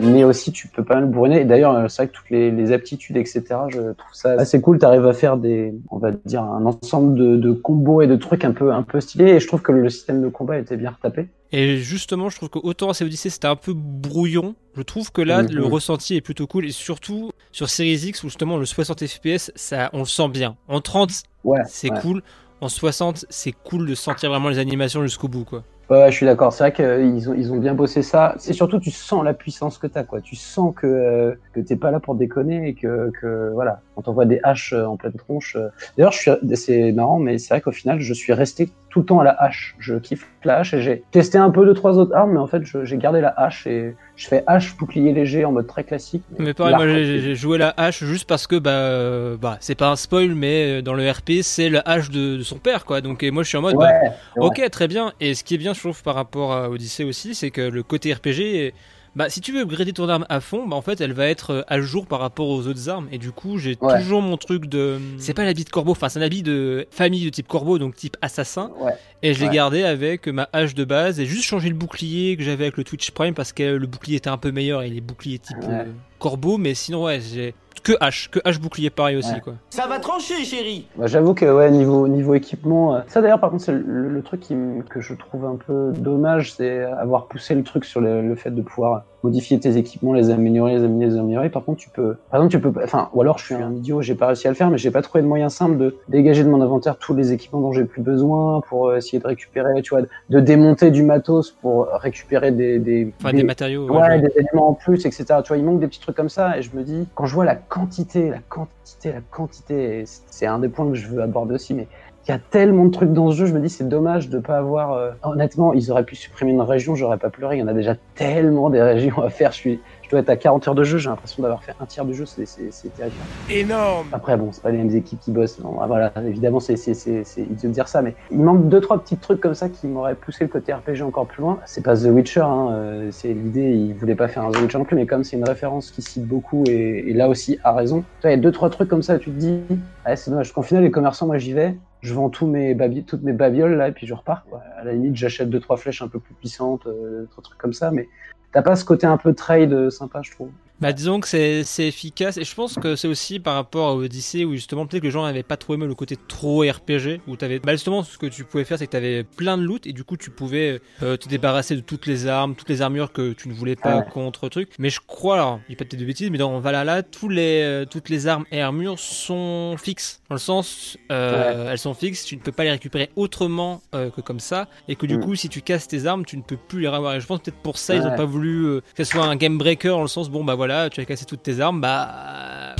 Mais 0.00 0.24
aussi, 0.24 0.52
tu 0.52 0.68
peux 0.68 0.82
pas 0.84 0.96
mal 0.96 1.06
bourriner. 1.06 1.42
Et 1.42 1.44
d'ailleurs, 1.44 1.74
euh, 1.74 1.88
c'est 1.88 2.02
vrai 2.02 2.08
que 2.08 2.16
toutes 2.16 2.30
les, 2.30 2.50
les 2.50 2.72
aptitudes, 2.72 3.16
etc., 3.16 3.42
je 3.68 3.92
trouve 3.92 4.12
ça 4.12 4.32
assez 4.32 4.60
cool. 4.60 4.78
T'arrives 4.78 5.06
à 5.06 5.12
faire 5.12 5.36
des, 5.36 5.72
on 5.90 5.98
va 5.98 6.10
dire, 6.10 6.42
un 6.42 6.64
ensemble 6.66 7.14
de, 7.16 7.36
de 7.36 7.52
combos 7.52 8.02
et 8.02 8.06
de 8.06 8.16
trucs 8.16 8.44
un 8.44 8.50
peu, 8.52 8.72
un 8.72 8.82
peu 8.82 9.00
stylés, 9.00 9.30
et 9.30 9.40
je 9.40 9.46
trouve 9.46 9.62
que 9.62 9.72
le 9.72 9.88
système 9.90 10.22
de 10.22 10.28
combat 10.28 10.58
était 10.58 10.76
bien 10.76 10.90
retapé. 10.90 11.28
Et 11.52 11.76
justement, 11.78 12.28
je 12.28 12.36
trouve 12.36 12.50
que 12.50 12.58
autant 12.60 12.90
à 12.90 13.00
Odyssey 13.02 13.30
c'était 13.30 13.46
un 13.46 13.54
peu 13.54 13.72
brouillon, 13.74 14.56
je 14.76 14.82
trouve 14.82 15.12
que 15.12 15.22
là 15.22 15.42
Mhm. 15.44 15.50
le 15.52 15.64
ressenti 15.64 16.16
est 16.16 16.20
plutôt 16.20 16.48
cool 16.48 16.64
et 16.66 16.72
surtout 16.72 17.30
sur 17.52 17.70
Series 17.70 18.08
X 18.08 18.24
où 18.24 18.28
justement 18.28 18.56
le 18.56 18.66
60 18.66 19.06
FPS, 19.06 19.52
ça 19.54 19.88
on 19.92 20.00
le 20.00 20.04
sent 20.04 20.28
bien. 20.30 20.56
En 20.66 20.80
30, 20.80 21.10
Ouais, 21.44 21.60
c'est 21.68 21.92
ouais. 21.92 22.00
cool. 22.00 22.22
En 22.60 22.68
60, 22.68 23.26
c'est 23.28 23.52
cool 23.52 23.86
de 23.86 23.94
sentir 23.94 24.30
vraiment 24.30 24.48
les 24.48 24.58
animations 24.58 25.02
jusqu'au 25.02 25.28
bout 25.28 25.44
quoi. 25.44 25.62
Ouais, 25.90 26.10
je 26.10 26.16
suis 26.16 26.24
d'accord. 26.26 26.52
C'est 26.52 26.64
vrai 26.64 26.72
qu'ils 26.72 27.28
ont, 27.28 27.34
ils 27.34 27.52
ont 27.52 27.58
bien 27.58 27.74
bossé 27.74 28.02
ça. 28.02 28.34
C'est 28.38 28.54
surtout, 28.54 28.80
tu 28.80 28.90
sens 28.90 29.22
la 29.22 29.34
puissance 29.34 29.76
que 29.76 29.86
t'as, 29.86 30.04
quoi. 30.04 30.22
Tu 30.22 30.34
sens 30.34 30.74
que, 30.74 30.86
euh, 30.86 31.34
que 31.52 31.60
t'es 31.60 31.76
pas 31.76 31.90
là 31.90 32.00
pour 32.00 32.14
déconner 32.14 32.68
et 32.68 32.74
que, 32.74 33.10
que 33.20 33.50
voilà. 33.52 33.82
On 33.96 34.02
t'envoie 34.02 34.24
des 34.24 34.40
haches 34.42 34.72
euh, 34.72 34.84
en 34.86 34.96
pleine 34.96 35.12
tronche. 35.14 35.56
euh. 35.56 35.68
D'ailleurs, 35.96 36.12
je 36.12 36.18
suis, 36.18 36.30
c'est 36.56 36.92
marrant, 36.92 37.18
mais 37.18 37.38
c'est 37.38 37.48
vrai 37.54 37.60
qu'au 37.60 37.72
final, 37.72 38.00
je 38.00 38.12
suis 38.14 38.32
resté 38.32 38.68
tout 38.90 39.00
le 39.00 39.06
temps 39.06 39.20
à 39.20 39.24
la 39.24 39.30
hache. 39.42 39.74
Je 39.80 39.94
kiffe 39.96 40.26
la 40.44 40.58
hache 40.58 40.72
et 40.74 40.80
j'ai 40.82 41.02
testé 41.10 41.38
un 41.38 41.50
peu 41.50 41.64
deux 41.64 41.74
trois 41.74 41.98
autres 41.98 42.14
armes, 42.14 42.32
mais 42.32 42.38
en 42.38 42.46
fait, 42.46 42.62
j'ai 42.84 42.96
gardé 42.96 43.20
la 43.20 43.28
hache 43.28 43.66
et 43.66 43.96
je 44.16 44.26
fais 44.28 44.44
hache 44.46 44.76
bouclier 44.76 45.12
léger 45.12 45.44
en 45.44 45.50
mode 45.52 45.66
très 45.66 45.82
classique. 45.82 46.22
Mais 46.38 46.54
pareil, 46.54 46.74
moi 46.76 46.86
j'ai 46.86 47.34
joué 47.34 47.58
la 47.58 47.74
hache 47.76 48.04
juste 48.04 48.28
parce 48.28 48.46
que 48.46 48.54
bah, 48.56 48.70
euh, 48.70 49.36
bah 49.36 49.56
c'est 49.60 49.74
pas 49.74 49.88
un 49.90 49.96
spoil, 49.96 50.34
mais 50.36 50.82
dans 50.82 50.94
le 50.94 51.10
RP 51.10 51.42
c'est 51.42 51.68
la 51.68 51.80
hache 51.84 52.10
de, 52.10 52.36
de 52.36 52.42
son 52.44 52.58
père 52.58 52.84
quoi. 52.84 53.00
Donc 53.00 53.24
et 53.24 53.32
moi 53.32 53.42
je 53.42 53.48
suis 53.48 53.58
en 53.58 53.62
mode 53.62 53.74
Ouais, 53.74 53.88
bah, 54.36 54.44
ok 54.46 54.70
très 54.70 54.86
bien. 54.86 55.12
Et 55.20 55.34
ce 55.34 55.42
qui 55.42 55.54
est 55.56 55.58
bien 55.58 55.74
je 55.74 55.80
trouve 55.80 56.00
par 56.04 56.14
rapport 56.14 56.52
à 56.52 56.70
Odyssey 56.70 57.02
aussi, 57.02 57.34
c'est 57.34 57.50
que 57.50 57.62
le 57.62 57.82
côté 57.82 58.12
RPG, 58.12 58.66
est- 58.66 58.74
bah 59.16 59.28
si 59.30 59.40
tu 59.40 59.52
veux 59.52 59.60
upgrader 59.60 59.92
ton 59.92 60.08
arme 60.08 60.26
à 60.28 60.40
fond, 60.40 60.66
bah 60.66 60.76
en 60.76 60.82
fait 60.82 61.00
elle 61.00 61.12
va 61.12 61.26
être 61.26 61.50
euh, 61.50 61.62
à 61.68 61.80
jour 61.80 62.06
par 62.06 62.20
rapport 62.20 62.48
aux 62.48 62.66
autres 62.66 62.88
armes. 62.88 63.06
Et 63.12 63.18
du 63.18 63.30
coup 63.32 63.58
j'ai 63.58 63.76
Ouais. 63.80 64.00
toujours 64.00 64.22
mon 64.22 64.36
truc 64.36 64.66
de, 64.66 64.98
c'est 65.18 65.34
pas 65.34 65.44
l'habit 65.44 65.64
de 65.64 65.70
corbeau, 65.70 65.92
enfin 65.92 66.08
c'est 66.08 66.18
un 66.18 66.22
habit 66.22 66.42
de 66.42 66.86
famille 66.90 67.24
de 67.24 67.30
type 67.30 67.46
corbeau 67.48 67.78
donc 67.78 67.94
type 67.94 68.16
assassin. 68.22 68.70
Ouais. 68.80 68.92
Et 69.26 69.32
je 69.32 69.40
l'ai 69.40 69.46
Ouais. 69.48 69.54
gardé 69.54 69.82
avec 69.84 70.28
ma 70.28 70.48
hache 70.52 70.74
de 70.74 70.84
base 70.84 71.18
et 71.18 71.24
juste 71.24 71.44
changé 71.44 71.70
le 71.70 71.74
bouclier 71.74 72.36
que 72.36 72.42
j'avais 72.42 72.64
avec 72.64 72.76
le 72.76 72.84
Twitch 72.84 73.10
Prime 73.10 73.32
parce 73.32 73.54
que 73.54 73.62
le 73.76 73.86
bouclier 73.86 74.16
était 74.18 74.28
un 74.28 74.36
peu 74.36 74.52
meilleur 74.52 74.82
et 74.82 74.90
les 74.90 75.00
boucliers 75.00 75.38
type 75.38 75.56
Ouais. 75.66 75.72
euh, 75.72 75.84
corbeau, 76.18 76.58
mais 76.58 76.74
sinon 76.74 77.04
ouais 77.04 77.20
j'ai 77.20 77.54
que 77.82 77.92
hache, 78.00 78.30
que 78.30 78.38
hache 78.44 78.60
bouclier 78.60 78.88
pareil 78.88 79.16
aussi 79.16 79.32
Ouais. 79.32 79.40
quoi. 79.40 79.54
Ça 79.70 79.86
va 79.86 79.98
trancher, 79.98 80.42
chérie 80.44 80.86
Bah, 80.96 81.06
J'avoue 81.06 81.34
que 81.34 81.44
ouais, 81.44 81.70
niveau, 81.70 82.06
niveau 82.08 82.34
équipement, 82.34 82.96
euh, 82.96 83.00
ça 83.08 83.20
d'ailleurs 83.22 83.40
par 83.40 83.50
contre 83.50 83.62
c'est 83.64 83.72
le, 83.72 84.08
le 84.08 84.22
truc 84.22 84.40
qui 84.40 84.54
que 84.90 85.00
je 85.00 85.14
trouve 85.14 85.44
un 85.46 85.56
peu 85.56 85.92
dommage, 85.92 86.52
c'est 86.54 86.82
avoir 86.84 87.26
poussé 87.26 87.54
le 87.54 87.62
truc 87.62 87.84
sur 87.86 88.00
le, 88.00 88.22
le 88.22 88.34
fait 88.36 88.50
de 88.50 88.62
pouvoir 88.62 89.04
modifier 89.22 89.58
tes 89.58 89.76
équipements, 89.78 90.12
les 90.12 90.28
améliorer, 90.30 90.72
les 90.76 90.84
améliorer, 90.84 91.06
les 91.14 91.18
améliorer. 91.18 91.48
Par 91.50 91.64
contre 91.64 91.78
tu 91.80 91.88
peux, 91.90 92.16
par 92.30 92.40
exemple 92.40 92.52
tu 92.52 92.60
peux, 92.60 92.84
enfin 92.84 93.08
ou 93.14 93.20
alors 93.22 93.38
je 93.38 93.44
suis 93.46 93.54
un 93.54 93.72
idiot, 93.74 94.00
j'ai 94.02 94.14
pas 94.14 94.26
réussi 94.28 94.46
à 94.46 94.50
le 94.50 94.56
faire, 94.56 94.70
mais 94.70 94.78
j'ai 94.78 94.90
pas 94.90 95.02
trouvé 95.02 95.22
de 95.22 95.28
moyen 95.28 95.48
simple 95.50 95.76
de 95.76 95.96
dégager 96.08 96.44
de 96.44 96.48
mon 96.48 96.60
inventaire 96.62 96.96
tous 96.98 97.14
les 97.14 97.32
équipements 97.32 97.60
dont 97.60 97.72
j'ai 97.72 97.84
plus 97.84 98.02
besoin 98.02 98.60
pour 98.68 98.88
euh, 98.88 99.00
essayer 99.14 99.20
de 99.20 99.26
récupérer, 99.26 99.82
tu 99.82 99.90
vois, 99.90 100.02
de 100.30 100.40
démonter 100.40 100.90
du 100.90 101.02
matos 101.02 101.50
pour 101.50 101.86
récupérer 101.86 102.50
des, 102.50 102.78
des, 102.78 103.12
Enfin 103.20 103.32
des, 103.32 103.42
matériaux. 103.42 103.88
Ouais, 103.88 104.00
ouais, 104.00 104.20
des 104.20 104.32
éléments 104.36 104.70
en 104.70 104.74
plus, 104.74 105.06
etc. 105.06 105.24
Tu 105.42 105.48
vois, 105.48 105.56
il 105.56 105.64
manque 105.64 105.80
des 105.80 105.86
petits 105.86 106.00
trucs 106.00 106.16
comme 106.16 106.28
ça, 106.28 106.58
et 106.58 106.62
je 106.62 106.74
me 106.74 106.82
dis, 106.82 107.06
quand 107.14 107.26
je 107.26 107.34
vois 107.34 107.44
la 107.44 107.56
quantité, 107.56 108.30
la 108.30 108.40
quantité, 108.48 109.12
la 109.12 109.20
quantité, 109.30 110.04
c'est 110.06 110.46
un 110.46 110.58
des 110.58 110.68
points 110.68 110.88
que 110.88 110.94
je 110.94 111.08
veux 111.08 111.22
aborder 111.22 111.54
aussi, 111.54 111.74
mais 111.74 111.88
il 112.26 112.30
y 112.30 112.34
a 112.34 112.38
tellement 112.38 112.86
de 112.86 112.90
trucs 112.90 113.12
dans 113.12 113.30
ce 113.30 113.36
jeu, 113.36 113.46
je 113.46 113.54
me 113.54 113.60
dis, 113.60 113.68
c'est 113.68 113.86
dommage 113.88 114.30
de 114.30 114.38
pas 114.38 114.56
avoir. 114.58 114.92
euh, 114.92 115.12
Honnêtement, 115.22 115.72
ils 115.74 115.90
auraient 115.90 116.04
pu 116.06 116.16
supprimer 116.16 116.52
une 116.52 116.60
région, 116.62 116.94
j'aurais 116.94 117.18
pas 117.18 117.30
pleuré. 117.30 117.56
Il 117.56 117.60
y 117.60 117.62
en 117.62 117.66
a 117.68 117.74
déjà 117.74 117.96
tellement 118.14 118.70
des 118.70 118.80
régions 118.82 119.20
à 119.22 119.28
faire. 119.30 119.52
Je 119.52 119.56
suis, 119.56 119.82
je 120.02 120.08
dois 120.08 120.20
être 120.20 120.30
à 120.30 120.36
40 120.36 120.66
heures 120.68 120.74
de 120.74 120.84
jeu, 120.84 120.98
j'ai 120.98 121.10
l'impression 121.10 121.42
d'avoir 121.42 121.62
fait 121.64 121.74
un 121.78 121.86
tiers 121.86 122.04
du 122.06 122.14
jeu, 122.14 122.24
c'est 122.26 122.90
terrifiant. 122.94 123.28
Énorme 123.48 124.08
Après, 124.12 124.36
bon, 124.36 124.52
c'est 124.52 124.62
pas 124.62 124.70
les 124.70 124.78
mêmes 124.78 124.94
équipes 124.94 125.18
qui 125.20 125.32
bossent. 125.32 125.60
Bon, 125.60 125.78
ah, 125.80 125.86
voilà, 125.88 126.12
évidemment, 126.24 126.60
c'est 126.60 126.76
c'est- 126.76 126.94
c'est- 126.94 127.42
idiot 127.42 127.68
de 127.68 127.74
dire 127.74 127.88
ça, 127.88 128.00
mais 128.00 128.14
il 128.30 128.40
manque 128.40 128.68
deux, 128.68 128.80
trois 128.80 129.02
petits 129.02 129.18
trucs 129.18 129.40
comme 129.40 129.54
ça 129.54 129.68
qui 129.68 129.88
m'auraient 129.88 130.14
poussé 130.14 130.44
le 130.44 130.48
côté 130.48 130.72
RPG 130.72 131.02
encore 131.02 131.26
plus 131.26 131.42
loin. 131.42 131.60
C'est 131.66 131.82
pas 131.84 131.96
The 131.96 132.04
Witcher, 132.06 132.40
hein, 132.42 132.68
euh, 132.72 133.10
c'est 133.10 133.34
l'idée, 133.34 133.72
il 133.74 133.94
voulait 133.94 134.14
pas 134.14 134.28
faire 134.28 134.44
un 134.44 134.50
The 134.52 134.58
Witcher 134.62 134.78
non 134.78 134.84
plus, 134.84 134.94
mais 134.96 135.06
comme 135.06 135.24
c'est 135.24 135.36
une 135.36 135.44
référence 135.44 135.90
qui 135.90 136.00
cite 136.02 136.26
beaucoup 136.26 136.68
et, 136.68 137.04
et 137.08 137.12
là 137.12 137.28
aussi 137.28 137.58
a 137.64 137.72
raison. 137.74 138.02
Tu 138.02 138.08
vois, 138.22 138.30
il 138.30 138.34
y 138.34 138.38
a 138.38 138.40
deux, 138.40 138.52
trois 138.52 138.70
trucs 138.70 138.88
comme 138.88 139.02
ça, 139.02 139.18
tu 139.18 139.30
te 139.32 139.36
dis, 139.36 139.66
ah, 140.04 140.16
c'est 140.16 140.30
dommage. 140.30 140.52
Qu'en 140.52 140.62
final, 140.62 140.84
les 140.84 140.90
commerçants, 140.90 141.26
moi, 141.26 141.38
j'y 141.38 141.52
vais, 141.52 141.80
je 142.04 142.12
vends 142.12 142.28
tous 142.28 142.46
mes 142.46 142.76
toutes 143.06 143.22
mes 143.22 143.32
babioles 143.32 143.76
là, 143.76 143.88
et 143.88 143.92
puis 143.92 144.06
je 144.06 144.12
repars. 144.12 144.44
À 144.76 144.84
la 144.84 144.92
limite, 144.92 145.16
j'achète 145.16 145.48
deux, 145.48 145.58
trois 145.58 145.78
flèches 145.78 146.02
un 146.02 146.08
peu 146.08 146.20
plus 146.20 146.34
puissantes, 146.34 146.86
euh, 146.86 147.26
trucs 147.42 147.58
comme 147.58 147.72
ça, 147.72 147.90
mais 147.90 148.08
t'as 148.52 148.60
pas 148.60 148.76
ce 148.76 148.84
côté 148.84 149.06
un 149.06 149.16
peu 149.16 149.32
trade 149.32 149.72
euh, 149.72 149.90
sympa, 149.90 150.20
je 150.22 150.30
trouve. 150.30 150.50
Bah 150.80 150.92
disons 150.92 151.20
que 151.20 151.28
c'est 151.28 151.64
efficace 151.86 152.36
et 152.36 152.44
je 152.44 152.52
pense 152.54 152.74
que 152.74 152.96
c'est 152.96 153.06
aussi 153.06 153.38
par 153.38 153.54
rapport 153.54 153.88
à 153.90 153.94
Odyssey 153.94 154.44
où 154.44 154.54
justement 154.54 154.86
peut-être 154.86 155.02
que 155.02 155.06
les 155.06 155.12
gens 155.12 155.24
n'avaient 155.24 155.44
pas 155.44 155.56
trop 155.56 155.74
aimé 155.74 155.86
le 155.86 155.94
côté 155.94 156.16
trop 156.28 156.62
RPG 156.62 157.20
où 157.28 157.36
t'avais 157.36 157.60
bah 157.60 157.72
justement 157.72 158.02
ce 158.02 158.18
que 158.18 158.26
tu 158.26 158.42
pouvais 158.44 158.64
faire 158.64 158.76
c'est 158.76 158.86
que 158.86 158.92
t'avais 158.92 159.22
plein 159.22 159.56
de 159.56 159.62
loot 159.62 159.86
et 159.86 159.92
du 159.92 160.02
coup 160.02 160.16
tu 160.16 160.30
pouvais 160.30 160.80
euh, 161.02 161.16
te 161.16 161.28
débarrasser 161.28 161.76
de 161.76 161.80
toutes 161.80 162.06
les 162.06 162.26
armes 162.26 162.56
toutes 162.56 162.68
les 162.68 162.82
armures 162.82 163.12
que 163.12 163.32
tu 163.34 163.48
ne 163.48 163.54
voulais 163.54 163.76
pas 163.76 164.02
contre 164.02 164.48
truc. 164.48 164.70
Mais 164.80 164.90
je 164.90 164.98
crois 165.06 165.36
alors 165.36 165.60
il 165.68 165.76
pas 165.76 165.84
peut-être 165.84 166.00
de 166.00 166.04
bêtises 166.04 166.28
mais 166.30 166.38
dans 166.38 166.58
Valhalla 166.58 167.04
tous 167.04 167.28
les 167.28 167.62
euh, 167.62 167.84
toutes 167.88 168.08
les 168.08 168.26
armes 168.26 168.44
et 168.50 168.60
armures 168.60 168.98
sont 168.98 169.76
fixes. 169.78 170.22
Dans 170.28 170.34
le 170.34 170.40
sens 170.40 170.98
euh, 171.12 171.70
elles 171.70 171.78
sont 171.78 171.94
fixes 171.94 172.24
tu 172.24 172.34
ne 172.36 172.40
peux 172.40 172.52
pas 172.52 172.64
les 172.64 172.72
récupérer 172.72 173.10
autrement 173.14 173.80
que 173.92 174.20
comme 174.20 174.40
ça. 174.40 174.68
Et 174.88 174.96
que 174.96 175.06
du 175.06 175.18
Mm. 175.18 175.20
coup 175.20 175.34
si 175.36 175.48
tu 175.48 175.62
casses 175.62 175.86
tes 175.86 176.06
armes 176.06 176.24
tu 176.24 176.36
ne 176.36 176.42
peux 176.42 176.56
plus 176.56 176.80
les 176.80 176.88
revoir. 176.88 177.14
Et 177.14 177.20
je 177.20 177.26
pense 177.26 177.38
peut-être 177.40 177.62
pour 177.62 177.78
ça 177.78 177.94
ils 177.94 178.02
ont 178.02 178.16
pas 178.16 178.24
voulu 178.24 178.80
que 178.96 179.04
ce 179.04 179.12
soit 179.12 179.24
un 179.24 179.36
game 179.36 179.56
breaker 179.56 179.90
dans 179.90 180.02
le 180.02 180.08
sens 180.08 180.28
bon 180.28 180.42
bah 180.42 180.56
voilà 180.56 180.63
tu 180.90 181.00
as 181.00 181.04
cassé 181.04 181.24
toutes 181.24 181.42
tes 181.42 181.60
armes 181.60 181.80
bah 181.80 182.74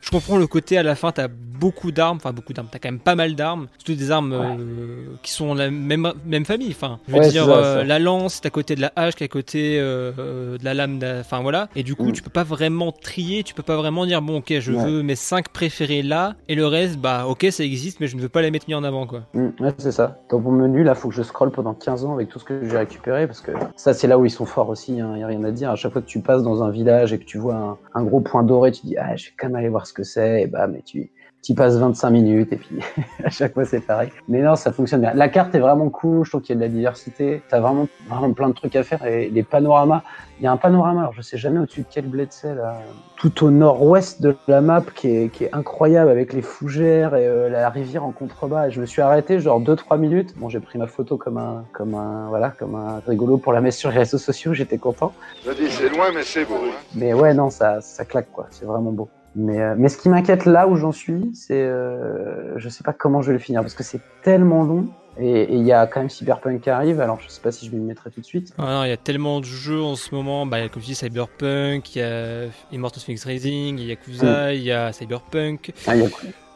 je 0.00 0.10
comprends 0.10 0.36
le 0.36 0.46
côté 0.46 0.76
à 0.76 0.82
la 0.82 0.94
fin 0.94 1.12
t'as 1.12 1.28
beaucoup 1.60 1.92
d'armes 1.92 2.16
enfin 2.16 2.32
beaucoup 2.32 2.52
d'armes 2.52 2.68
t'as 2.72 2.78
quand 2.78 2.90
même 2.90 2.98
pas 3.00 3.14
mal 3.14 3.34
d'armes 3.34 3.66
surtout 3.78 3.94
des 3.94 4.10
armes 4.10 4.32
euh, 4.32 5.04
qui 5.22 5.30
sont 5.30 5.54
la 5.54 5.70
même 5.70 6.12
même 6.24 6.44
famille 6.44 6.70
enfin 6.70 6.98
je 7.06 7.12
veux 7.12 7.20
Ouais, 7.20 7.28
dire 7.28 7.44
ça, 7.44 7.50
euh, 7.56 7.74
ça. 7.80 7.84
la 7.84 7.98
lance 7.98 8.40
t'es 8.40 8.46
à 8.46 8.50
côté 8.50 8.74
de 8.74 8.80
la 8.80 8.92
hache 8.96 9.14
qui 9.14 9.22
est 9.24 9.26
à 9.26 9.28
côté 9.28 9.78
euh, 9.78 10.56
de 10.58 10.64
la 10.64 10.74
lame 10.74 10.98
enfin 11.20 11.40
voilà 11.42 11.68
et 11.76 11.82
du 11.82 11.94
coup 11.94 12.08
Mm. 12.08 12.12
tu 12.12 12.22
peux 12.22 12.30
pas 12.30 12.44
vraiment 12.44 12.92
trier 12.92 13.42
tu 13.44 13.54
peux 13.54 13.62
pas 13.62 13.76
vraiment 13.76 14.06
dire 14.06 14.22
bon 14.22 14.38
ok 14.38 14.54
je 14.58 14.72
Ouais. 14.72 14.84
veux 14.84 15.02
mes 15.02 15.14
5 15.16 15.48
préférés 15.50 16.02
là 16.02 16.34
et 16.48 16.54
le 16.54 16.66
reste 16.66 16.96
bah 16.98 17.26
ok 17.28 17.46
ça 17.50 17.62
existe 17.64 18.00
mais 18.00 18.06
je 18.06 18.16
ne 18.16 18.22
veux 18.22 18.28
pas 18.28 18.40
les 18.42 18.50
mettre 18.50 18.66
mis 18.68 18.74
en 18.74 18.82
avant 18.84 19.06
quoi 19.06 19.22
Mm, 19.34 19.48
ouais, 19.60 19.72
c'est 19.78 19.92
ça. 19.92 20.18
Dans 20.30 20.40
mon 20.40 20.50
menu, 20.50 20.82
là, 20.82 20.94
faut 20.94 21.08
que 21.08 21.14
je 21.14 21.22
scrolle 21.22 21.50
pendant 21.52 21.74
15 21.74 22.04
ans 22.04 22.14
avec 22.14 22.28
tout 22.28 22.38
ce 22.38 22.44
que 22.44 22.64
j'ai 22.68 22.76
récupéré 22.78 23.26
parce 23.26 23.40
que 23.40 23.52
ça, 23.76 23.92
c'est 23.94 24.06
là 24.08 24.18
où 24.18 24.24
ils 24.24 24.30
sont 24.30 24.46
forts 24.46 24.68
aussi. 24.70 24.92
Il 24.96 25.04
n'y 25.04 25.22
a 25.22 25.26
rien 25.26 25.44
à 25.44 25.50
dire. 25.50 25.70
À 25.70 25.76
chaque 25.76 25.92
fois 25.92 26.00
que 26.02 26.06
tu 26.06 26.20
passes 26.20 26.42
dans 26.42 26.62
un 26.62 26.70
village 26.70 27.12
et 27.12 27.18
que 27.18 27.24
tu 27.24 27.38
vois 27.38 27.54
un, 27.54 27.78
un 27.94 28.02
gros 28.04 28.20
point 28.20 28.42
doré, 28.42 28.72
tu 28.72 28.86
dis, 28.86 28.96
ah, 28.96 29.14
je 29.16 29.26
vais 29.26 29.32
quand 29.38 29.46
même 29.48 29.56
aller 29.56 29.68
voir 29.68 29.86
ce 29.86 29.92
que 29.92 30.02
c'est. 30.02 30.42
Et 30.42 30.46
bah, 30.46 30.66
mais 30.66 30.82
tu. 30.82 31.10
Tu 31.42 31.54
passes 31.54 31.76
25 31.78 32.10
minutes 32.10 32.52
et 32.52 32.56
puis 32.56 32.80
à 33.24 33.30
chaque 33.30 33.54
fois 33.54 33.64
c'est 33.64 33.80
pareil. 33.80 34.10
Mais 34.28 34.42
non, 34.42 34.56
ça 34.56 34.72
fonctionne 34.72 35.00
bien. 35.00 35.14
La 35.14 35.28
carte 35.30 35.54
est 35.54 35.58
vraiment 35.58 35.88
cool, 35.88 36.24
je 36.24 36.30
trouve 36.30 36.42
qu'il 36.42 36.54
y 36.54 36.58
a 36.58 36.60
de 36.60 36.66
la 36.66 36.68
diversité. 36.68 37.42
T'as 37.48 37.60
vraiment, 37.60 37.88
vraiment 38.08 38.32
plein 38.34 38.48
de 38.50 38.54
trucs 38.54 38.76
à 38.76 38.82
faire 38.82 39.04
et 39.06 39.30
les 39.30 39.42
panoramas. 39.42 40.02
Il 40.38 40.44
y 40.44 40.46
a 40.46 40.52
un 40.52 40.56
panorama, 40.56 41.00
alors 41.00 41.12
je 41.12 41.20
sais 41.22 41.36
jamais 41.38 41.58
au-dessus 41.58 41.80
de 41.82 41.86
quel 41.90 42.06
bled 42.06 42.28
c'est 42.30 42.54
là, 42.54 42.78
tout 43.18 43.44
au 43.44 43.50
nord-ouest 43.50 44.22
de 44.22 44.36
la 44.48 44.60
map 44.62 44.82
qui 44.94 45.08
est, 45.08 45.28
qui 45.28 45.44
est 45.44 45.54
incroyable 45.54 46.10
avec 46.10 46.32
les 46.32 46.40
fougères 46.42 47.14
et 47.14 47.26
euh, 47.26 47.48
la 47.50 47.68
rivière 47.68 48.04
en 48.04 48.10
contrebas. 48.12 48.68
Et 48.68 48.70
je 48.70 48.80
me 48.80 48.86
suis 48.86 49.02
arrêté 49.02 49.38
genre 49.40 49.60
2-3 49.60 49.98
minutes. 49.98 50.34
Bon, 50.38 50.48
j'ai 50.48 50.60
pris 50.60 50.78
ma 50.78 50.86
photo 50.86 51.16
comme 51.18 51.36
un, 51.38 51.64
comme 51.72 51.94
un, 51.94 52.28
voilà, 52.28 52.50
comme 52.50 52.74
un 52.74 53.00
rigolo 53.06 53.36
pour 53.38 53.52
la 53.52 53.60
mettre 53.60 53.76
sur 53.76 53.90
les 53.90 53.98
réseaux 53.98 54.16
sociaux. 54.18 54.54
J'étais 54.54 54.78
content. 54.78 55.12
Je 55.46 55.52
dis, 55.52 55.70
c'est 55.70 55.88
loin, 55.90 56.06
mais 56.14 56.22
c'est 56.22 56.44
beau. 56.46 56.54
hein. 56.54 56.72
Mais 56.94 57.12
ouais, 57.12 57.34
non, 57.34 57.50
ça, 57.50 57.80
ça 57.82 58.04
claque 58.06 58.30
quoi. 58.32 58.46
C'est 58.50 58.64
vraiment 58.64 58.92
beau. 58.92 59.08
Mais, 59.36 59.60
euh, 59.60 59.74
mais 59.78 59.88
ce 59.88 59.96
qui 59.98 60.08
m'inquiète 60.08 60.44
là 60.44 60.66
où 60.66 60.76
j'en 60.76 60.92
suis, 60.92 61.30
c'est, 61.34 61.62
euh, 61.62 62.58
je 62.58 62.68
sais 62.68 62.82
pas 62.82 62.92
comment 62.92 63.22
je 63.22 63.28
vais 63.28 63.34
le 63.34 63.38
finir 63.38 63.60
parce 63.62 63.74
que 63.74 63.82
c'est 63.84 64.00
tellement 64.22 64.64
long. 64.64 64.86
Et 65.18 65.52
il 65.54 65.62
y 65.64 65.72
a 65.72 65.86
quand 65.86 66.00
même 66.00 66.08
Cyberpunk 66.08 66.60
qui 66.62 66.70
arrive. 66.70 67.00
Alors 67.00 67.18
je 67.20 67.28
sais 67.28 67.40
pas 67.40 67.52
si 67.52 67.66
je 67.66 67.70
vais 67.70 67.76
m'y 67.76 67.84
mettrai 67.84 68.10
tout 68.10 68.20
de 68.20 68.24
suite. 68.26 68.54
Ah 68.58 68.82
il 68.86 68.88
y 68.88 68.92
a 68.92 68.96
tellement 68.96 69.40
de 69.40 69.44
jeux 69.44 69.82
en 69.82 69.94
ce 69.96 70.14
moment, 70.14 70.46
bah, 70.46 70.68
comme 70.68 70.80
tu 70.82 70.88
dis 70.88 70.94
Cyberpunk, 70.94 71.94
il 71.94 71.98
y 71.98 72.02
a 72.02 72.46
Immortals 72.72 73.02
Phoenix 73.02 73.24
Rising, 73.24 73.78
il 73.78 73.84
y 73.84 73.86
a 73.86 73.88
Yakuza, 73.90 74.54
il 74.54 74.62
y 74.62 74.72
a 74.72 74.92
Cyberpunk. 74.92 75.72
Ah, 75.86 75.94
il 75.96 76.02
y 76.02 76.04
a- 76.06 76.08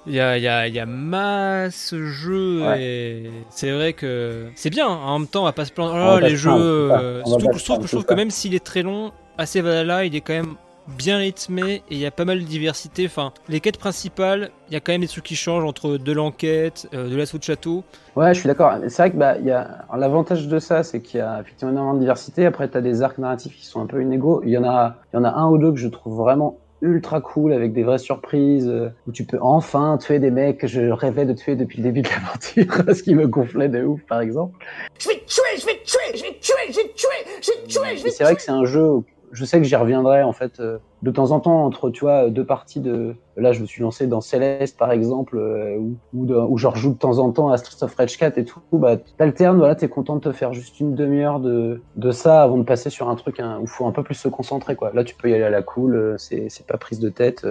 Il 0.07 0.13
y 0.15 0.21
a, 0.21 0.37
y, 0.39 0.47
a, 0.49 0.69
y 0.69 0.79
a 0.79 0.85
masse 0.87 1.95
jeux 1.95 2.63
et 2.79 3.31
c'est 3.49 3.71
vrai 3.71 3.95
que 3.95 4.49
c'est 4.55 4.69
bien. 4.71 4.87
En 4.87 5.19
même 5.19 5.29
temps, 5.29 5.41
on 5.43 5.45
va 5.47 5.53
pas 5.53 5.65
se 5.65 5.73
plaindre. 5.73 5.95
Oh, 6.17 6.19
les 6.21 6.37
jeux. 6.37 6.51
euh, 6.53 7.23
surtout 7.25 7.53
je 7.57 7.65
trouve 7.65 8.05
que, 8.05 8.13
je 8.13 8.17
même 8.17 8.31
s'il 8.31 8.55
est 8.55 8.63
très 8.65 8.83
long, 8.83 9.13
assez 9.39 9.63
Valhalla, 9.63 10.05
il 10.05 10.15
est 10.15 10.21
quand 10.21 10.35
même 10.35 10.57
bien 10.89 11.19
rythmé 11.19 11.83
et 11.91 11.95
il 11.95 11.99
y 11.99 12.07
a 12.07 12.11
pas 12.11 12.25
mal 12.25 12.41
de 12.41 12.45
diversité. 12.45 13.07
Enfin, 13.07 13.33
les 13.49 13.61
quêtes 13.61 13.79
principales, 13.79 14.51
il 14.69 14.75
y 14.75 14.77
a 14.77 14.81
quand 14.81 14.93
même 14.93 15.01
des 15.01 15.09
trucs 15.09 15.25
qui 15.25 15.37
changent 15.37 15.65
entre 15.65 15.97
de 15.97 16.13
l'enquête, 16.13 16.89
euh, 16.95 17.09
de 17.09 17.17
l'assaut 17.17 17.39
de 17.39 17.43
château. 17.43 17.85
Ouais, 18.17 18.35
je 18.35 18.41
suis 18.41 18.47
d'accord. 18.47 18.75
C'est 18.89 19.03
vrai 19.03 19.11
que 19.11 19.17
bah, 19.17 19.37
il 19.39 19.47
y 19.47 19.51
a... 19.51 19.87
l'avantage 19.97 20.49
de 20.49 20.59
ça, 20.59 20.83
c'est 20.83 21.01
qu'il 21.01 21.19
y 21.19 21.23
a 21.23 21.41
effectivement 21.41 21.73
énormément 21.73 21.95
de 21.95 22.01
diversité. 22.01 22.47
Après, 22.47 22.69
tu 22.69 22.77
as 22.77 22.81
des 22.81 23.03
arcs 23.03 23.19
narratifs 23.19 23.57
qui 23.57 23.67
sont 23.67 23.81
un 23.81 23.87
peu 23.87 24.03
inégaux. 24.03 24.43
Il 24.45 24.51
y 24.51 24.59
en 24.59 24.65
a, 24.65 24.97
il 25.13 25.17
y 25.17 25.19
en 25.19 25.25
a 25.25 25.31
un 25.31 25.49
ou 25.49 25.59
deux 25.59 25.73
que 25.73 25.79
je 25.79 25.89
trouve 25.89 26.17
vraiment 26.17 26.59
ultra 26.85 27.21
cool 27.21 27.53
avec 27.53 27.73
des 27.73 27.83
vraies 27.83 27.99
surprises 27.99 28.69
euh, 28.69 28.91
où 29.07 29.13
tu 29.13 29.25
peux 29.25 29.39
enfin 29.41 29.97
tuer 29.99 30.19
des 30.19 30.31
mecs 30.31 30.59
que 30.59 30.67
je 30.67 30.83
rêvais 30.83 31.25
de 31.25 31.33
tuer 31.33 31.57
depuis 31.57 31.79
le 31.79 31.85
début 31.85 32.03
de 32.03 32.09
l'aventure, 32.09 32.95
ce 32.95 33.03
qui 33.03 33.15
me 33.15 33.27
gonflait 33.27 33.69
de 33.69 33.83
ouf, 33.83 34.03
par 34.07 34.21
exemple. 34.21 34.59
Je 34.99 35.09
vais 35.09 35.17
te 35.17 35.27
tuer, 35.27 35.59
je 35.59 35.67
vais 35.67 35.79
te 35.79 35.87
tuer, 35.87 36.17
je 36.17 36.23
vais 36.23 36.33
te 36.33 36.41
tuer, 36.41 36.55
je 36.71 36.77
vais 36.77 36.89
te 36.89 36.95
tuer, 36.95 37.09
je 37.41 37.51
vais 37.51 37.57
te 37.63 37.69
tuer, 37.69 38.03
vais 38.05 38.11
c'est 38.11 38.25
vrai 38.25 38.37
que 38.37 38.43
c'est 38.43 38.51
un 38.51 38.65
jeu, 38.65 38.87
où 38.87 39.05
je 39.35 39.45
sais 39.45 39.59
que 39.59 39.65
j'y 39.65 39.75
reviendrai 39.75 40.23
en 40.23 40.33
fait 40.33 40.61
euh, 40.61 40.79
de 41.03 41.11
temps 41.11 41.33
en 41.33 41.41
temps 41.41 41.65
entre 41.65 41.91
tu 41.91 42.07
deux 42.29 42.47
parties 42.47 42.81
de. 42.81 43.17
Là, 43.37 43.53
je 43.53 43.61
me 43.61 43.67
suis 43.67 43.83
lancé 43.83 44.07
dans 44.07 44.21
Céleste 44.21 44.79
par 44.79 44.93
exemple, 44.93 45.37
euh, 45.37 45.77
où, 45.77 45.99
où, 46.15 46.57
je 46.57 46.67
rejoue 46.69 46.93
de 46.93 46.99
temps 46.99 47.19
en 47.19 47.33
temps 47.33 47.51
à 47.51 47.57
Streets 47.57 47.83
of 47.85 47.95
Rage 47.95 48.17
4 48.17 48.39
et 48.39 48.45
tout. 48.45 48.61
Bah, 48.73 48.97
t'alternes, 49.19 49.59
voilà, 49.59 49.75
t'es 49.75 49.89
content 49.89 50.17
de 50.17 50.21
te 50.21 50.33
faire 50.33 50.53
juste 50.53 50.79
une 50.79 50.95
demi-heure 50.95 51.41
de, 51.41 51.83
de 51.97 52.11
ça 52.13 52.43
avant 52.43 52.59
de 52.59 52.63
passer 52.63 52.91
sur 52.91 53.09
un 53.09 53.17
truc 53.17 53.41
hein, 53.41 53.59
où 53.61 53.67
faut 53.67 53.87
un 53.87 53.93
peu 53.93 54.05
plus 54.05 54.15
se 54.15 54.29
concentrer 54.29 54.77
quoi. 54.77 54.93
Là, 54.95 55.03
tu 55.03 55.17
peux 55.17 55.29
y 55.29 55.35
aller 55.35 55.45
à 55.45 55.51
la 55.51 55.63
cool, 55.63 55.97
euh, 55.97 56.15
c'est 56.17 56.67
pas 56.67 56.79
prise 56.79 57.01
de 57.01 57.09
tête. 57.09 57.45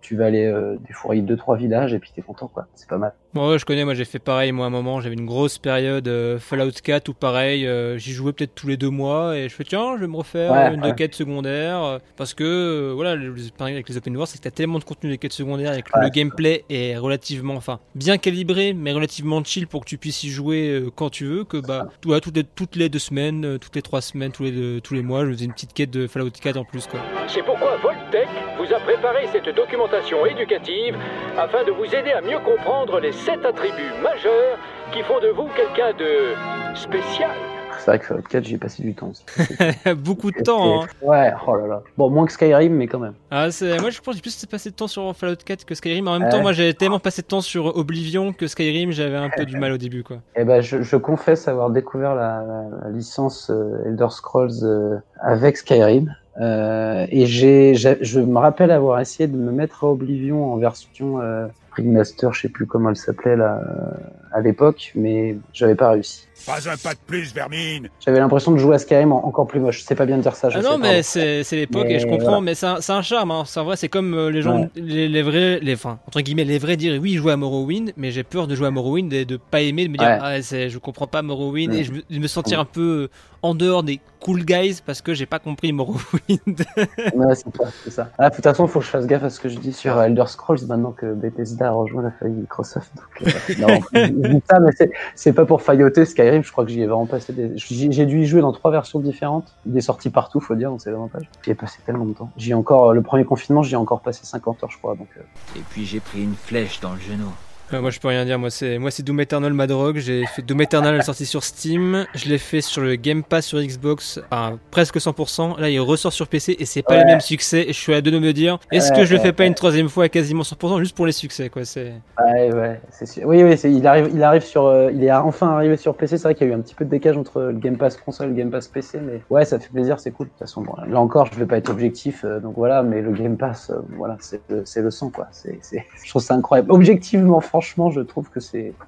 Euh. 0.00 0.02
tu 0.02 0.16
vas 0.16 0.26
aller 0.26 0.44
euh, 0.46 0.76
défourailler 0.86 1.22
deux 1.22 1.36
trois 1.36 1.56
villages 1.56 1.92
et 1.94 1.98
puis 1.98 2.10
t'es 2.14 2.22
content 2.22 2.48
quoi. 2.48 2.66
C'est 2.74 2.88
pas 2.88 2.98
mal. 2.98 3.12
Ouais, 3.34 3.58
je 3.60 3.64
connais, 3.64 3.84
moi 3.84 3.94
j'ai 3.94 4.04
fait 4.04 4.18
pareil, 4.18 4.50
moi 4.50 4.64
à 4.64 4.68
un 4.68 4.72
moment, 4.72 5.00
j'avais 5.00 5.14
une 5.14 5.26
grosse 5.26 5.58
période 5.58 6.08
euh, 6.08 6.38
Fallout 6.40 6.72
4 6.82 7.08
ou 7.08 7.14
pareil, 7.14 7.64
euh, 7.66 7.96
j'y 7.96 8.12
jouais 8.12 8.32
peut-être 8.32 8.54
tous 8.56 8.66
les 8.66 8.76
deux 8.76 8.90
mois 8.90 9.36
et 9.36 9.48
je 9.48 9.54
fais 9.54 9.62
tiens, 9.62 9.94
je 9.96 10.00
vais 10.00 10.08
me 10.08 10.16
refaire 10.16 10.50
Ouais, 10.50 10.74
une 10.74 10.82
ouais. 10.82 10.90
de 10.90 10.96
quête 10.96 11.14
secondaire 11.14 11.80
euh, 11.82 11.98
parce 12.16 12.34
que 12.34 12.42
euh, 12.44 12.92
voilà, 12.94 13.14
le, 13.14 13.32
pareil 13.56 13.74
avec 13.74 13.88
les 13.88 13.96
open 13.96 14.16
world, 14.16 14.28
c'est 14.28 14.38
que 14.38 14.42
t'as 14.42 14.50
tellement 14.50 14.80
de 14.80 14.84
contenu 14.84 15.10
des 15.10 15.18
quêtes 15.18 15.32
secondaires 15.32 15.74
et 15.74 15.82
que 15.82 15.90
Ouais, 15.96 16.04
le 16.04 16.10
gameplay 16.10 16.64
est 16.70 16.96
relativement, 16.96 17.54
enfin, 17.54 17.78
bien 17.94 18.18
calibré 18.18 18.72
mais 18.72 18.92
relativement 18.92 19.42
chill 19.44 19.66
pour 19.68 19.82
que 19.84 19.88
tu 19.88 19.96
puisses 19.98 20.24
y 20.24 20.28
jouer 20.30 20.68
euh, 20.70 20.90
quand 20.94 21.10
tu 21.10 21.24
veux, 21.26 21.44
que 21.44 21.58
bah, 21.58 21.86
vois, 22.04 22.20
toutes 22.20 22.36
les, 22.36 22.44
toutes 22.44 22.74
les 22.74 22.88
deux 22.88 22.98
semaines, 22.98 23.44
euh, 23.44 23.58
toutes 23.58 23.76
les 23.76 23.82
trois 23.82 24.00
semaines, 24.00 24.32
tous 24.32 24.42
les, 24.42 24.50
deux- 24.52 24.80
tous 24.80 24.94
les 24.94 25.02
mois, 25.02 25.24
je 25.24 25.30
faisais 25.32 25.44
une 25.44 25.52
petite 25.52 25.72
quête 25.72 25.90
de 25.90 26.08
Fallout 26.08 26.30
4 26.30 26.56
en 26.56 26.64
plus 26.64 26.86
quoi. 26.88 26.98
C'est 27.28 27.42
pourquoi 27.44 27.76
Voltech 27.76 28.28
vous 28.58 28.74
a 28.74 28.80
préparé 28.80 29.26
cette 29.32 29.54
documentation 29.54 29.89
éducative 29.94 30.96
afin 31.38 31.64
de 31.64 31.70
vous 31.72 31.84
aider 31.94 32.12
à 32.12 32.20
mieux 32.20 32.38
comprendre 32.44 33.00
les 33.00 33.12
sept 33.12 33.44
attributs 33.44 33.92
majeurs 34.02 34.58
qui 34.92 35.02
font 35.02 35.20
de 35.20 35.28
vous 35.28 35.48
quelqu'un 35.56 35.92
de 35.98 36.34
spécial. 36.76 37.30
C'est 37.78 37.86
vrai 37.92 37.98
que 37.98 38.04
Fallout 38.04 38.22
4 38.28 38.44
j'y 38.44 38.54
ai 38.56 38.58
passé 38.58 38.82
du 38.82 38.94
temps. 38.94 39.12
Beaucoup 39.96 40.30
de 40.30 40.42
temps. 40.42 40.82
hein. 40.82 40.86
Ouais, 41.00 41.32
oh 41.46 41.56
là 41.56 41.66
là. 41.66 41.82
Bon, 41.96 42.10
moins 42.10 42.26
que 42.26 42.32
Skyrim, 42.32 42.74
mais 42.74 42.86
quand 42.86 42.98
même. 42.98 43.14
Ah. 43.30 43.48
Moi, 43.80 43.88
je 43.88 44.00
pense 44.00 44.14
que 44.14 44.16
j'ai 44.16 44.20
plus 44.20 44.46
passé 44.46 44.70
de 44.70 44.74
temps 44.74 44.86
sur 44.86 45.16
Fallout 45.16 45.36
4 45.42 45.64
que 45.64 45.74
Skyrim. 45.74 46.06
En 46.06 46.18
même 46.18 46.28
temps, 46.28 46.42
moi, 46.42 46.52
j'avais 46.52 46.74
tellement 46.74 46.98
passé 46.98 47.22
de 47.22 47.26
temps 47.26 47.40
sur 47.40 47.74
Oblivion 47.76 48.34
que 48.34 48.46
Skyrim, 48.48 48.90
j'avais 48.90 49.16
un 49.16 49.30
peu 49.30 49.46
du 49.46 49.56
mal 49.56 49.72
au 49.72 49.78
début, 49.78 50.02
quoi. 50.02 50.18
Eh 50.36 50.44
ben, 50.44 50.60
je, 50.60 50.82
je 50.82 50.96
confesse 50.96 51.48
avoir 51.48 51.70
découvert 51.70 52.14
la, 52.14 52.42
la- 52.46 52.84
la 52.84 52.90
licence 52.90 53.48
euh, 53.50 53.86
Elder 53.86 54.08
Scrolls 54.10 54.50
euh, 54.62 54.98
avec 55.22 55.56
Skyrim. 55.56 56.14
Euh, 56.40 57.06
et 57.10 57.26
j'ai, 57.26 57.74
je 57.74 58.20
me 58.20 58.38
rappelle 58.38 58.70
avoir 58.70 58.98
essayé 59.00 59.28
de 59.28 59.36
me 59.36 59.52
mettre 59.52 59.84
à 59.84 59.88
Oblivion 59.88 60.52
en 60.52 60.56
version 60.56 61.20
euh, 61.20 61.46
remaster, 61.76 62.32
je 62.32 62.42
sais 62.42 62.48
plus 62.48 62.66
comment 62.66 62.90
elle 62.90 62.96
s'appelait 62.96 63.36
là 63.36 63.60
euh, 63.60 63.90
à 64.32 64.40
l'époque, 64.40 64.92
mais 64.94 65.36
j'avais 65.52 65.74
pas 65.74 65.90
réussi. 65.90 66.29
Pas 66.46 66.68
un 66.68 66.76
pas 66.76 66.94
de 66.94 66.98
plus, 67.06 67.34
Vermine 67.34 67.88
J'avais 68.04 68.18
l'impression 68.18 68.52
de 68.52 68.56
jouer 68.58 68.74
à 68.76 68.78
Skyrim 68.78 69.12
en- 69.12 69.24
encore 69.26 69.46
plus 69.46 69.60
moche. 69.60 69.82
C'est 69.86 69.94
pas 69.94 70.06
bien 70.06 70.16
de 70.16 70.22
dire 70.22 70.34
ça. 70.34 70.48
Je 70.50 70.58
Ah 70.58 70.62
sais, 70.62 70.68
non, 70.68 70.78
mais 70.78 71.02
c'est, 71.02 71.42
l'époque 71.52 71.86
et 71.88 71.98
je 71.98 72.06
comprends, 72.06 72.40
voilà. 72.40 72.40
mais 72.40 72.54
c'est 72.54 72.66
un, 72.92 73.02
charme. 73.02 73.30
Hein. 73.30 73.42
C'est 73.46 73.60
vrai, 73.62 73.76
c'est 73.76 73.88
comme 73.88 74.14
euh, 74.14 74.30
les 74.30 74.42
gens, 74.42 74.60
Ouais. 74.62 74.70
les, 74.76 75.08
les 75.08 75.22
vrais, 75.22 75.58
les, 75.60 75.74
enfin, 75.74 75.98
entre 76.06 76.20
guillemets, 76.20 76.44
les 76.44 76.58
vrais 76.58 76.76
dire 76.76 77.00
oui, 77.00 77.12
je 77.14 77.18
joue 77.22 77.30
à 77.30 77.36
Morrowind, 77.36 77.92
mais 77.96 78.10
j'ai 78.10 78.22
peur 78.24 78.46
de 78.46 78.54
jouer 78.54 78.66
à 78.68 78.70
Morrowind 78.70 79.12
et 79.12 79.24
de 79.24 79.36
pas 79.36 79.60
aimer, 79.60 79.86
de 79.86 79.90
me 79.92 79.96
dire 79.98 80.06
Ouais. 80.06 80.18
ah, 80.20 80.40
je 80.40 80.78
comprends 80.78 81.06
pas 81.06 81.22
Morrowind 81.22 81.72
et 81.74 81.84
je, 81.84 81.92
me- 81.92 82.02
de 82.08 82.18
me 82.18 82.26
sentir 82.26 82.60
un 82.60 82.64
peu 82.64 83.08
en 83.42 83.54
dehors 83.54 83.82
des 83.82 84.00
cool 84.20 84.44
guys 84.44 84.80
parce 84.84 85.00
que 85.00 85.14
j'ai 85.14 85.24
pas 85.24 85.38
compris 85.38 85.72
Morrowind. 85.72 85.98
Ouais, 87.14 87.34
c'est 87.34 87.56
ça, 87.56 87.64
c'est 87.84 87.90
ça. 87.90 88.10
Ah, 88.18 88.28
de 88.30 88.34
toute 88.34 88.44
façon, 88.44 88.66
faut 88.66 88.80
que 88.80 88.84
je 88.84 88.90
fasse 88.90 89.06
gaffe 89.06 89.24
à 89.24 89.30
ce 89.30 89.40
que 89.40 89.48
je 89.48 89.58
dis 89.58 89.72
sur 89.72 90.00
Elder 90.00 90.24
Scrolls 90.26 90.58
maintenant 90.68 90.92
que 90.92 91.12
Bethesda 91.14 91.68
a 91.68 91.70
rejoint 91.70 92.02
la 92.02 92.10
famille 92.10 92.40
Microsoft. 92.42 92.90
Donc, 92.96 93.26
euh, 93.26 93.30
non, 93.58 93.80
je 93.92 94.28
dis 94.28 94.42
ça, 94.48 94.58
mais 94.60 94.70
c'est- 94.76 94.90
c'est 95.14 95.32
pas 95.32 95.44
pour 95.46 95.62
failloter 95.62 96.04
Skyrim. 96.04 96.29
Je 96.42 96.52
crois 96.52 96.64
que 96.64 96.70
j'y 96.70 96.80
ai 96.80 96.86
vraiment 96.86 97.06
passé 97.06 97.32
des. 97.32 97.52
J'ai 97.56 98.06
dû 98.06 98.22
y 98.22 98.26
jouer 98.26 98.40
dans 98.40 98.52
trois 98.52 98.70
versions 98.70 99.00
différentes. 99.00 99.56
Il 99.66 99.76
est 99.76 99.80
sorti 99.80 100.10
partout, 100.10 100.40
faut 100.40 100.54
dire, 100.54 100.70
donc 100.70 100.80
c'est 100.80 100.90
l'avantage. 100.90 101.28
J'y 101.44 101.50
ai 101.50 101.54
passé 101.54 101.80
tellement 101.84 102.06
de 102.06 102.12
temps. 102.12 102.30
J'y 102.36 102.54
encore 102.54 102.92
le 102.92 103.02
premier 103.02 103.24
confinement, 103.24 103.62
j'y 103.62 103.74
ai 103.74 103.76
encore 103.76 104.00
passé 104.00 104.24
50 104.24 104.62
heures, 104.62 104.70
je 104.70 104.78
crois. 104.78 104.94
Donc, 104.94 105.08
euh, 105.16 105.22
Et 105.56 105.62
puis 105.70 105.84
j'ai 105.84 106.00
pris 106.00 106.22
une 106.22 106.34
flèche 106.34 106.80
dans 106.80 106.92
le 106.92 107.00
genou. 107.00 107.30
Euh, 107.72 107.80
moi 107.80 107.90
je 107.90 108.00
peux 108.00 108.08
rien 108.08 108.24
dire, 108.24 108.36
moi 108.38 108.50
c'est 108.50 108.78
moi 108.78 108.90
c'est 108.90 109.04
Doom 109.04 109.20
Eternal 109.20 109.52
ma 109.52 109.68
drogue, 109.68 109.98
j'ai 109.98 110.26
fait 110.26 110.42
Doom 110.42 110.60
Eternal 110.62 110.94
elle 110.94 111.00
est 111.00 111.04
sortie 111.04 111.24
sur 111.26 111.44
Steam, 111.44 112.04
je 112.16 112.28
l'ai 112.28 112.38
fait 112.38 112.60
sur 112.60 112.82
le 112.82 112.96
Game 112.96 113.22
Pass 113.22 113.46
sur 113.46 113.60
Xbox 113.60 114.20
à 114.32 114.54
presque 114.72 114.96
100%, 114.96 115.60
là 115.60 115.70
il 115.70 115.78
ressort 115.78 116.12
sur 116.12 116.26
PC 116.26 116.56
et 116.58 116.64
c'est 116.64 116.82
pas 116.82 116.94
Ouais. 116.94 117.00
le 117.00 117.06
même 117.06 117.20
succès 117.20 117.62
et 117.68 117.72
je 117.72 117.78
suis 117.78 117.94
à 117.94 118.00
deux 118.00 118.10
de 118.10 118.18
me 118.18 118.32
dire 118.32 118.58
est-ce 118.72 118.92
que 118.92 119.04
je 119.04 119.14
le 119.14 119.20
fais 119.20 119.32
pas 119.32 119.44
une 119.46 119.54
troisième 119.54 119.88
fois 119.88 120.04
à 120.04 120.08
quasiment 120.08 120.42
100% 120.42 120.80
juste 120.80 120.96
pour 120.96 121.06
les 121.06 121.12
succès 121.12 121.48
quoi, 121.48 121.64
c'est... 121.64 121.92
Ouais, 122.18 122.52
ouais, 122.52 122.80
c'est 122.90 123.06
sûr. 123.06 123.22
Oui, 123.26 123.42
oui, 123.44 123.54
il 123.64 123.86
arrive, 123.86 124.10
il 124.12 124.22
arrive 124.24 124.42
sur, 124.42 124.66
euh, 124.66 124.90
il 124.92 125.02
est 125.04 125.12
enfin 125.12 125.48
arrivé 125.50 125.76
sur 125.76 125.94
PC. 125.94 126.16
C'est 126.18 126.24
vrai 126.24 126.34
qu'il 126.34 126.46
y 126.48 126.50
a 126.50 126.52
eu 126.52 126.56
un 126.56 126.60
petit 126.60 126.74
peu 126.74 126.84
de 126.84 126.90
décalage 126.90 127.16
entre 127.18 127.40
le 127.40 127.52
Game 127.52 127.76
Pass 127.78 127.96
console 127.96 128.26
et 128.26 128.30
le 128.30 128.36
Game 128.36 128.50
Pass 128.50 128.68
PC, 128.68 128.98
mais 129.00 129.22
ouais, 129.30 129.44
ça 129.44 129.58
fait 129.58 129.70
plaisir, 129.70 129.98
c'est 130.00 130.10
cool. 130.10 130.26
De 130.26 130.30
toute 130.32 130.40
façon, 130.40 130.60
bon, 130.62 130.74
là 130.86 131.00
encore, 131.00 131.26
je 131.32 131.38
vais 131.38 131.46
pas 131.46 131.56
être 131.56 131.70
objectif, 131.70 132.24
euh, 132.24 132.40
donc 132.40 132.54
voilà, 132.56 132.82
mais 132.82 133.00
le 133.00 133.12
Game 133.12 133.36
Pass, 133.38 133.72
voilà, 133.96 134.16
c'est 134.20 134.40
le, 134.50 134.62
c'est 134.66 134.82
le 134.82 134.90
sang, 134.90 135.10
quoi. 135.10 135.28
C'est, 135.30 135.58
c'est, 135.62 135.84
je 136.04 136.10
trouve 136.10 136.20
ça 136.22 136.34
incroyable. 136.34 136.70
Objectivement, 136.72 137.40
franchement, 137.40 137.59
je 137.90 138.00
trouve 138.00 138.30
que 138.30 138.40
c'est, 138.40 138.78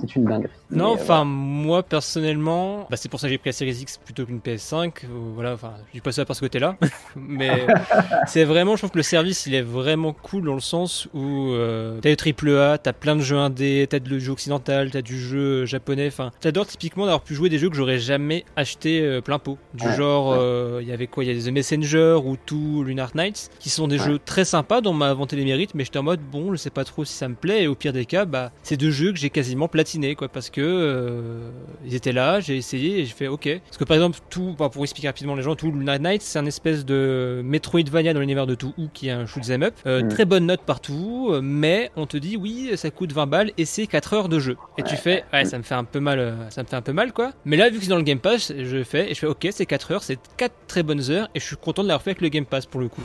c'est 0.00 0.16
une 0.16 0.24
dinguerie. 0.26 0.50
Non, 0.70 0.90
euh, 0.92 0.94
enfin 0.94 1.24
moi 1.24 1.82
personnellement, 1.82 2.86
bah, 2.90 2.96
c'est 2.96 3.08
pour 3.08 3.20
ça 3.20 3.26
que 3.26 3.32
j'ai 3.32 3.38
pris 3.38 3.48
la 3.48 3.52
Series 3.52 3.78
X 3.82 3.98
plutôt 3.98 4.24
qu'une 4.26 4.38
PS5, 4.40 5.04
euh, 5.04 5.08
voilà, 5.34 5.52
enfin 5.54 5.74
je 5.88 5.92
dis 5.94 6.00
pas 6.00 6.12
ça 6.12 6.24
parce 6.24 6.40
que 6.40 6.46
t'es 6.46 6.58
là, 6.58 6.76
mais 7.16 7.66
c'est 8.26 8.44
vraiment, 8.44 8.76
je 8.76 8.80
trouve 8.80 8.90
que 8.90 8.98
le 8.98 9.02
service 9.02 9.46
il 9.46 9.54
est 9.54 9.62
vraiment 9.62 10.12
cool 10.12 10.44
dans 10.44 10.54
le 10.54 10.60
sens 10.60 11.08
où 11.14 11.52
euh, 11.52 11.98
t'as 12.00 12.10
le 12.10 12.16
triple 12.16 12.50
A, 12.58 12.78
t'as 12.78 12.92
plein 12.92 13.16
de 13.16 13.20
jeux 13.22 13.36
indés, 13.38 13.86
t'as 13.88 13.98
du 13.98 14.20
jeu 14.20 14.32
occidental, 14.32 14.90
t'as 14.90 15.02
du 15.02 15.18
jeu 15.18 15.64
japonais, 15.66 16.08
enfin 16.08 16.30
j'adore 16.42 16.66
typiquement 16.66 17.04
d'avoir 17.04 17.22
pu 17.22 17.34
jouer 17.34 17.48
des 17.48 17.58
jeux 17.58 17.70
que 17.70 17.76
j'aurais 17.76 17.98
jamais 17.98 18.44
acheté 18.56 19.00
euh, 19.02 19.20
plein 19.20 19.38
pot, 19.38 19.58
du 19.74 19.86
Ouais, 19.86 19.96
genre 19.96 20.30
ouais. 20.30 20.36
euh, 20.40 20.78
il 20.82 20.88
y 20.88 20.92
avait 20.92 21.06
quoi, 21.06 21.24
il 21.24 21.32
y 21.32 21.38
a 21.40 21.42
The 21.42 21.52
Messenger 21.52 22.18
ou 22.24 22.36
tout 22.36 22.84
Lunar 22.84 23.10
Knights, 23.14 23.50
qui 23.58 23.70
sont 23.70 23.88
des 23.88 23.98
Ouais. 23.98 24.04
jeux 24.04 24.18
très 24.24 24.44
sympas 24.44 24.80
dont 24.80 24.90
on 24.90 24.94
m'a 24.94 25.08
inventé 25.08 25.34
les 25.36 25.44
mérites, 25.44 25.74
mais 25.74 25.84
j'étais 25.84 25.98
en 25.98 26.02
mode 26.04 26.20
bon, 26.20 26.52
je 26.52 26.56
sais 26.56 26.70
pas 26.70 26.84
trop 26.84 27.04
si 27.04 27.14
ça 27.14 27.28
me 27.28 27.34
plaît, 27.34 27.64
et 27.64 27.66
au 27.66 27.74
pire 27.74 27.92
des 27.92 28.04
cas, 28.06 28.24
bah 28.26 28.52
c'est 28.62 28.76
deux 28.76 28.90
jeux 28.92 29.12
que 29.12 29.18
j'ai 29.18 29.30
quasiment 29.30 29.66
platiné 29.66 29.87
quoi, 30.16 30.28
parce 30.28 30.50
que 30.50 30.60
euh, 30.60 31.50
ils 31.84 31.94
étaient 31.94 32.12
là, 32.12 32.40
j'ai 32.40 32.56
essayé 32.56 33.00
et 33.00 33.04
j'ai 33.04 33.12
fait 33.14 33.26
ok. 33.28 33.60
Parce 33.64 33.76
que 33.78 33.84
par 33.84 33.96
exemple, 33.96 34.18
tout, 34.30 34.54
bah, 34.58 34.68
pour 34.68 34.82
expliquer 34.84 35.08
rapidement 35.08 35.34
les 35.34 35.42
gens, 35.42 35.54
tout 35.56 35.70
Lunar 35.72 35.98
Knights, 35.98 36.22
c'est 36.22 36.38
un 36.38 36.46
espèce 36.46 36.84
de 36.84 37.40
Metroidvania 37.44 38.12
dans 38.12 38.20
l'univers 38.20 38.46
de 38.46 38.54
tout 38.54 38.74
ou 38.78 38.88
qui 38.92 39.08
est 39.08 39.12
un 39.12 39.26
shoot 39.26 39.42
'em 39.50 39.62
up, 39.62 39.74
Euh, 39.86 40.02
Mm. 40.02 40.08
très 40.08 40.24
bonne 40.24 40.46
note 40.46 40.60
partout, 40.66 41.28
euh, 41.30 41.40
mais 41.42 41.90
on 41.96 42.06
te 42.06 42.16
dit 42.16 42.36
oui, 42.36 42.70
ça 42.76 42.90
coûte 42.90 43.12
20 43.12 43.26
balles 43.26 43.52
et 43.56 43.64
c'est 43.64 43.86
4 43.86 44.12
heures 44.12 44.28
de 44.28 44.38
jeu. 44.38 44.56
Et 44.76 44.82
tu 44.82 44.96
fais 44.96 45.24
ouais, 45.32 45.44
ça 45.44 45.56
me 45.58 45.62
fait 45.62 45.74
un 45.74 45.84
peu 45.84 46.00
mal, 46.00 46.34
ça 46.50 46.62
me 46.62 46.68
fait 46.68 46.76
un 46.76 46.82
peu 46.82 46.92
mal 46.92 47.12
quoi. 47.12 47.32
Mais 47.44 47.56
là, 47.56 47.70
vu 47.70 47.78
que 47.78 47.84
c'est 47.84 47.90
dans 47.90 47.96
le 47.96 48.02
Game 48.02 48.18
Pass, 48.20 48.52
je 48.56 48.82
fais 48.84 49.10
et 49.10 49.14
je 49.14 49.20
fais 49.20 49.26
ok, 49.26 49.48
c'est 49.50 49.66
4 49.66 49.92
heures, 49.92 50.02
c'est 50.02 50.18
4 50.36 50.54
très 50.66 50.82
bonnes 50.82 51.10
heures 51.10 51.28
et 51.34 51.40
je 51.40 51.44
suis 51.46 51.56
content 51.56 51.82
de 51.82 51.88
l'avoir 51.88 52.02
fait 52.02 52.10
avec 52.10 52.20
le 52.20 52.28
Game 52.28 52.44
Pass 52.46 52.66
pour 52.66 52.80
le 52.80 52.88
coup. 52.88 53.02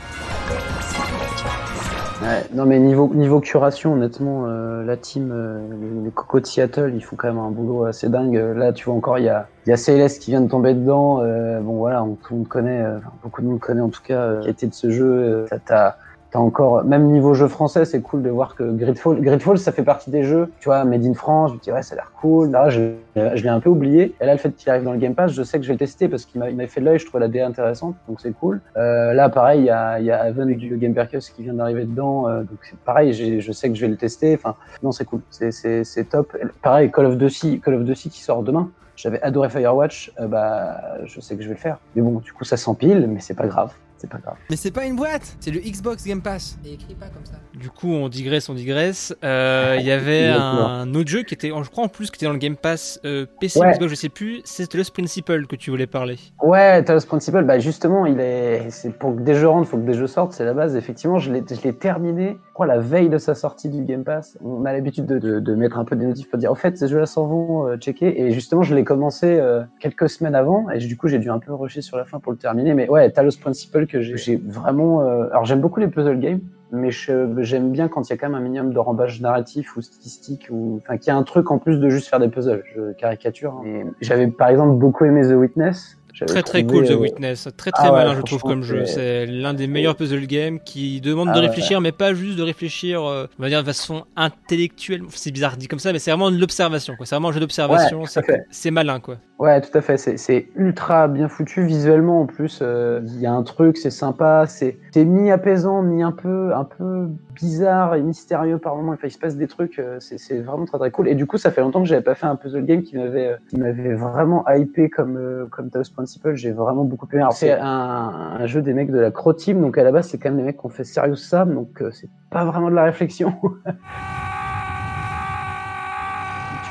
Ouais, 2.24 2.42
non 2.54 2.64
mais 2.64 2.78
niveau 2.78 3.12
niveau 3.12 3.40
curation, 3.40 3.92
honnêtement, 3.94 4.46
euh, 4.46 4.82
la 4.82 4.96
team, 4.96 5.30
euh, 5.30 5.58
les, 5.78 6.04
les 6.04 6.10
cocos 6.10 6.40
de 6.40 6.46
Seattle, 6.46 6.92
ils 6.94 7.02
font 7.04 7.16
quand 7.16 7.28
même 7.28 7.38
un 7.38 7.50
boulot 7.50 7.84
assez 7.84 8.08
dingue. 8.08 8.36
Euh, 8.38 8.54
Là, 8.54 8.72
tu 8.72 8.86
vois 8.86 8.94
encore, 8.94 9.18
il 9.18 9.24
y 9.24 9.28
a 9.28 9.50
il 9.66 9.70
y 9.70 9.72
a 9.72 9.76
Céleste 9.76 10.22
qui 10.22 10.30
vient 10.30 10.40
de 10.40 10.48
tomber 10.48 10.72
dedans. 10.72 11.20
euh, 11.20 11.60
bon 11.60 11.74
voilà, 11.76 11.98
tout 12.22 12.32
le 12.32 12.36
monde 12.38 12.48
connaît, 12.48 12.80
euh, 12.82 12.98
beaucoup 13.22 13.42
de 13.42 13.46
monde 13.46 13.60
connaît 13.60 13.82
en 13.82 13.90
tout 13.90 14.00
cas 14.02 14.20
euh, 14.22 14.34
la 14.36 14.40
qualité 14.42 14.66
de 14.68 14.74
ce 14.74 14.90
jeu. 14.90 15.46
T'as- 15.66 15.96
t'as 16.34 16.40
encore, 16.40 16.84
même 16.84 17.12
niveau 17.12 17.32
jeu 17.32 17.46
français, 17.46 17.84
c'est 17.84 18.00
cool 18.00 18.20
de 18.20 18.28
voir 18.28 18.56
que 18.56 18.64
Gridfall, 18.64 19.20
Gridfall, 19.20 19.56
ça 19.56 19.70
fait 19.70 19.84
partie 19.84 20.10
des 20.10 20.24
jeux, 20.24 20.50
tu 20.58 20.68
vois, 20.68 20.84
made 20.84 21.06
in 21.06 21.14
France. 21.14 21.50
Je 21.50 21.54
me 21.54 21.60
dis 21.60 21.70
ouais, 21.70 21.82
ça 21.82 21.94
a 21.94 21.98
l'air 21.98 22.10
cool. 22.20 22.50
Là, 22.50 22.70
je, 22.70 22.90
l'ai 23.14 23.48
un 23.48 23.60
peu 23.60 23.70
oublié. 23.70 24.16
Et 24.20 24.26
là, 24.26 24.32
le 24.32 24.38
fait 24.38 24.50
qu'il 24.50 24.68
arrive 24.68 24.82
dans 24.82 24.92
le 24.92 24.98
Game 24.98 25.14
Pass, 25.14 25.30
je 25.30 25.44
sais 25.44 25.58
que 25.58 25.62
je 25.62 25.68
vais 25.68 25.74
le 25.74 25.78
tester 25.78 26.08
parce 26.08 26.24
qu'il 26.24 26.40
m'a 26.40 26.50
il 26.50 26.56
m'a 26.56 26.66
fait 26.66 26.80
de 26.80 26.86
l'œil. 26.86 26.98
Je 26.98 27.06
trouvais 27.06 27.20
la 27.20 27.28
DA 27.28 27.46
intéressante, 27.46 27.94
donc 28.08 28.20
c'est 28.20 28.32
cool. 28.32 28.60
Euh, 28.76 29.12
là, 29.12 29.28
pareil, 29.28 29.60
il 29.60 29.66
y 29.66 29.70
a, 29.70 30.00
y 30.00 30.10
a 30.10 30.32
du 30.32 30.76
Game 30.76 30.92
Percus 30.92 31.30
qui 31.30 31.44
vient 31.44 31.54
d'arriver 31.54 31.84
dedans, 31.84 32.28
euh, 32.28 32.40
donc 32.40 32.58
c'est 32.68 32.78
pareil, 32.80 33.12
je 33.12 33.52
sais 33.52 33.68
que 33.68 33.76
je 33.76 33.82
vais 33.82 33.92
le 33.92 33.96
tester. 33.96 34.34
Enfin, 34.34 34.56
non, 34.82 34.90
c'est 34.90 35.04
cool, 35.04 35.20
c'est- 35.30 36.08
top. 36.10 36.36
Pareil, 36.62 36.90
Call 36.90 37.06
of 37.06 37.16
Duty, 37.16 37.60
Call 37.60 37.74
of 37.74 37.84
Duty 37.84 38.10
qui 38.10 38.20
sort 38.20 38.42
demain. 38.42 38.70
J'avais 38.96 39.22
adoré 39.22 39.50
Firewatch, 39.50 40.12
euh, 40.18 40.26
bah, 40.26 40.98
je 41.04 41.20
sais 41.20 41.36
que 41.36 41.42
je 41.42 41.48
vais 41.48 41.54
le 41.54 41.60
faire. 41.60 41.78
Mais 41.94 42.02
bon, 42.02 42.18
du 42.18 42.32
coup, 42.32 42.44
ça 42.44 42.56
s'empile, 42.56 43.06
mais 43.08 43.20
c'est 43.20 43.34
pas 43.34 43.46
grave. 43.46 43.72
C'est 44.04 44.10
pas 44.10 44.18
grave. 44.18 44.36
Mais 44.50 44.56
c'est 44.56 44.70
pas 44.70 44.84
une 44.84 44.96
boîte, 44.96 45.36
c'est 45.40 45.50
le 45.50 45.60
Xbox 45.60 46.04
Game 46.06 46.20
Pass. 46.20 46.58
Et 46.64 46.74
écrit 46.74 46.94
pas 46.94 47.06
comme 47.06 47.24
ça. 47.24 47.36
Du 47.58 47.70
coup, 47.70 47.88
on 47.88 48.08
digresse, 48.10 48.48
on 48.50 48.54
digresse. 48.54 49.14
Euh, 49.24 49.76
Il 49.80 49.86
y 49.86 49.90
avait 49.92 50.28
un 50.28 50.92
autre 50.94 51.08
jeu 51.08 51.22
qui 51.22 51.32
était, 51.34 51.48
je 51.48 51.70
crois 51.70 51.84
en 51.84 51.88
plus, 51.88 52.10
qui 52.10 52.16
était 52.16 52.26
dans 52.26 52.32
le 52.32 52.38
Game 52.38 52.56
Pass 52.56 53.00
euh, 53.04 53.24
PC, 53.40 53.60
Ouais. 53.60 53.72
Xbox, 53.72 53.90
je 53.90 53.94
sais 53.96 54.08
plus. 54.10 54.42
C'était 54.44 54.76
Lost 54.78 54.92
Principle 54.92 55.46
que 55.46 55.56
tu 55.56 55.70
voulais 55.70 55.86
parler. 55.86 56.18
Ouais, 56.42 56.82
Talos 56.84 57.06
Principal, 57.06 57.44
bah 57.46 57.58
justement, 57.58 58.04
il 58.04 58.20
est, 58.20 58.68
c'est 58.70 58.90
pour 58.90 59.16
que 59.16 59.22
des 59.22 59.34
jeux 59.34 59.48
rentrent, 59.48 59.68
faut 59.68 59.78
que 59.78 59.86
des 59.86 59.94
jeux 59.94 60.06
sortent, 60.06 60.32
c'est 60.32 60.44
la 60.44 60.52
base. 60.54 60.76
Effectivement, 60.76 61.18
je 61.18 61.32
l'ai, 61.32 61.42
je 61.48 61.62
l'ai 61.62 61.72
terminé, 61.72 62.36
je 62.48 62.52
crois, 62.52 62.66
la 62.66 62.78
veille 62.78 63.08
de 63.08 63.18
sa 63.18 63.34
sortie 63.34 63.68
du 63.70 63.82
Game 63.84 64.04
Pass. 64.04 64.36
On 64.44 64.64
a 64.66 64.72
l'habitude 64.72 65.06
de, 65.06 65.18
de, 65.18 65.40
de 65.40 65.54
mettre 65.54 65.78
un 65.78 65.84
peu 65.84 65.96
des 65.96 66.04
notifs 66.04 66.28
pour 66.28 66.38
dire, 66.38 66.50
au 66.52 66.54
fait, 66.56 66.76
ces 66.76 66.88
jeux-là 66.88 67.06
s'en 67.06 67.26
vont, 67.26 67.68
euh, 67.68 67.76
checker. 67.76 68.20
Et 68.20 68.32
justement, 68.32 68.62
je 68.62 68.74
l'ai 68.74 68.84
commencé 68.84 69.26
euh, 69.38 69.62
quelques 69.80 70.08
semaines 70.08 70.34
avant, 70.34 70.68
et 70.70 70.78
du 70.78 70.96
coup, 70.96 71.08
j'ai 71.08 71.18
dû 71.18 71.30
un 71.30 71.38
peu 71.38 71.54
rusher 71.54 71.80
sur 71.82 71.96
la 71.96 72.04
fin 72.04 72.18
pour 72.18 72.32
le 72.32 72.38
terminer. 72.38 72.74
Mais 72.74 72.88
ouais, 72.88 73.10
Talos 73.10 73.36
Principal 73.40 73.86
que 74.02 74.16
j'ai, 74.16 74.36
vraiment, 74.36 75.02
euh, 75.02 75.28
alors 75.30 75.44
j'aime 75.44 75.60
beaucoup 75.60 75.80
les 75.80 75.88
puzzle 75.88 76.18
games. 76.18 76.40
Mais 76.72 76.90
j'aime 76.90 77.70
bien 77.70 77.86
quand 77.88 78.08
il 78.08 78.10
y 78.10 78.14
a 78.14 78.16
quand 78.16 78.28
même 78.28 78.34
un 78.34 78.40
minimum 78.42 78.72
de 78.72 78.78
rembâche 78.80 79.20
narratif 79.20 79.76
ou 79.76 79.82
statistique, 79.82 80.48
ou 80.50 80.80
enfin 80.82 80.96
qu'il 80.96 81.08
y 81.08 81.10
a 81.10 81.16
un 81.16 81.22
truc 81.22 81.52
en 81.52 81.58
plus 81.58 81.78
de 81.78 81.88
juste 81.88 82.08
faire 82.08 82.18
des 82.18 82.28
puzzles. 82.28 82.64
Je 82.74 82.92
caricature. 82.94 83.52
hein. 83.64 83.90
J'avais 84.00 84.26
par 84.26 84.48
exemple 84.48 84.76
beaucoup 84.76 85.04
aimé 85.04 85.22
The 85.22 85.34
Witness. 85.36 85.98
Très 86.26 86.42
très 86.44 86.62
trouvé, 86.62 86.64
cool 86.64 86.86
The 86.86 86.92
euh, 86.92 86.96
Witness, 86.96 87.48
très 87.56 87.72
très 87.72 87.88
ah 87.88 87.92
ouais, 87.92 87.98
malin 88.04 88.14
je 88.14 88.22
trouve 88.22 88.42
comme 88.42 88.62
jeu. 88.62 88.86
c'est- 88.86 89.26
l'un 89.26 89.52
des 89.52 89.66
meilleurs 89.66 89.96
puzzle 89.96 90.26
games 90.26 90.60
qui 90.64 91.00
demande 91.00 91.28
Ah 91.30 91.34
de 91.34 91.40
ouais, 91.40 91.46
réfléchir, 91.48 91.80
mais 91.80 91.90
pas 91.90 92.14
juste 92.14 92.38
de 92.38 92.42
réfléchir, 92.44 93.02
euh, 93.04 93.26
on 93.38 93.42
va 93.42 93.48
dire 93.48 93.60
de 93.60 93.66
façon 93.66 94.04
intellectuelle. 94.16 95.02
C'est 95.10 95.32
bizarre 95.32 95.56
dit 95.56 95.66
comme 95.68 95.80
ça, 95.80 95.92
mais 95.92 95.98
c'est 95.98 96.12
vraiment 96.12 96.30
de 96.30 96.38
l'observation. 96.38 96.94
quoi. 96.96 97.04
C'est 97.06 97.16
vraiment 97.16 97.28
un 97.30 97.32
jeu 97.32 97.40
d'observation. 97.40 98.02
Ouais, 98.02 98.44
c'est 98.50 98.70
malin 98.70 99.00
quoi. 99.00 99.16
Ouais, 99.40 99.60
tout 99.60 99.76
à 99.76 99.80
fait. 99.80 99.96
C'est- 99.96 100.46
ultra 100.54 101.08
bien 101.08 101.28
foutu 101.28 101.64
visuellement 101.64 102.20
en 102.20 102.26
plus. 102.26 102.60
euh, 102.62 103.00
Il 103.04 103.20
y 103.20 103.26
a 103.26 103.32
un 103.32 103.42
truc, 103.42 103.76
c'est 103.76 103.90
sympa. 103.90 104.44
C'est 104.46 104.78
c'est 104.92 105.04
mi-apaisant, 105.04 105.82
mi 105.82 106.02
un 106.04 106.12
peu, 106.12 106.54
un 106.54 106.62
peu 106.62 107.08
bizarre 107.34 107.96
et 107.96 108.00
mystérieux 108.02 108.58
par 108.58 108.76
moments. 108.76 108.92
Enfin, 108.92 109.08
il 109.08 109.10
se 109.10 109.18
passe 109.18 109.36
des 109.36 109.48
trucs. 109.48 109.80
euh, 109.80 109.96
C'est 109.98 110.38
vraiment 110.40 110.66
très 110.66 110.78
très 110.78 110.90
cool. 110.92 111.08
Et 111.08 111.16
du 111.16 111.26
coup, 111.26 111.36
ça 111.36 111.50
fait 111.50 111.62
longtemps 111.62 111.82
que 111.82 111.88
j'avais 111.88 112.00
pas 112.02 112.14
fait 112.14 112.26
un 112.26 112.36
puzzle 112.36 112.64
game 112.64 112.82
qui 112.82 112.96
m'avait 112.96 113.26
euh, 113.26 113.36
qui 113.48 113.58
m'avait 113.58 113.94
vraiment 113.94 114.44
hypé 114.48 114.88
comme 114.88 115.48
comme 115.50 115.68
Taos 115.68 115.90
Principle. 115.92 116.36
J'ai 116.36 116.52
vraiment 116.52 116.84
beaucoup 116.84 117.08
aimé. 117.12 117.24
C'est 117.32 117.52
un, 117.58 118.36
un 118.38 118.46
jeu 118.46 118.62
des 118.62 118.72
mecs 118.72 118.92
de 118.92 119.00
la 119.00 119.10
Crow 119.10 119.32
Team. 119.32 119.60
Donc 119.60 119.76
à 119.78 119.82
la 119.82 119.90
base, 119.90 120.08
c'est 120.08 120.18
quand 120.18 120.28
même 120.30 120.38
des 120.38 120.44
mecs 120.44 120.58
qui 120.60 120.66
ont 120.66 120.68
fait 120.70 120.84
Serious 120.84 121.16
Sam. 121.16 121.54
Donc 121.54 121.82
c'est 121.92 122.08
pas 122.30 122.44
vraiment 122.44 122.70
de 122.70 122.76
la 122.76 122.84
réflexion. 122.84 123.34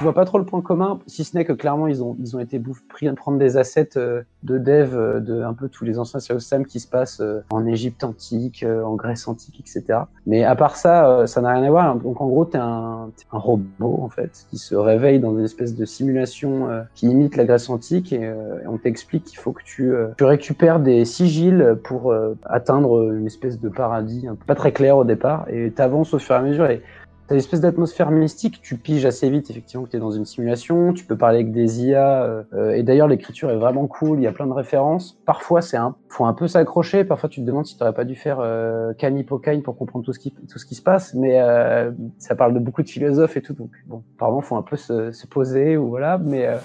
vois 0.03 0.13
pas 0.13 0.25
trop 0.25 0.37
le 0.37 0.45
point 0.45 0.61
commun, 0.61 0.99
si 1.07 1.23
ce 1.23 1.35
n'est 1.35 1.45
que 1.45 1.53
clairement 1.53 1.87
ils 1.87 2.03
ont, 2.03 2.15
ils 2.19 2.35
ont 2.35 2.39
été 2.39 2.61
pris 2.89 3.07
à 3.07 3.13
prendre 3.13 3.37
des 3.37 3.57
assets 3.57 3.97
euh, 3.97 4.21
de 4.43 4.57
dev 4.57 4.93
euh, 4.93 5.19
de 5.19 5.41
un 5.41 5.53
peu 5.53 5.69
tous 5.69 5.85
les 5.85 5.99
anciens 5.99 6.19
Serious 6.19 6.41
Sam 6.41 6.65
qui 6.65 6.79
se 6.79 6.87
passent 6.87 7.21
euh, 7.21 7.43
en 7.49 7.65
Égypte 7.65 8.03
antique, 8.03 8.65
en 8.65 8.95
Grèce 8.95 9.27
antique, 9.27 9.59
etc. 9.59 9.99
Mais 10.25 10.43
à 10.43 10.55
part 10.55 10.75
ça, 10.75 11.25
ça 11.27 11.41
n'a 11.41 11.51
rien 11.51 11.63
à 11.63 11.69
voir. 11.69 11.95
Donc 11.95 12.21
en 12.21 12.27
gros, 12.27 12.45
t'es 12.45 12.57
un, 12.57 13.09
un 13.31 13.37
robot 13.37 13.99
en 14.01 14.09
fait 14.09 14.45
qui 14.49 14.57
se 14.57 14.75
réveille 14.75 15.19
dans 15.19 15.37
une 15.37 15.45
espèce 15.45 15.75
de 15.75 15.85
simulation 15.85 16.67
qui 16.95 17.07
imite 17.07 17.35
la 17.35 17.45
Grèce 17.45 17.69
antique 17.69 18.13
et, 18.13 18.31
on 18.67 18.77
t'explique 18.77 19.25
qu'il 19.25 19.37
faut 19.37 19.51
que 19.51 19.63
tu, 19.63 19.93
tu 20.17 20.23
récupères 20.23 20.79
des 20.79 21.05
sigils 21.05 21.75
pour 21.83 22.13
atteindre 22.45 23.11
une 23.11 23.27
espèce 23.27 23.59
de 23.59 23.69
paradis 23.69 24.27
un 24.27 24.35
peu 24.35 24.45
pas 24.45 24.55
très 24.55 24.71
clair 24.71 24.97
au 24.97 25.03
départ 25.03 25.45
et 25.49 25.71
t'avances 25.71 26.13
au 26.13 26.19
fur 26.19 26.35
et 26.35 26.37
à 26.37 26.41
mesure 26.41 26.65
et 26.69 26.81
T'as 27.27 27.35
une 27.35 27.39
espèce 27.39 27.61
d'atmosphère 27.61 28.11
mystique, 28.11 28.61
tu 28.61 28.77
piges 28.77 29.05
assez 29.05 29.29
vite 29.29 29.49
effectivement 29.49 29.85
que 29.85 29.91
tu 29.91 29.95
es 29.95 29.99
dans 29.99 30.11
une 30.11 30.25
simulation, 30.25 30.91
tu 30.91 31.05
peux 31.05 31.17
parler 31.17 31.37
avec 31.37 31.53
des 31.53 31.85
IA, 31.85 32.23
euh, 32.23 32.43
euh, 32.53 32.71
et 32.71 32.83
d'ailleurs 32.83 33.07
l'écriture 33.07 33.49
est 33.49 33.55
vraiment 33.55 33.87
cool, 33.87 34.19
il 34.19 34.23
y 34.23 34.27
a 34.27 34.33
plein 34.33 34.45
de 34.45 34.51
références. 34.51 35.17
Parfois 35.25 35.61
c'est 35.61 35.77
un, 35.77 35.95
faut 36.09 36.25
un 36.25 36.33
peu 36.33 36.49
s'accrocher, 36.49 37.05
parfois 37.05 37.29
tu 37.29 37.39
te 37.39 37.45
demandes 37.45 37.65
si 37.65 37.77
t'aurais 37.77 37.93
pas 37.93 38.03
dû 38.03 38.15
faire 38.15 38.39
euh, 38.41 38.93
Canipocaine 38.93 39.63
pour 39.63 39.77
comprendre 39.77 40.03
tout 40.03 40.11
ce 40.11 40.19
qui, 40.19 40.31
tout 40.31 40.59
ce 40.59 40.65
qui 40.65 40.75
se 40.75 40.81
passe, 40.81 41.13
mais 41.13 41.39
euh, 41.39 41.91
ça 42.17 42.35
parle 42.35 42.53
de 42.53 42.59
beaucoup 42.59 42.83
de 42.83 42.89
philosophes 42.89 43.37
et 43.37 43.41
tout, 43.41 43.53
donc 43.53 43.71
bon, 43.87 44.03
apparemment 44.17 44.41
faut 44.41 44.57
un 44.57 44.61
peu 44.61 44.75
se, 44.75 45.13
se 45.13 45.25
poser 45.25 45.77
ou 45.77 45.87
voilà, 45.87 46.17
mais 46.17 46.45
euh, 46.45 46.57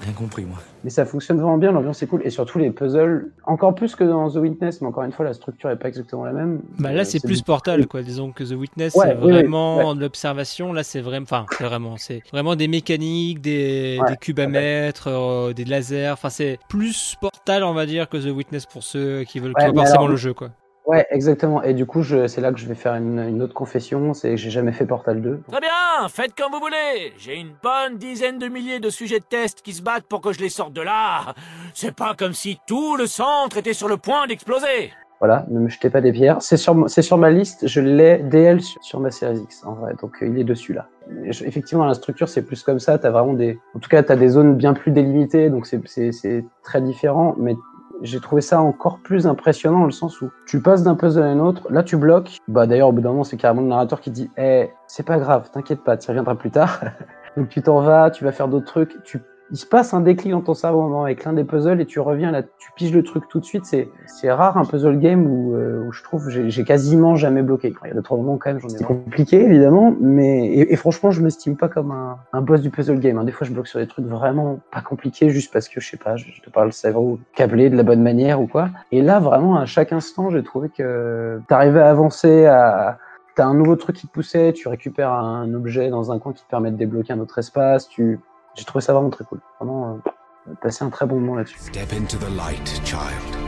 Rien 0.00 0.12
compris, 0.12 0.44
moi. 0.44 0.58
Mais 0.84 0.90
ça 0.90 1.04
fonctionne 1.06 1.38
vraiment 1.38 1.56
bien, 1.58 1.72
l'ambiance 1.72 2.02
est 2.02 2.06
cool, 2.06 2.20
et 2.24 2.30
surtout 2.30 2.58
les 2.58 2.70
puzzles, 2.70 3.32
encore 3.44 3.74
plus 3.74 3.96
que 3.96 4.04
dans 4.04 4.30
The 4.30 4.36
Witness, 4.36 4.80
mais 4.82 4.86
encore 4.86 5.02
une 5.04 5.12
fois 5.12 5.24
la 5.24 5.32
structure 5.32 5.70
est 5.70 5.76
pas 5.78 5.88
exactement 5.88 6.24
la 6.24 6.32
même. 6.32 6.60
Bah 6.78 6.92
là, 6.92 7.00
Euh, 7.00 7.04
c'est 7.04 7.20
plus 7.24 7.42
Portal, 7.42 7.86
quoi. 7.86 8.02
Disons 8.02 8.30
que 8.32 8.44
The 8.44 8.52
Witness, 8.56 8.94
Ouais, 8.94 9.06
c'est 9.08 9.14
oui, 9.16 9.24
oui, 9.24 9.32
vraiment 9.32 9.88
ouais. 9.88 9.94
de 9.96 10.00
l'observation. 10.00 10.72
Là, 10.72 10.82
c'est 10.84 11.00
vraiment, 11.00 11.24
enfin, 11.24 11.46
c'est 11.56 11.64
vraiment, 11.64 11.96
c'est 11.96 12.22
vraiment 12.30 12.54
des 12.54 12.68
mécaniques, 12.68 13.40
des, 13.40 13.98
Ouais, 14.00 14.10
des 14.10 14.16
cubes 14.18 14.40
à 14.40 14.46
mettre, 14.46 15.08
euh, 15.08 15.52
des 15.54 15.64
lasers. 15.64 16.10
Enfin, 16.12 16.28
c'est 16.30 16.58
plus 16.68 17.16
Portal, 17.20 17.64
on 17.64 17.72
va 17.74 17.86
dire, 17.86 18.08
que 18.08 18.16
The 18.18 18.30
Witness 18.34 18.66
pour 18.66 18.82
ceux 18.82 19.24
qui 19.24 19.38
veulent, 19.40 19.54
qui 19.54 19.64
forcément 19.64 19.82
alors- 19.82 20.08
le 20.08 20.16
jeu, 20.16 20.34
quoi. 20.34 20.50
Ouais, 20.86 21.06
exactement. 21.10 21.62
Et 21.62 21.72
du 21.72 21.86
coup, 21.86 22.02
c'est 22.04 22.40
là 22.40 22.52
que 22.52 22.58
je 22.58 22.66
vais 22.66 22.74
faire 22.74 22.94
une, 22.94 23.18
une 23.18 23.40
autre 23.42 23.54
confession, 23.54 24.12
c'est 24.12 24.30
que 24.30 24.36
j'ai 24.36 24.50
jamais 24.50 24.72
fait 24.72 24.84
Portal 24.84 25.22
2. 25.22 25.40
Très 25.50 25.60
bien, 25.60 26.08
faites 26.10 26.34
comme 26.34 26.52
vous 26.52 26.60
voulez. 26.60 27.12
J'ai 27.16 27.36
une 27.36 27.54
bonne 27.62 27.96
dizaine 27.96 28.38
de 28.38 28.48
milliers 28.48 28.80
de 28.80 28.90
sujets 28.90 29.18
de 29.20 29.24
test 29.24 29.62
qui 29.62 29.72
se 29.72 29.82
battent 29.82 30.04
pour 30.06 30.20
que 30.20 30.32
je 30.32 30.40
les 30.40 30.50
sorte 30.50 30.74
de 30.74 30.82
là. 30.82 31.34
C'est 31.72 31.94
pas 31.96 32.14
comme 32.14 32.34
si 32.34 32.58
tout 32.66 32.96
le 32.96 33.06
centre 33.06 33.56
était 33.56 33.72
sur 33.72 33.88
le 33.88 33.96
point 33.96 34.26
d'exploser. 34.26 34.92
Voilà, 35.20 35.46
ne 35.48 35.58
me 35.60 35.68
jetez 35.70 35.88
pas 35.88 36.02
des 36.02 36.12
pierres. 36.12 36.36
C'est 36.42 36.58
sur, 36.58 36.90
sur 36.90 37.16
ma 37.16 37.30
liste, 37.30 37.66
je 37.66 37.80
l'ai 37.80 38.18
DL 38.18 38.60
sur, 38.60 38.82
sur 38.84 39.00
ma 39.00 39.10
Series 39.10 39.38
X, 39.38 39.64
en 39.64 39.72
vrai. 39.72 39.94
Donc, 40.02 40.22
euh, 40.22 40.26
il 40.26 40.38
est 40.38 40.44
dessus, 40.44 40.74
là. 40.74 40.88
Je- 41.30 41.44
effectivement, 41.44 41.86
la 41.86 41.94
structure, 41.94 42.28
c'est 42.28 42.42
plus 42.42 42.62
comme 42.62 42.78
ça. 42.78 42.98
T'as 42.98 43.08
vraiment 43.10 43.32
des, 43.32 43.58
en 43.74 43.78
tout 43.78 43.88
cas, 43.88 44.02
t'as 44.02 44.16
des 44.16 44.28
zones 44.28 44.54
bien 44.56 44.74
plus 44.74 44.90
délimitées, 44.92 45.48
donc 45.48 45.66
c'est 45.66 46.44
très 46.62 46.82
différent, 46.82 47.34
mais 47.38 47.54
j'ai 48.02 48.20
trouvé 48.20 48.42
ça 48.42 48.60
encore 48.60 48.98
plus 48.98 49.26
impressionnant 49.26 49.80
dans 49.80 49.86
le 49.86 49.92
sens 49.92 50.20
où 50.20 50.30
tu 50.46 50.60
passes 50.60 50.82
d'un 50.82 50.94
puzzle 50.94 51.22
à 51.22 51.26
un 51.26 51.40
autre, 51.40 51.70
là 51.70 51.82
tu 51.82 51.96
bloques. 51.96 52.38
Bah 52.48 52.66
d'ailleurs 52.66 52.88
au 52.88 52.92
bout 52.92 53.00
d'un 53.00 53.10
moment 53.10 53.24
c'est 53.24 53.36
carrément 53.36 53.62
le 53.62 53.68
narrateur 53.68 54.00
qui 54.00 54.10
dit 54.10 54.30
Eh, 54.36 54.70
c'est 54.86 55.06
pas 55.06 55.18
grave, 55.18 55.50
t'inquiète 55.50 55.82
pas, 55.82 55.96
tu 55.96 56.08
reviendras 56.08 56.34
plus 56.34 56.50
tard. 56.50 56.80
Donc 57.36 57.48
tu 57.48 57.62
t'en 57.62 57.80
vas, 57.80 58.10
tu 58.10 58.24
vas 58.24 58.32
faire 58.32 58.48
d'autres 58.48 58.66
trucs, 58.66 59.02
tu 59.02 59.20
il 59.50 59.56
se 59.56 59.66
passe 59.66 59.92
un 59.94 60.00
déclic 60.00 60.32
dans 60.32 60.40
ton 60.40 60.54
cerveau 60.54 61.02
avec 61.02 61.24
l'un 61.24 61.32
des 61.32 61.44
puzzles 61.44 61.80
et 61.80 61.86
tu 61.86 62.00
reviens 62.00 62.30
là, 62.30 62.42
tu 62.42 62.70
piges 62.76 62.92
le 62.94 63.02
truc 63.02 63.28
tout 63.28 63.40
de 63.40 63.44
suite. 63.44 63.64
C'est 63.64 64.32
rare 64.32 64.56
un 64.56 64.64
puzzle 64.64 64.98
game 64.98 65.26
où, 65.26 65.54
euh, 65.54 65.86
où 65.86 65.92
je 65.92 66.02
trouve 66.02 66.28
j'ai 66.30 66.50
j'ai 66.50 66.64
quasiment 66.64 67.14
jamais 67.14 67.42
bloqué. 67.42 67.72
Quand 67.72 67.84
il 67.84 67.88
y 67.88 67.90
a 67.92 67.94
d'autres 67.94 68.16
moments 68.16 68.38
quand 68.38 68.50
même, 68.50 68.60
j'en 68.60 68.68
ai. 68.68 68.78
C'est 68.78 68.84
compliqué 68.84 69.44
évidemment, 69.44 69.94
mais 70.00 70.46
et, 70.46 70.72
et 70.72 70.76
franchement 70.76 71.10
je 71.10 71.20
m'estime 71.22 71.56
pas 71.56 71.68
comme 71.68 71.90
un, 71.90 72.18
un 72.32 72.40
boss 72.40 72.62
du 72.62 72.70
puzzle 72.70 72.98
game. 72.98 73.18
hein. 73.18 73.24
Des 73.24 73.32
fois 73.32 73.46
je 73.46 73.52
bloque 73.52 73.68
sur 73.68 73.78
des 73.80 73.86
trucs 73.86 74.06
vraiment 74.06 74.60
pas 74.72 74.80
compliqués 74.80 75.30
juste 75.30 75.52
parce 75.52 75.68
que 75.68 75.80
je 75.80 75.90
sais 75.90 75.98
pas, 75.98 76.16
je, 76.16 76.26
je 76.32 76.40
te 76.40 76.50
parle 76.50 76.66
le 76.68 76.72
cerveau 76.72 77.18
câblé 77.34 77.70
de 77.70 77.76
la 77.76 77.82
bonne 77.82 78.02
manière 78.02 78.40
ou 78.40 78.46
quoi. 78.46 78.70
Et 78.92 79.02
là 79.02 79.20
vraiment 79.20 79.56
à 79.56 79.66
chaque 79.66 79.92
instant 79.92 80.30
j'ai 80.30 80.42
trouvé 80.42 80.70
que 80.70 81.40
t'arrivais 81.48 81.80
à 81.80 81.90
avancer 81.90 82.46
à 82.46 82.98
T'as 83.36 83.46
un 83.46 83.54
nouveau 83.54 83.74
truc 83.74 83.96
qui 83.96 84.06
te 84.06 84.12
poussait, 84.12 84.52
tu 84.52 84.68
récupères 84.68 85.10
un 85.12 85.52
objet 85.54 85.90
dans 85.90 86.12
un 86.12 86.20
coin 86.20 86.32
qui 86.32 86.44
te 86.44 86.48
permet 86.48 86.70
de 86.70 86.76
débloquer 86.76 87.14
un 87.14 87.18
autre 87.18 87.36
espace. 87.38 87.88
Tu... 87.88 88.20
J'ai 88.54 88.64
trouvé 88.64 88.82
ça 88.82 88.92
vraiment 88.92 89.10
très 89.10 89.24
cool. 89.24 89.40
Vraiment, 89.60 90.00
euh, 90.48 90.54
passé 90.62 90.84
un 90.84 90.90
très 90.90 91.06
bon 91.06 91.18
moment 91.18 91.36
là-dessus. 91.36 91.58
Step 91.58 91.92
into 91.92 92.16
the 92.18 92.36
light, 92.36 92.80
child. 92.84 93.44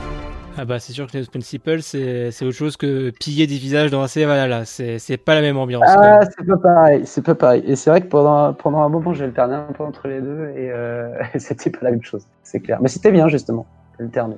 Ah 0.58 0.64
bah, 0.64 0.78
c'est 0.78 0.94
sûr 0.94 1.06
que 1.06 1.18
les 1.18 1.24
Principle, 1.26 1.82
c'est 1.82 2.30
c'est 2.30 2.46
autre 2.46 2.56
chose 2.56 2.78
que 2.78 3.10
piller 3.10 3.46
des 3.46 3.58
visages 3.58 3.90
dans 3.90 4.02
un 4.02 4.26
Valhalla. 4.26 4.64
C'est 4.64 4.98
c'est 4.98 5.18
pas 5.18 5.34
la 5.34 5.42
même 5.42 5.58
ambiance. 5.58 5.84
Ah, 5.86 6.20
c'est 6.24 6.46
pas 6.46 6.56
pareil, 6.56 7.02
c'est 7.04 7.22
pas 7.22 7.34
pareil. 7.34 7.62
Et 7.66 7.76
c'est 7.76 7.90
vrai 7.90 8.00
que 8.00 8.06
pendant, 8.06 8.54
pendant 8.54 8.80
un 8.80 8.88
moment, 8.88 9.12
j'ai 9.12 9.24
alterné 9.24 9.54
un 9.54 9.72
peu 9.72 9.84
entre 9.84 10.08
les 10.08 10.22
deux 10.22 10.48
et, 10.56 10.70
euh, 10.72 11.12
et 11.34 11.38
c'était 11.38 11.68
pas 11.70 11.80
la 11.82 11.90
même 11.90 12.02
chose, 12.02 12.26
c'est 12.42 12.60
clair. 12.60 12.78
Mais 12.80 12.88
c'était 12.88 13.12
bien 13.12 13.28
justement, 13.28 13.66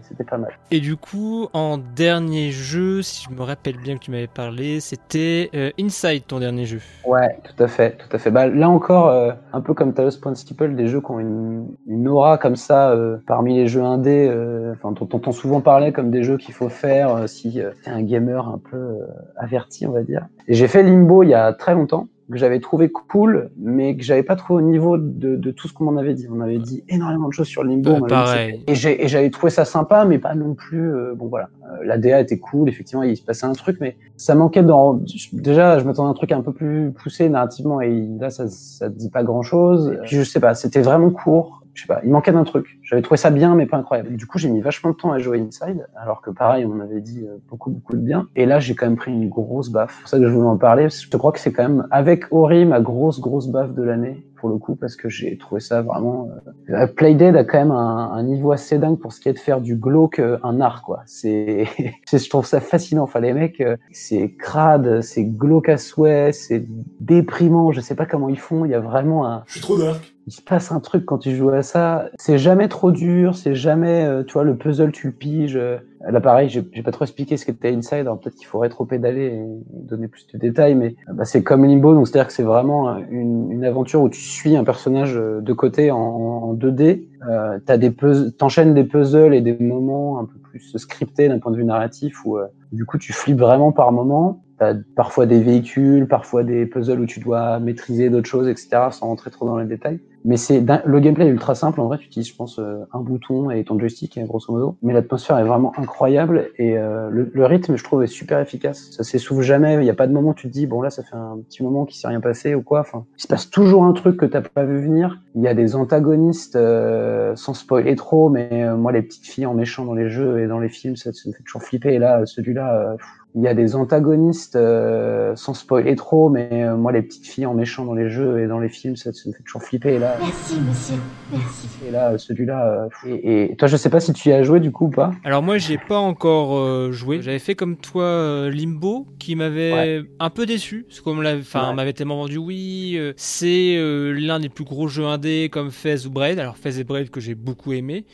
c'était 0.03 0.25
pas 0.25 0.39
mal. 0.39 0.53
Et 0.71 0.81
du 0.81 0.97
coup, 0.97 1.49
en 1.53 1.79
dernier 1.79 2.51
jeu, 2.51 3.03
si 3.03 3.25
je 3.29 3.35
me 3.35 3.43
rappelle 3.43 3.77
bien 3.79 3.97
que 3.97 4.01
tu 4.01 4.11
m'avais 4.11 4.27
parlé, 4.27 4.81
c'était 4.81 5.51
euh, 5.55 5.71
Inside, 5.79 6.25
ton 6.27 6.41
dernier 6.41 6.65
jeu. 6.65 6.81
Ouais, 7.07 7.39
tout 7.45 7.63
à 7.63 7.69
fait, 7.69 7.97
tout 7.97 8.15
à 8.15 8.19
fait. 8.19 8.31
Bah, 8.31 8.47
là 8.47 8.69
encore, 8.69 9.09
euh, 9.09 9.33
un 9.53 9.61
peu 9.61 9.75
comme 9.75 9.95
Talos 9.95 10.19
Principle, 10.21 10.75
des 10.75 10.87
jeux 10.87 11.01
qui 11.01 11.11
ont 11.11 11.21
une, 11.21 11.67
une 11.87 12.09
aura 12.09 12.39
comme 12.39 12.57
ça 12.57 12.91
euh, 12.91 13.19
parmi 13.27 13.57
les 13.57 13.67
jeux 13.67 13.83
indés, 13.83 14.29
euh, 14.29 14.73
enfin, 14.73 14.93
dont 14.93 15.09
on 15.13 15.17
entend 15.17 15.33
souvent 15.33 15.61
parler 15.61 15.93
comme 15.93 16.11
des 16.11 16.23
jeux 16.23 16.37
qu'il 16.37 16.55
faut 16.55 16.69
faire 16.69 17.15
euh, 17.15 17.27
si 17.27 17.61
euh, 17.61 17.71
t'es 17.85 17.91
un 17.91 18.03
gamer 18.03 18.49
un 18.49 18.59
peu 18.59 18.77
euh, 18.77 19.07
averti, 19.37 19.87
on 19.87 19.93
va 19.93 20.03
dire. 20.03 20.27
Et 20.47 20.55
j'ai 20.55 20.69
fait 20.69 20.83
Limbo 20.83 21.23
il 21.23 21.31
y 21.31 21.35
a 21.35 21.53
très 21.53 21.75
longtemps 21.75 22.09
que 22.31 22.37
j'avais 22.37 22.61
trouvé 22.61 22.91
cool, 22.91 23.51
mais 23.59 23.97
que 23.97 24.03
j'avais 24.03 24.23
pas 24.23 24.37
trouvé 24.37 24.63
au 24.63 24.67
niveau 24.67 24.99
de, 24.99 25.37
de 25.37 25.51
tout 25.51 25.67
ce 25.69 25.73
qu'on 25.73 25.85
m'en 25.85 25.97
avait 25.99 26.15
dit. 26.15 26.27
On 26.31 26.35
m'avait 26.35 26.59
dit 26.59 26.85
énormément 26.89 27.29
de 27.29 27.33
choses 27.33 27.47
sur 27.47 27.65
Limbo. 27.65 27.95
Dit 27.95 28.01
pareil. 28.09 28.63
et 28.67 28.75
j'avais 29.09 29.31
trouvé 29.31 29.51
ça 29.51 29.65
sympa, 29.65 30.05
mais 30.05 30.19
pas 30.19 30.35
non 30.35 30.55
plus. 30.55 30.95
euh, 30.95 31.15
bon 31.15 31.27
voilà, 31.29 31.49
Euh, 31.65 31.85
la 31.85 31.97
DA 31.99 32.21
était 32.21 32.39
cool, 32.39 32.69
effectivement, 32.69 33.03
il 33.03 33.17
se 33.17 33.23
passait 33.23 33.47
un 33.47 33.53
truc, 33.53 33.79
mais 33.81 33.97
ça 34.17 34.35
manquait 34.35 34.63
dans. 34.63 35.01
Déjà, 35.33 35.79
je 35.79 35.85
m'attendais 35.85 36.09
à 36.09 36.11
un 36.11 36.15
truc 36.15 36.33
un 36.33 36.43
peu 36.43 36.53
plus 36.53 36.93
poussé 36.93 37.29
narrativement, 37.29 37.81
et 37.81 38.07
là, 38.21 38.31
ça, 38.31 38.47
ça 38.49 38.89
dit 38.89 39.11
pas 39.11 39.23
grand 39.23 39.43
chose. 39.43 39.97
Puis 40.05 40.17
je 40.17 40.23
sais 40.23 40.41
pas, 40.41 40.55
c'était 40.55 40.83
vraiment 40.83 41.11
court. 41.11 41.63
Je 41.79 41.85
sais 41.85 41.87
pas, 41.87 42.01
il 42.03 42.11
manquait 42.11 42.33
d'un 42.33 42.43
truc. 42.43 42.77
J'avais 42.83 43.03
trouvé 43.03 43.19
ça 43.19 43.31
bien, 43.31 43.55
mais 43.55 43.65
pas 43.65 43.77
incroyable. 43.77 44.17
Du 44.17 44.27
coup, 44.27 44.37
j'ai 44.37 44.49
mis 44.49 44.61
vachement 44.61 44.91
de 44.91 44.97
temps 44.97 45.13
à 45.13 45.21
jouer 45.21 45.39
Inside, 45.39 45.87
alors 45.95 46.23
que 46.23 46.31
pareil, 46.31 46.67
on 46.67 46.71
m'avait 46.71 47.01
dit 47.01 47.25
euh, 47.25 47.37
beaucoup, 47.49 47.71
beaucoup 47.71 47.95
de 47.95 48.01
bien. 48.01 48.27
Et 48.35 48.47
là, 48.47 48.59
j'ai 48.59 48.75
quand 48.75 48.87
même 48.87 48.97
pris 48.97 49.13
une 49.13 49.29
grosse 49.29 49.71
baffe. 49.71 49.95
C'est 49.95 50.01
pour 50.01 50.09
ça 50.09 50.19
que 50.19 50.27
je 50.27 50.33
voulais 50.33 50.49
en 50.49 50.57
parler. 50.57 50.83
parce 50.85 51.07
que 51.07 51.13
Je 51.13 51.17
crois 51.17 51.31
que 51.31 51.39
c'est 51.39 51.53
quand 51.53 51.63
même, 51.63 51.87
avec 51.93 52.25
Ori, 52.33 52.65
ma 52.65 52.81
grosse, 52.81 53.21
grosse 53.21 53.47
baffe 53.47 53.75
de 53.75 53.83
l'année, 53.85 54.27
pour 54.39 54.49
le 54.49 54.57
coup, 54.57 54.75
parce 54.77 54.97
que 54.97 55.09
j'ai 55.09 55.37
trouvé 55.37 55.61
ça 55.61 55.83
vraiment. 55.83 56.31
Euh... 56.71 56.75
euh, 56.75 56.87
Playdead 56.87 57.37
a 57.37 57.45
quand 57.45 57.59
même 57.59 57.71
un, 57.71 58.11
un 58.13 58.23
niveau 58.23 58.53
assez 58.53 58.79
dingue 58.79 58.99
pour 58.99 59.13
ce 59.13 59.21
qui 59.21 59.29
est 59.29 59.33
de 59.33 59.39
faire 59.39 59.61
du 59.61 59.77
glauque 59.77 60.19
euh, 60.19 60.39
un 60.43 60.61
art, 60.61 60.83
quoi. 60.83 61.03
C'est, 61.07 61.67
je 62.11 62.29
trouve 62.29 62.47
ça 62.47 62.61
fascinant. 62.61 63.03
Enfin, 63.03 63.21
les 63.21 63.33
mecs, 63.33 63.61
euh, 63.61 63.77
c'est 63.93 64.35
crade, 64.39 65.01
c'est 65.03 65.25
glauque 65.25 65.69
à 65.69 65.79
souhait, 65.79 66.33
c'est 66.33 66.65
déprimant. 67.01 67.73
Je 67.73 67.81
sais 67.81 67.95
pas 67.95 68.07
comment 68.07 68.29
ils 68.29 68.39
font. 68.39 68.65
Il 68.65 68.71
y 68.71 68.75
a 68.75 68.81
vraiment 68.81 69.27
un. 69.27 69.43
Je 69.47 69.53
suis 69.53 69.61
trop 69.61 69.79
dark. 69.79 70.15
Il 70.27 70.33
se 70.33 70.43
passe 70.43 70.73
un 70.73 70.81
truc 70.81 71.07
quand 71.07 71.19
tu 71.19 71.35
joues 71.35 71.49
à 71.51 71.63
ça. 71.63 72.11
C'est 72.19 72.37
jamais 72.37 72.69
trop 72.69 72.93
dur, 72.93 73.35
c'est 73.35 73.55
jamais, 73.55 74.05
euh, 74.05 74.23
tu 74.23 74.35
vois, 74.35 74.45
le 74.45 74.57
puzzle, 74.57 74.93
tu 74.93 75.07
le 75.07 75.13
piges. 75.15 75.59
Là, 76.01 76.21
pareil, 76.21 76.49
j'ai 76.49 76.63
pas 76.63 76.93
trop 76.93 77.05
expliqué 77.05 77.37
ce 77.37 77.45
qu'était 77.45 77.75
Inside, 77.75 78.01
alors 78.01 78.21
peut-être 78.21 78.37
qu'il 78.37 78.47
faudrait 78.47 78.69
trop 78.69 78.85
pédaler 78.85 79.27
et 79.27 79.45
donner 79.71 80.07
plus 80.07 80.27
de 80.33 80.39
détails, 80.39 80.75
mais 80.77 80.95
euh, 81.09 81.13
bah, 81.13 81.25
c'est 81.25 81.43
comme 81.43 81.65
Limbo, 81.65 81.95
donc 81.95 82.07
c'est-à-dire 82.07 82.29
que 82.29 82.33
c'est 82.33 82.45
vraiment 82.45 82.99
une, 83.11 83.51
une 83.51 83.65
aventure 83.65 84.03
où 84.03 84.09
tu 84.09 84.21
suis 84.21 84.57
un 84.57 84.65
personnage 84.65 85.17
euh, 85.17 85.41
de 85.41 85.53
côté 85.53 85.91
en, 85.91 85.99
en 85.99 86.55
2D. 86.55 87.09
Euh, 87.29 87.59
t'as 87.65 87.77
des 87.77 87.93
t'enchaînes 88.39 88.75
des 88.75 88.85
puzzles 88.85 89.35
et 89.35 89.41
des 89.41 89.57
moments 89.59 90.21
un 90.21 90.25
peu 90.25 90.39
plus 90.39 90.77
scriptés 90.77 91.29
d'un 91.29 91.39
point 91.39 91.51
de 91.51 91.57
vue 91.57 91.65
narratif 91.65 92.25
où, 92.25 92.39
euh, 92.39 92.47
du 92.73 92.85
coup, 92.85 92.99
tu 92.99 93.13
flippes 93.13 93.41
vraiment 93.41 93.73
par 93.73 93.93
moment. 93.93 94.45
T'as 94.59 94.75
parfois 94.97 95.27
des 95.27 95.41
véhicules, 95.41 96.07
parfois 96.09 96.43
des 96.43 96.67
puzzles 96.67 97.01
où 97.01 97.07
tu 97.07 97.21
dois 97.21 97.59
maîtriser 97.61 98.11
d'autres 98.11 98.29
choses, 98.29 98.49
etc., 98.49 98.89
sans 98.91 99.07
rentrer 99.07 99.31
trop 99.31 99.47
dans 99.47 99.59
les 99.59 99.67
détails. 99.67 100.01
Mais 100.25 100.37
c'est 100.37 100.65
le 100.85 101.01
gameplay 101.01 101.27
est 101.27 101.31
ultra 101.31 101.55
simple. 101.55 101.81
En 101.81 101.87
vrai, 101.87 101.99
tu 101.99 102.07
utilises, 102.07 102.29
je 102.29 102.37
pense, 102.37 102.59
euh, 102.59 102.85
un 102.93 103.01
bouton 103.01 103.51
et 103.51 103.65
ton 103.65 103.79
joystick, 103.79 104.19
euh, 104.19 104.25
grosso 104.25 104.53
modo. 104.53 104.77
Mais 104.83 104.93
l'atmosphère 104.93 105.39
est 105.39 105.45
vraiment 105.45 105.73
incroyable 105.79 106.51
et 106.59 106.77
euh, 106.77 107.09
le, 107.11 107.47
rythme, 107.47 107.77
je 107.77 107.85
trouve, 107.85 108.03
est 108.03 108.09
super 108.09 108.41
efficace. 108.41 108.91
Ça 108.91 109.05
s'essouffle 109.05 109.43
jamais. 109.43 109.75
Il 109.75 109.81
n'y 109.81 109.91
a 109.91 109.95
pas 109.95 110.07
de 110.07 110.13
moment 110.13 110.31
où 110.31 110.35
tu 110.35 110.49
te 110.49 110.53
dis, 110.53 110.67
bon 110.67 110.83
là, 110.83 110.91
ça 110.91 111.03
fait 111.03 111.17
un 111.17 111.39
petit 111.49 111.63
moment 111.63 111.85
qu'il 111.85 111.99
s'est 111.99 112.09
rien 112.09 112.21
passé 112.21 112.55
ou 112.55 112.63
quoi. 112.63 112.81
Enfin, 112.81 113.05
il 113.17 113.23
se 113.23 113.27
passe 113.27 113.51
toujours 113.51 113.85
un 113.85 113.93
truc 113.93 114.17
que 114.17 114.27
t'as 114.27 114.43
pas 114.43 114.65
vu 114.65 114.81
venir. 114.81 115.21
Il 115.35 115.43
y 115.43 115.49
a 115.49 115.55
des 115.55 115.75
antagonistes, 115.77 116.57
euh, 116.57 117.35
sans 117.37 117.55
spoiler 117.55 117.97
trop, 117.97 118.29
mais 118.29 118.49
euh, 118.53 118.77
moi, 118.77 118.93
les 118.93 119.03
petites 119.03 119.27
filles 119.27 119.47
en 119.47 119.55
méchant 119.55 119.85
dans 119.85 119.95
les 119.95 120.11
jeux 120.11 120.41
et 120.41 120.47
dans 120.47 120.59
les 120.59 120.69
films, 120.69 120.97
ça, 120.97 121.13
ça 121.13 121.29
me 121.29 121.35
fait 121.35 121.43
toujours 121.43 121.63
flipper. 121.63 121.95
Et 121.95 121.99
là, 121.99 122.27
celui-là. 122.27 122.97
Il 123.35 123.43
y 123.43 123.47
a 123.49 123.55
des 123.55 123.77
antagonistes, 123.77 124.57
euh, 124.57 125.37
sans 125.37 125.53
spoiler 125.55 125.95
trop, 125.97 126.29
mais 126.31 126.49
euh, 126.53 126.77
moi, 126.77 126.93
les 126.93 127.03
petites 127.03 127.27
filles 127.27 127.47
en 127.47 127.55
méchant 127.55 127.85
dans 127.85 127.95
les 127.95 128.09
jeux 128.09 128.41
et 128.43 128.47
dans 128.47 128.59
les 128.59 128.69
films, 128.71 128.97
ça, 128.97 129.13
ça 129.13 129.29
me 129.29 129.35
fait 129.35 129.43
toujours 129.43 129.63
flipper. 129.63 129.95
Et 129.95 129.99
là, 129.99 130.17
Merci, 130.21 130.55
monsieur. 130.61 130.97
Merci. 131.31 131.69
et 131.87 131.91
là 131.91 132.17
celui-là. 132.17 132.89
euh, 133.05 133.09
et, 133.09 133.53
et 133.53 133.57
toi, 133.57 133.69
je 133.69 133.77
sais 133.77 133.91
pas 133.91 134.01
si 134.01 134.13
tu 134.15 134.31
y 134.31 134.33
as 134.33 134.43
joué 134.43 134.61
du 134.61 134.73
coup 134.73 134.87
ou 134.87 134.91
pas. 134.91 135.11
Alors 135.25 135.43
moi 135.43 135.59
j'ai 135.59 135.77
pas 135.77 135.99
encore 135.99 136.57
euh, 136.59 136.91
joué. 136.91 137.21
J'avais 137.21 137.39
fait 137.39 137.55
comme 137.55 137.77
toi 137.77 138.03
euh, 138.05 138.51
Limbo 138.51 139.07
qui 139.19 139.37
m'avait 139.37 140.03
un 140.19 140.31
peu 140.31 140.47
déçu. 140.47 140.87
Parce 140.89 141.01
qu'on 141.01 141.15
me 141.15 141.23
l'avait- 141.23 141.43
enfin, 141.43 141.69
Ouais. 141.69 141.75
m'avait 141.75 141.93
tellement 141.93 142.17
vendu. 142.17 142.39
Oui, 142.39 142.95
euh, 142.97 143.13
c'est 143.17 143.77
euh, 143.77 144.13
l'un 144.19 144.41
des 144.41 144.49
plus 144.49 144.65
gros 144.65 144.89
jeux 144.89 145.05
indés 145.05 145.51
comme 145.53 145.71
Fez 145.71 146.07
ou 146.07 146.11
Braid. 146.11 146.39
Alors 146.39 146.57
Fez 146.57 146.81
et 146.81 146.85
Braid 146.85 147.11
que 147.11 147.21
j'ai 147.21 147.35
beaucoup 147.35 147.73
aimé. 147.75 148.07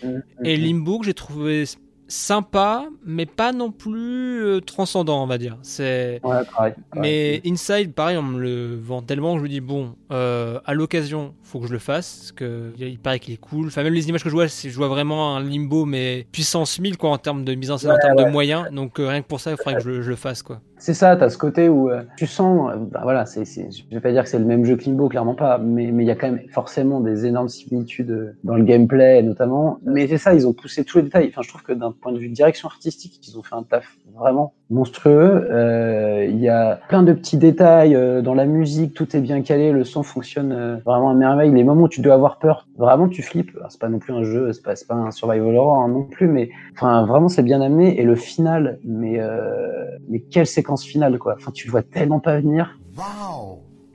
Et 0.44 0.56
Limbo 0.56 0.98
que 0.98 1.06
j'ai 1.06 1.14
trouvé 1.14 1.64
sympa, 2.08 2.86
mais 3.04 3.26
pas 3.26 3.52
non 3.52 3.70
plus 3.70 4.44
euh, 4.44 4.60
transcendant, 4.60 5.22
on 5.22 5.26
va 5.26 5.38
dire. 5.38 5.56
C'est. 5.62 6.20
Ouais, 6.22 6.44
pareil. 6.54 6.74
Mais 6.94 7.40
Inside, 7.46 7.92
pareil, 7.92 8.16
on 8.16 8.22
me 8.22 8.40
le 8.40 8.78
vend 8.80 9.02
tellement 9.02 9.32
que 9.34 9.38
je 9.38 9.44
me 9.44 9.48
dis 9.48 9.60
bon, 9.60 9.94
euh, 10.12 10.60
à 10.64 10.74
l'occasion, 10.74 11.34
faut 11.42 11.60
que 11.60 11.66
je 11.66 11.72
le 11.72 11.78
fasse 11.78 12.16
parce 12.18 12.32
que 12.32 12.72
il 12.78 12.98
paraît 12.98 13.18
qu'il 13.20 13.34
est 13.34 13.38
cool. 13.38 13.66
Enfin, 13.68 13.82
même 13.82 13.94
les 13.94 14.08
images 14.08 14.22
que 14.22 14.28
je 14.28 14.34
vois, 14.34 14.46
je 14.46 14.68
vois 14.76 14.88
vraiment 14.88 15.36
un 15.36 15.42
limbo, 15.42 15.84
mais 15.84 16.26
puissance 16.32 16.78
1000 16.78 16.96
quoi 16.98 17.10
en 17.10 17.18
termes 17.18 17.44
de 17.44 17.54
mise 17.54 17.70
en 17.70 17.78
scène, 17.78 17.92
en 17.92 17.98
termes 17.98 18.16
ouais. 18.16 18.24
de 18.26 18.30
moyens. 18.30 18.70
Donc 18.70 18.98
euh, 19.00 19.08
rien 19.08 19.22
que 19.22 19.26
pour 19.28 19.40
ça, 19.40 19.50
il 19.52 19.56
faudrait 19.56 19.74
que 19.76 19.80
je, 19.82 19.90
le- 19.90 20.02
je 20.02 20.10
le 20.10 20.16
fasse 20.16 20.42
quoi. 20.42 20.60
C'est 20.76 20.94
ça, 20.94 21.16
t'as 21.16 21.30
ce 21.30 21.38
côté 21.38 21.68
où 21.68 21.90
euh, 21.90 22.02
tu 22.16 22.26
sens, 22.26 22.70
euh, 22.70 22.76
bah 22.76 23.00
voilà, 23.02 23.26
c'est, 23.26 23.44
c'est, 23.44 23.68
je 23.70 23.94
vais 23.94 24.00
pas 24.00 24.12
dire 24.12 24.24
que 24.24 24.28
c'est 24.28 24.38
le 24.38 24.44
même 24.44 24.64
jeu 24.64 24.76
que 24.76 25.08
clairement 25.08 25.34
pas, 25.34 25.58
mais 25.58 25.84
il 25.84 26.02
y 26.02 26.10
a 26.10 26.14
quand 26.14 26.30
même 26.30 26.40
forcément 26.50 27.00
des 27.00 27.26
énormes 27.26 27.48
similitudes 27.48 28.10
euh, 28.10 28.36
dans 28.44 28.54
le 28.54 28.64
gameplay 28.64 29.22
notamment. 29.22 29.78
Mais 29.84 30.06
c'est 30.08 30.18
ça, 30.18 30.34
ils 30.34 30.46
ont 30.46 30.52
poussé 30.52 30.84
tous 30.84 30.98
les 30.98 31.04
détails. 31.04 31.28
Enfin, 31.28 31.42
je 31.42 31.48
trouve 31.48 31.62
que 31.62 31.72
d'un 31.72 31.92
point 31.92 32.12
de 32.12 32.18
vue 32.18 32.28
direction 32.28 32.68
artistique, 32.68 33.20
ils 33.26 33.38
ont 33.38 33.42
fait 33.42 33.54
un 33.54 33.62
taf 33.62 33.96
vraiment 34.14 34.52
monstrueux. 34.70 35.48
Euh, 35.50 36.26
Il 36.28 36.40
y 36.40 36.48
a 36.48 36.80
plein 36.88 37.02
de 37.02 37.12
petits 37.12 37.36
détails 37.36 37.94
euh, 37.94 38.22
dans 38.22 38.34
la 38.34 38.46
musique, 38.46 38.94
tout 38.94 39.16
est 39.16 39.20
bien 39.20 39.42
calé, 39.42 39.72
le 39.72 39.84
son 39.84 40.02
fonctionne 40.02 40.80
vraiment 40.84 41.10
à 41.10 41.14
merveille. 41.14 41.52
Les 41.52 41.64
moments 41.64 41.84
où 41.84 41.88
tu 41.88 42.00
dois 42.00 42.14
avoir 42.14 42.38
peur, 42.38 42.66
vraiment 42.76 43.08
tu 43.08 43.22
flippes. 43.22 43.56
C'est 43.68 43.80
pas 43.80 43.88
non 43.88 43.98
plus 43.98 44.12
un 44.12 44.22
jeu, 44.24 44.52
c'est 44.52 44.62
pas, 44.62 44.74
pas 44.88 44.94
un 44.94 45.10
survival 45.10 45.54
horror 45.56 45.78
hein, 45.78 45.88
non 45.88 46.04
plus, 46.04 46.26
mais 46.26 46.50
enfin 46.72 47.06
vraiment 47.06 47.28
c'est 47.28 47.42
bien 47.42 47.60
amené. 47.60 48.00
Et 48.00 48.04
le 48.04 48.14
final, 48.14 48.78
mais 48.84 49.20
euh, 49.20 49.84
mais 50.08 50.20
quelle 50.20 50.46
séquence 50.46 50.84
finale 50.84 51.18
quoi. 51.18 51.34
Enfin 51.36 51.50
tu 51.52 51.66
le 51.66 51.72
vois 51.72 51.82
tellement 51.82 52.20
pas 52.20 52.38
venir. 52.40 52.78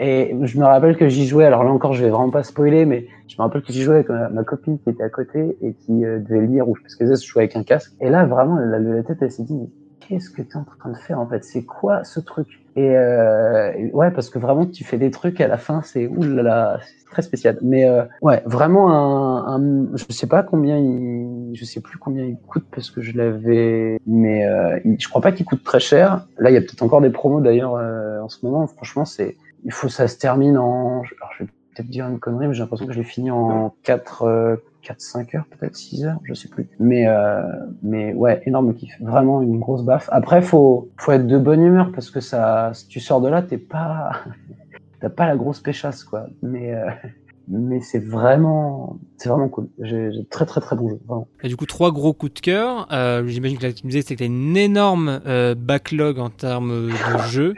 Et 0.01 0.34
je 0.43 0.57
me 0.57 0.63
rappelle 0.63 0.95
que 0.95 1.09
j'y 1.09 1.27
jouais, 1.27 1.45
alors 1.45 1.63
là 1.65 1.71
encore 1.71 1.93
je 1.93 2.03
vais 2.05 2.09
vraiment 2.09 2.30
pas 2.30 2.43
spoiler, 2.43 2.86
mais 2.86 3.07
je 3.27 3.36
me 3.38 3.43
rappelle 3.43 3.61
que 3.61 3.73
j'y 3.73 3.82
jouais 3.82 3.95
avec 3.95 4.09
ma, 4.09 4.30
ma 4.30 4.43
copine 4.43 4.80
qui 4.80 4.89
était 4.89 5.03
à 5.03 5.09
côté 5.09 5.57
et 5.61 5.73
qui 5.73 6.05
euh, 6.05 6.19
devait 6.19 6.47
lire, 6.47 6.69
ou 6.69 6.75
parce 6.82 6.95
que 6.95 7.05
je 7.05 7.15
jouais 7.15 7.43
avec 7.43 7.57
un 7.57 7.63
casque. 7.63 7.91
Et 7.99 8.09
là 8.09 8.25
vraiment, 8.25 8.57
elle 8.61 8.73
a 8.73 8.80
levé 8.80 8.95
la 8.97 9.03
tête, 9.03 9.17
elle 9.21 9.32
s'est 9.32 9.43
dit, 9.43 9.55
mais 9.55 9.67
qu'est-ce 9.99 10.30
que 10.30 10.41
tu 10.41 10.51
es 10.51 10.55
en 10.57 10.63
train 10.63 10.91
de 10.91 10.97
faire 10.97 11.19
en 11.19 11.27
fait? 11.27 11.43
C'est 11.43 11.65
quoi 11.65 12.05
ce 12.05 12.21
truc? 12.21 12.47
Et, 12.77 12.95
euh, 12.95 13.73
et 13.75 13.91
ouais, 13.91 14.09
parce 14.11 14.30
que 14.30 14.39
vraiment 14.39 14.65
tu 14.65 14.86
fais 14.86 14.97
des 14.97 15.11
trucs 15.11 15.41
à 15.41 15.49
la 15.49 15.57
fin, 15.57 15.82
c'est 15.84 16.07
oulala, 16.07 16.80
très 17.12 17.22
spécial. 17.22 17.57
Mais 17.62 17.86
euh, 17.88 18.03
ouais, 18.22 18.41
vraiment 18.45 18.91
un, 18.91 19.55
un, 19.55 19.88
je 19.95 20.05
sais 20.14 20.28
pas 20.28 20.43
combien 20.43 20.78
il, 20.78 21.51
je 21.53 21.66
sais 21.66 21.82
plus 21.82 21.97
combien 21.97 22.24
il 22.26 22.38
coûte 22.38 22.66
parce 22.72 22.91
que 22.91 23.01
je 23.01 23.18
l'avais, 23.18 23.99
mais 24.07 24.45
euh, 24.45 24.80
il- 24.86 24.99
je 24.99 25.07
crois 25.10 25.22
pas 25.22 25.32
qu'il 25.32 25.45
coûte 25.45 25.64
très 25.64 25.80
cher. 25.80 26.28
Là, 26.38 26.49
il 26.49 26.53
y 26.53 26.57
a 26.57 26.62
peut-être 26.62 26.84
encore 26.84 27.01
des 27.01 27.10
promos 27.10 27.41
d'ailleurs 27.41 27.76
euh, 27.76 28.20
en 28.22 28.30
ce 28.30 28.45
moment. 28.45 28.68
Franchement, 28.68 29.05
c'est 29.05 29.38
il 29.66 29.72
faut 29.74 29.89
ça 29.89 30.07
se 30.07 30.18
termine 30.18 30.57
en. 30.57 31.01
Alors, 31.01 31.32
je 31.38 31.43
vais 31.43 31.49
peut-être 31.76 31.89
dire 31.89 32.07
une 32.07 32.20
connerie, 32.20 32.47
mais 32.47 32.53
j'ai 32.53 32.62
l'impression 32.62 32.86
que 32.88 32.93
je 32.93 32.97
l'ai 32.99 33.03
fini 33.05 33.30
en 33.32 33.74
4, 33.84 34.24
euh, 34.24 34.55
4 34.82 35.01
5 35.01 35.36
heures, 35.36 35.45
peut-être 35.57 35.76
6 35.76 36.05
heures, 36.05 36.20
je 36.24 36.34
sais 36.34 36.47
plus. 36.47 36.68
Mais, 36.80 37.07
euh, 37.07 37.41
mais 37.84 38.14
ouais, 38.14 38.41
énorme 38.45 38.74
kiff. 38.74 38.93
Vraiment 39.01 39.41
une 39.41 39.60
grosse 39.60 39.84
baffe. 39.84 40.10
Après, 40.12 40.41
faut, 40.41 40.89
faut 40.97 41.12
être 41.12 41.28
de 41.28 41.38
bonne 41.38 41.62
humeur 41.62 41.91
parce 41.93 42.10
que 42.10 42.20
ça, 42.22 42.72
si 42.74 42.88
tu 42.88 42.99
sors 42.99 43.20
de 43.22 43.28
là, 43.30 43.41
t'es 43.41 43.57
pas. 43.57 44.12
T'as 45.02 45.10
pas 45.10 45.26
la 45.28 45.36
grosse 45.38 45.60
péchasse, 45.60 46.04
quoi. 46.04 46.28
Mais. 46.41 46.74
euh, 46.74 46.89
Mais 47.52 47.82
c'est 47.82 47.97
vraiment, 48.06 49.00
c'est 49.18 49.28
vraiment 49.28 49.50
cool. 49.50 49.70
J'ai 49.80 50.12
très 50.30 50.45
très 50.45 50.62
très 50.62 50.76
bon 50.76 50.89
jeu, 50.89 51.00
vraiment. 51.08 51.28
Et 51.41 51.47
du 51.47 51.56
coup, 51.56 51.66
trois 51.66 51.91
gros 51.91 52.14
coups 52.14 52.36
de 52.36 52.39
cœur. 52.41 52.88
Euh, 52.91 53.26
J'imagine 53.26 53.58
que 53.58 53.66
là, 53.66 53.74
tu 53.74 53.88
me 53.88 53.91
disais 53.91 54.04
que 54.04 54.20
t'as 54.20 54.26
une 54.28 54.56
énorme 54.56 55.20
euh, 55.26 55.56
backlog 55.56 56.20
en 56.20 56.30
termes 56.30 56.89
de 56.89 57.18
jeux. 57.30 57.56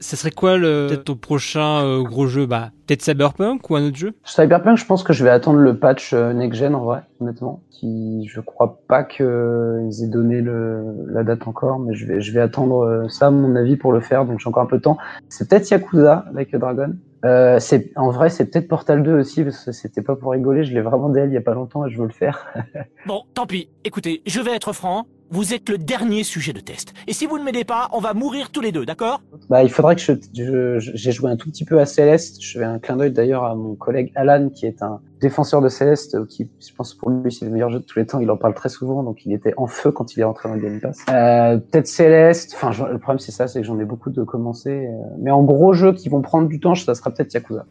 Ça 0.00 0.16
serait 0.16 0.30
quoi 0.30 0.56
le 0.56 0.86
peut-être 0.88 1.04
ton 1.04 1.14
prochain 1.14 1.84
euh, 1.84 2.02
gros 2.02 2.26
jeu? 2.26 2.46
Bah, 2.46 2.70
peut-être 2.86 3.02
Cyberpunk 3.02 3.68
ou 3.68 3.76
un 3.76 3.86
autre 3.86 3.96
jeu? 3.96 4.14
Cyberpunk, 4.24 4.78
je 4.78 4.86
pense 4.86 5.02
que 5.02 5.12
je 5.12 5.22
vais 5.22 5.30
attendre 5.30 5.58
le 5.58 5.78
patch 5.78 6.14
euh, 6.14 6.32
next 6.32 6.58
gen 6.58 6.74
en 6.74 6.84
vrai, 6.84 7.02
honnêtement. 7.20 7.62
Qui, 7.70 8.26
je 8.26 8.40
crois 8.40 8.80
pas 8.88 9.04
qu'ils 9.04 10.02
aient 10.02 10.08
donné 10.08 10.40
le, 10.40 10.84
la 11.08 11.22
date 11.22 11.46
encore, 11.46 11.78
mais 11.78 11.94
je 11.94 12.06
vais, 12.06 12.20
je 12.22 12.32
vais 12.32 12.40
attendre 12.40 12.80
euh, 12.84 13.08
ça 13.08 13.26
à 13.26 13.30
mon 13.30 13.54
avis 13.56 13.76
pour 13.76 13.92
le 13.92 14.00
faire, 14.00 14.24
donc 14.24 14.40
j'ai 14.40 14.48
encore 14.48 14.62
un 14.62 14.66
peu 14.66 14.78
de 14.78 14.82
temps. 14.82 14.96
C'est 15.28 15.48
peut-être 15.48 15.70
Yakuza 15.70 16.24
avec 16.30 16.56
Dragon. 16.56 16.94
Euh, 17.24 17.58
c'est 17.60 17.90
en 17.96 18.10
vrai, 18.10 18.30
c'est 18.30 18.46
peut-être 18.46 18.66
Portal 18.68 19.02
2 19.02 19.12
aussi 19.20 19.44
parce 19.44 19.64
que 19.64 19.72
c'était 19.72 20.00
pas 20.02 20.16
pour 20.16 20.32
rigoler. 20.32 20.64
Je 20.64 20.72
l'ai 20.72 20.80
vraiment 20.80 21.08
d'elle 21.10 21.28
il 21.30 21.34
y 21.34 21.36
a 21.36 21.42
pas 21.42 21.54
longtemps 21.54 21.86
et 21.86 21.90
je 21.90 21.98
veux 21.98 22.06
le 22.06 22.12
faire. 22.12 22.46
Bon, 23.06 23.22
tant 23.34 23.46
pis. 23.46 23.68
Écoutez, 23.84 24.22
je 24.26 24.40
vais 24.40 24.52
être 24.54 24.72
franc. 24.72 25.06
Vous 25.32 25.54
êtes 25.54 25.68
le 25.68 25.78
dernier 25.78 26.24
sujet 26.24 26.52
de 26.52 26.58
test. 26.60 26.92
Et 27.06 27.12
si 27.12 27.24
vous 27.26 27.38
ne 27.38 27.44
m'aidez 27.44 27.62
pas, 27.64 27.88
on 27.92 28.00
va 28.00 28.14
mourir 28.14 28.50
tous 28.50 28.60
les 28.60 28.72
deux, 28.72 28.84
d'accord? 28.84 29.22
Bah, 29.48 29.62
il 29.62 29.70
faudrait 29.70 29.94
que 29.94 30.02
je- 30.02 30.78
j'ai 30.78 31.12
joué 31.12 31.30
un 31.30 31.36
tout 31.36 31.48
petit 31.50 31.64
peu 31.64 31.78
à 31.78 31.86
Céleste. 31.86 32.42
Je 32.42 32.58
fais 32.58 32.64
un 32.64 32.78
clin 32.80 32.96
d'œil 32.96 33.12
d'ailleurs 33.12 33.44
à 33.44 33.54
mon 33.54 33.74
collègue 33.76 34.10
Alan, 34.16 34.48
qui 34.48 34.66
est 34.66 34.82
un 34.82 35.00
défenseur 35.20 35.60
de 35.60 35.68
Céleste, 35.68 36.14
euh, 36.14 36.26
qui, 36.26 36.50
je 36.60 36.74
pense 36.74 36.94
pour 36.94 37.10
lui, 37.10 37.32
c'est 37.32 37.44
le 37.44 37.50
meilleur 37.50 37.70
jeu 37.70 37.78
de 37.78 37.84
tous 37.84 37.98
les 37.98 38.06
temps. 38.06 38.20
Il 38.20 38.30
en 38.30 38.36
parle 38.36 38.54
très 38.54 38.68
souvent, 38.68 39.02
donc 39.02 39.24
il 39.26 39.32
était 39.32 39.54
en 39.56 39.66
feu 39.66 39.90
quand 39.90 40.16
il 40.16 40.20
est 40.20 40.24
rentré 40.24 40.48
dans 40.48 40.54
le 40.54 40.60
Game 40.60 40.80
Pass. 40.80 40.98
Euh, 41.10 41.58
peut-être 41.58 41.86
Céleste. 41.86 42.56
Enfin, 42.56 42.70
le 42.90 42.98
problème 42.98 43.18
c'est 43.18 43.32
ça, 43.32 43.46
c'est 43.46 43.60
que 43.60 43.66
j'en 43.66 43.78
ai 43.78 43.84
beaucoup 43.84 44.10
de 44.10 44.22
commencer. 44.22 44.86
euh, 44.86 44.90
mais 45.18 45.30
en 45.30 45.42
gros 45.42 45.72
jeux 45.72 45.92
qui 45.92 46.08
vont 46.08 46.22
prendre 46.22 46.48
du 46.48 46.60
temps, 46.60 46.74
ça 46.74 46.94
sera 46.94 47.10
peut-être 47.10 47.32
Yakuza. 47.34 47.64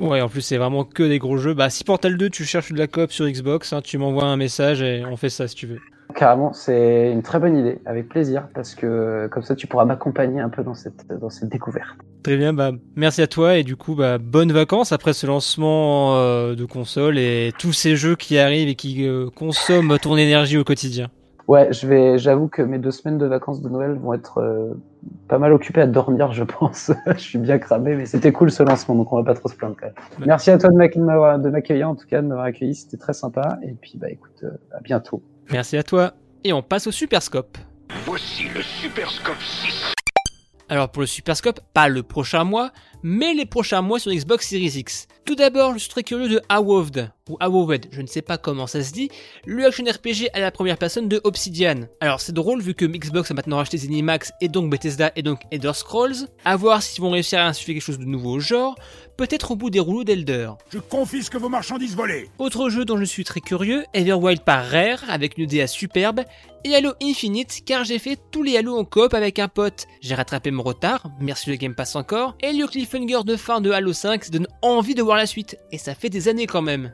Ouais, 0.00 0.22
en 0.22 0.28
plus, 0.28 0.40
c'est 0.40 0.56
vraiment 0.56 0.84
que 0.84 1.02
des 1.02 1.18
gros 1.18 1.36
jeux. 1.36 1.52
Bah, 1.52 1.68
si 1.68 1.84
Portal 1.84 2.16
2, 2.16 2.30
tu 2.30 2.44
cherches 2.44 2.72
de 2.72 2.78
la 2.78 2.86
coop 2.86 3.12
sur 3.12 3.26
Xbox, 3.26 3.72
hein, 3.74 3.82
tu 3.82 3.98
m'envoies 3.98 4.24
un 4.24 4.38
message 4.38 4.80
et 4.80 5.04
on 5.04 5.16
fait 5.16 5.28
ça 5.28 5.46
si 5.46 5.54
tu 5.54 5.66
veux. 5.66 5.80
Carrément, 6.14 6.52
c'est 6.52 7.10
une 7.12 7.22
très 7.22 7.38
bonne 7.38 7.56
idée, 7.56 7.80
avec 7.86 8.08
plaisir, 8.08 8.48
parce 8.54 8.74
que 8.74 9.28
comme 9.30 9.42
ça, 9.42 9.54
tu 9.54 9.66
pourras 9.66 9.84
m'accompagner 9.84 10.40
un 10.40 10.48
peu 10.48 10.62
dans 10.62 10.74
cette, 10.74 11.06
dans 11.08 11.30
cette 11.30 11.48
découverte. 11.48 11.96
Très 12.22 12.36
bien, 12.36 12.52
bah, 12.52 12.72
merci 12.96 13.22
à 13.22 13.26
toi 13.26 13.56
et 13.56 13.64
du 13.64 13.76
coup, 13.76 13.94
bah, 13.94 14.18
bonnes 14.18 14.52
vacances 14.52 14.92
après 14.92 15.14
ce 15.14 15.26
lancement 15.26 16.16
euh, 16.16 16.54
de 16.54 16.64
console 16.66 17.18
et 17.18 17.52
tous 17.58 17.72
ces 17.72 17.96
jeux 17.96 18.14
qui 18.14 18.38
arrivent 18.38 18.68
et 18.68 18.74
qui 18.74 19.06
euh, 19.06 19.30
consomment 19.34 19.98
ton 19.98 20.16
énergie 20.16 20.58
au 20.58 20.64
quotidien. 20.64 21.08
Ouais, 21.48 21.72
je 21.72 21.86
vais, 21.86 22.18
j'avoue 22.18 22.46
que 22.46 22.62
mes 22.62 22.78
deux 22.78 22.90
semaines 22.90 23.18
de 23.18 23.26
vacances 23.26 23.62
de 23.62 23.68
Noël 23.68 23.94
vont 23.94 24.12
être 24.12 24.38
euh, 24.38 24.74
pas 25.28 25.38
mal 25.38 25.52
occupées 25.52 25.80
à 25.80 25.86
dormir, 25.86 26.32
je 26.32 26.44
pense. 26.44 26.92
je 27.06 27.20
suis 27.20 27.38
bien 27.38 27.58
cramé, 27.58 27.96
mais 27.96 28.06
c'était 28.06 28.32
cool 28.32 28.50
ce 28.50 28.62
lancement, 28.62 28.94
donc 28.94 29.12
on 29.12 29.16
va 29.16 29.24
pas 29.24 29.34
trop 29.34 29.48
se 29.48 29.56
plaindre 29.56 29.76
quand 29.80 29.86
même. 29.86 30.26
Merci 30.26 30.50
à 30.50 30.58
toi 30.58 30.70
de 30.70 31.50
m'accueillir, 31.50 31.88
en 31.88 31.96
tout 31.96 32.06
cas, 32.06 32.20
de 32.20 32.26
m'avoir 32.26 32.46
accueilli, 32.46 32.74
c'était 32.74 32.98
très 32.98 33.14
sympa. 33.14 33.58
Et 33.62 33.72
puis, 33.72 33.94
bah 33.96 34.10
écoute, 34.10 34.44
à 34.72 34.80
bientôt. 34.80 35.22
Merci 35.48 35.76
à 35.76 35.82
toi. 35.82 36.14
Et 36.44 36.52
on 36.52 36.62
passe 36.62 36.86
au 36.86 36.92
Superscope. 36.92 37.58
Voici 38.04 38.44
le 38.54 38.62
Superscope 38.62 39.42
6. 39.42 39.94
Alors 40.70 40.88
pour 40.88 41.00
le 41.00 41.06
Superscope, 41.06 41.60
pas 41.74 41.88
le 41.88 42.04
prochain 42.04 42.44
mois, 42.44 42.70
mais 43.02 43.34
les 43.34 43.44
prochains 43.44 43.82
mois 43.82 43.98
sur 43.98 44.12
Xbox 44.12 44.48
Series 44.48 44.78
X. 44.78 45.08
Tout 45.24 45.34
d'abord, 45.34 45.72
je 45.72 45.78
suis 45.78 45.90
très 45.90 46.04
curieux 46.04 46.28
de 46.28 46.40
Awoved, 46.48 47.10
ou 47.28 47.36
Awoved, 47.40 47.86
je 47.90 48.00
ne 48.00 48.06
sais 48.06 48.22
pas 48.22 48.38
comment 48.38 48.68
ça 48.68 48.84
se 48.84 48.92
dit, 48.92 49.10
le 49.46 49.66
action 49.66 49.84
RPG 49.84 50.28
à 50.32 50.38
la 50.38 50.52
première 50.52 50.78
personne 50.78 51.08
de 51.08 51.20
Obsidian. 51.24 51.88
Alors 52.00 52.20
c'est 52.20 52.32
drôle 52.32 52.62
vu 52.62 52.74
que 52.74 52.84
Xbox 52.84 53.32
a 53.32 53.34
maintenant 53.34 53.56
racheté 53.56 53.78
Zenimax 53.78 54.30
et 54.40 54.48
donc 54.48 54.70
Bethesda 54.70 55.10
et 55.16 55.22
donc 55.22 55.40
Elder 55.50 55.72
Scrolls, 55.74 56.28
à 56.44 56.54
voir 56.54 56.82
s'ils 56.82 57.02
vont 57.02 57.10
réussir 57.10 57.40
à 57.40 57.46
insuffler 57.46 57.74
quelque 57.74 57.82
chose 57.82 57.98
de 57.98 58.04
nouveau 58.04 58.36
au 58.36 58.40
genre, 58.40 58.76
peut-être 59.20 59.50
au 59.50 59.56
bout 59.56 59.68
des 59.68 59.80
rouleaux 59.80 60.02
d'Elder. 60.02 60.50
Je 60.72 60.78
confisque 60.78 61.36
vos 61.36 61.50
marchandises 61.50 61.94
volées. 61.94 62.30
Autre 62.38 62.70
jeu 62.70 62.86
dont 62.86 62.96
je 62.96 63.04
suis 63.04 63.22
très 63.22 63.42
curieux, 63.42 63.84
Everwild 63.92 64.40
par 64.40 64.64
Rare, 64.64 65.04
avec 65.10 65.36
une 65.36 65.44
DA 65.44 65.66
superbe, 65.66 66.22
et 66.64 66.74
Halo 66.74 66.94
Infinite, 67.02 67.60
car 67.66 67.84
j'ai 67.84 67.98
fait 67.98 68.18
tous 68.30 68.42
les 68.42 68.56
Halo 68.56 68.78
en 68.78 68.86
coop 68.86 69.12
avec 69.12 69.38
un 69.38 69.48
pote. 69.48 69.86
J'ai 70.00 70.14
rattrapé 70.14 70.50
mon 70.50 70.62
retard, 70.62 71.10
merci 71.20 71.50
le 71.50 71.56
Game 71.56 71.74
Pass 71.74 71.96
encore, 71.96 72.34
et 72.40 72.54
le 72.54 72.66
cliffhanger 72.66 73.22
de 73.26 73.36
fin 73.36 73.60
de 73.60 73.70
Halo 73.70 73.92
5 73.92 74.30
donne 74.30 74.48
envie 74.62 74.94
de 74.94 75.02
voir 75.02 75.18
la 75.18 75.26
suite, 75.26 75.58
et 75.70 75.76
ça 75.76 75.94
fait 75.94 76.08
des 76.08 76.28
années 76.28 76.46
quand 76.46 76.62
même. 76.62 76.90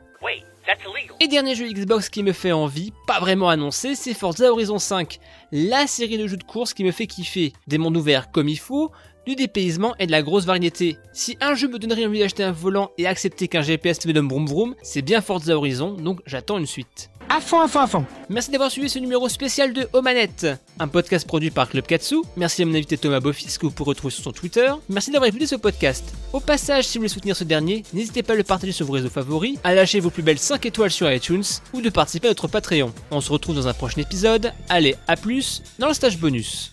Et 1.19 1.27
dernier 1.27 1.55
jeu 1.55 1.67
Xbox 1.67 2.09
qui 2.09 2.23
me 2.23 2.33
fait 2.33 2.51
envie, 2.51 2.91
pas 3.07 3.19
vraiment 3.19 3.49
annoncé, 3.49 3.95
c'est 3.95 4.13
Forza 4.13 4.51
Horizon 4.51 4.77
5, 4.77 5.19
la 5.51 5.87
série 5.87 6.17
de 6.17 6.27
jeux 6.27 6.37
de 6.37 6.43
course 6.43 6.73
qui 6.73 6.83
me 6.83 6.91
fait 6.91 7.07
kiffer. 7.07 7.53
Des 7.65 7.77
mondes 7.77 7.97
ouverts 7.97 8.31
comme 8.31 8.49
il 8.49 8.59
faut, 8.59 8.91
du 9.27 9.35
dépaysement 9.35 9.93
et 9.99 10.07
de 10.07 10.11
la 10.11 10.21
grosse 10.21 10.45
variété. 10.45 10.97
Si 11.11 11.37
un 11.41 11.53
jeu 11.53 11.67
me 11.67 11.77
donnerait 11.77 12.05
envie 12.05 12.19
d'acheter 12.19 12.43
un 12.43 12.53
volant 12.53 12.91
et 12.97 13.05
accepter 13.07 13.49
qu'un 13.49 13.61
GPS 13.61 14.05
me 14.05 14.13
donne 14.13 14.29
vroom 14.29 14.47
vroom, 14.47 14.75
c'est 14.81 15.01
bien 15.01 15.19
Forza 15.19 15.55
Horizon, 15.55 15.91
donc 15.91 16.21
j'attends 16.25 16.57
une 16.57 16.65
suite. 16.65 17.09
À 17.27 17.41
fond, 17.41 17.59
à 17.59 17.67
fond, 17.67 17.81
à 17.81 17.87
fond. 17.87 18.05
Merci 18.29 18.51
d'avoir 18.51 18.71
suivi 18.71 18.87
ce 18.87 18.99
numéro 18.99 19.27
spécial 19.27 19.73
de 19.73 19.89
Omanette, 19.91 20.47
un 20.79 20.87
podcast 20.87 21.27
produit 21.27 21.51
par 21.51 21.67
Club 21.67 21.85
Katsu. 21.85 22.15
Merci 22.37 22.61
à 22.61 22.65
mon 22.65 22.73
invité 22.73 22.97
Thomas 22.97 23.19
Bofis 23.19 23.57
que 23.59 23.65
vous 23.65 23.71
pouvez 23.71 23.89
retrouver 23.89 24.13
sur 24.13 24.23
son 24.23 24.31
Twitter. 24.31 24.71
Merci 24.87 25.11
d'avoir 25.11 25.27
écouté 25.27 25.45
ce 25.45 25.55
podcast. 25.55 26.05
Au 26.31 26.39
passage, 26.39 26.85
si 26.85 26.97
vous 26.97 27.01
voulez 27.01 27.09
soutenir 27.09 27.35
ce 27.35 27.43
dernier, 27.43 27.83
n'hésitez 27.91 28.23
pas 28.23 28.31
à 28.31 28.37
le 28.37 28.43
partager 28.43 28.71
sur 28.71 28.85
vos 28.85 28.93
réseaux 28.93 29.09
favoris, 29.09 29.59
à 29.65 29.75
lâcher 29.75 29.99
vos 29.99 30.09
plus 30.09 30.23
belles 30.23 30.39
5 30.39 30.65
étoiles 30.65 30.91
sur 30.91 31.11
iTunes 31.11 31.43
ou 31.73 31.81
de 31.81 31.89
participer 31.89 32.27
à 32.27 32.31
notre 32.31 32.47
Patreon. 32.47 32.93
On 33.11 33.19
se 33.19 33.29
retrouve 33.29 33.55
dans 33.55 33.67
un 33.67 33.73
prochain 33.73 33.99
épisode. 33.99 34.53
Allez, 34.69 34.95
à 35.09 35.17
plus 35.17 35.63
dans 35.79 35.89
le 35.89 35.93
stage 35.93 36.17
bonus. 36.17 36.71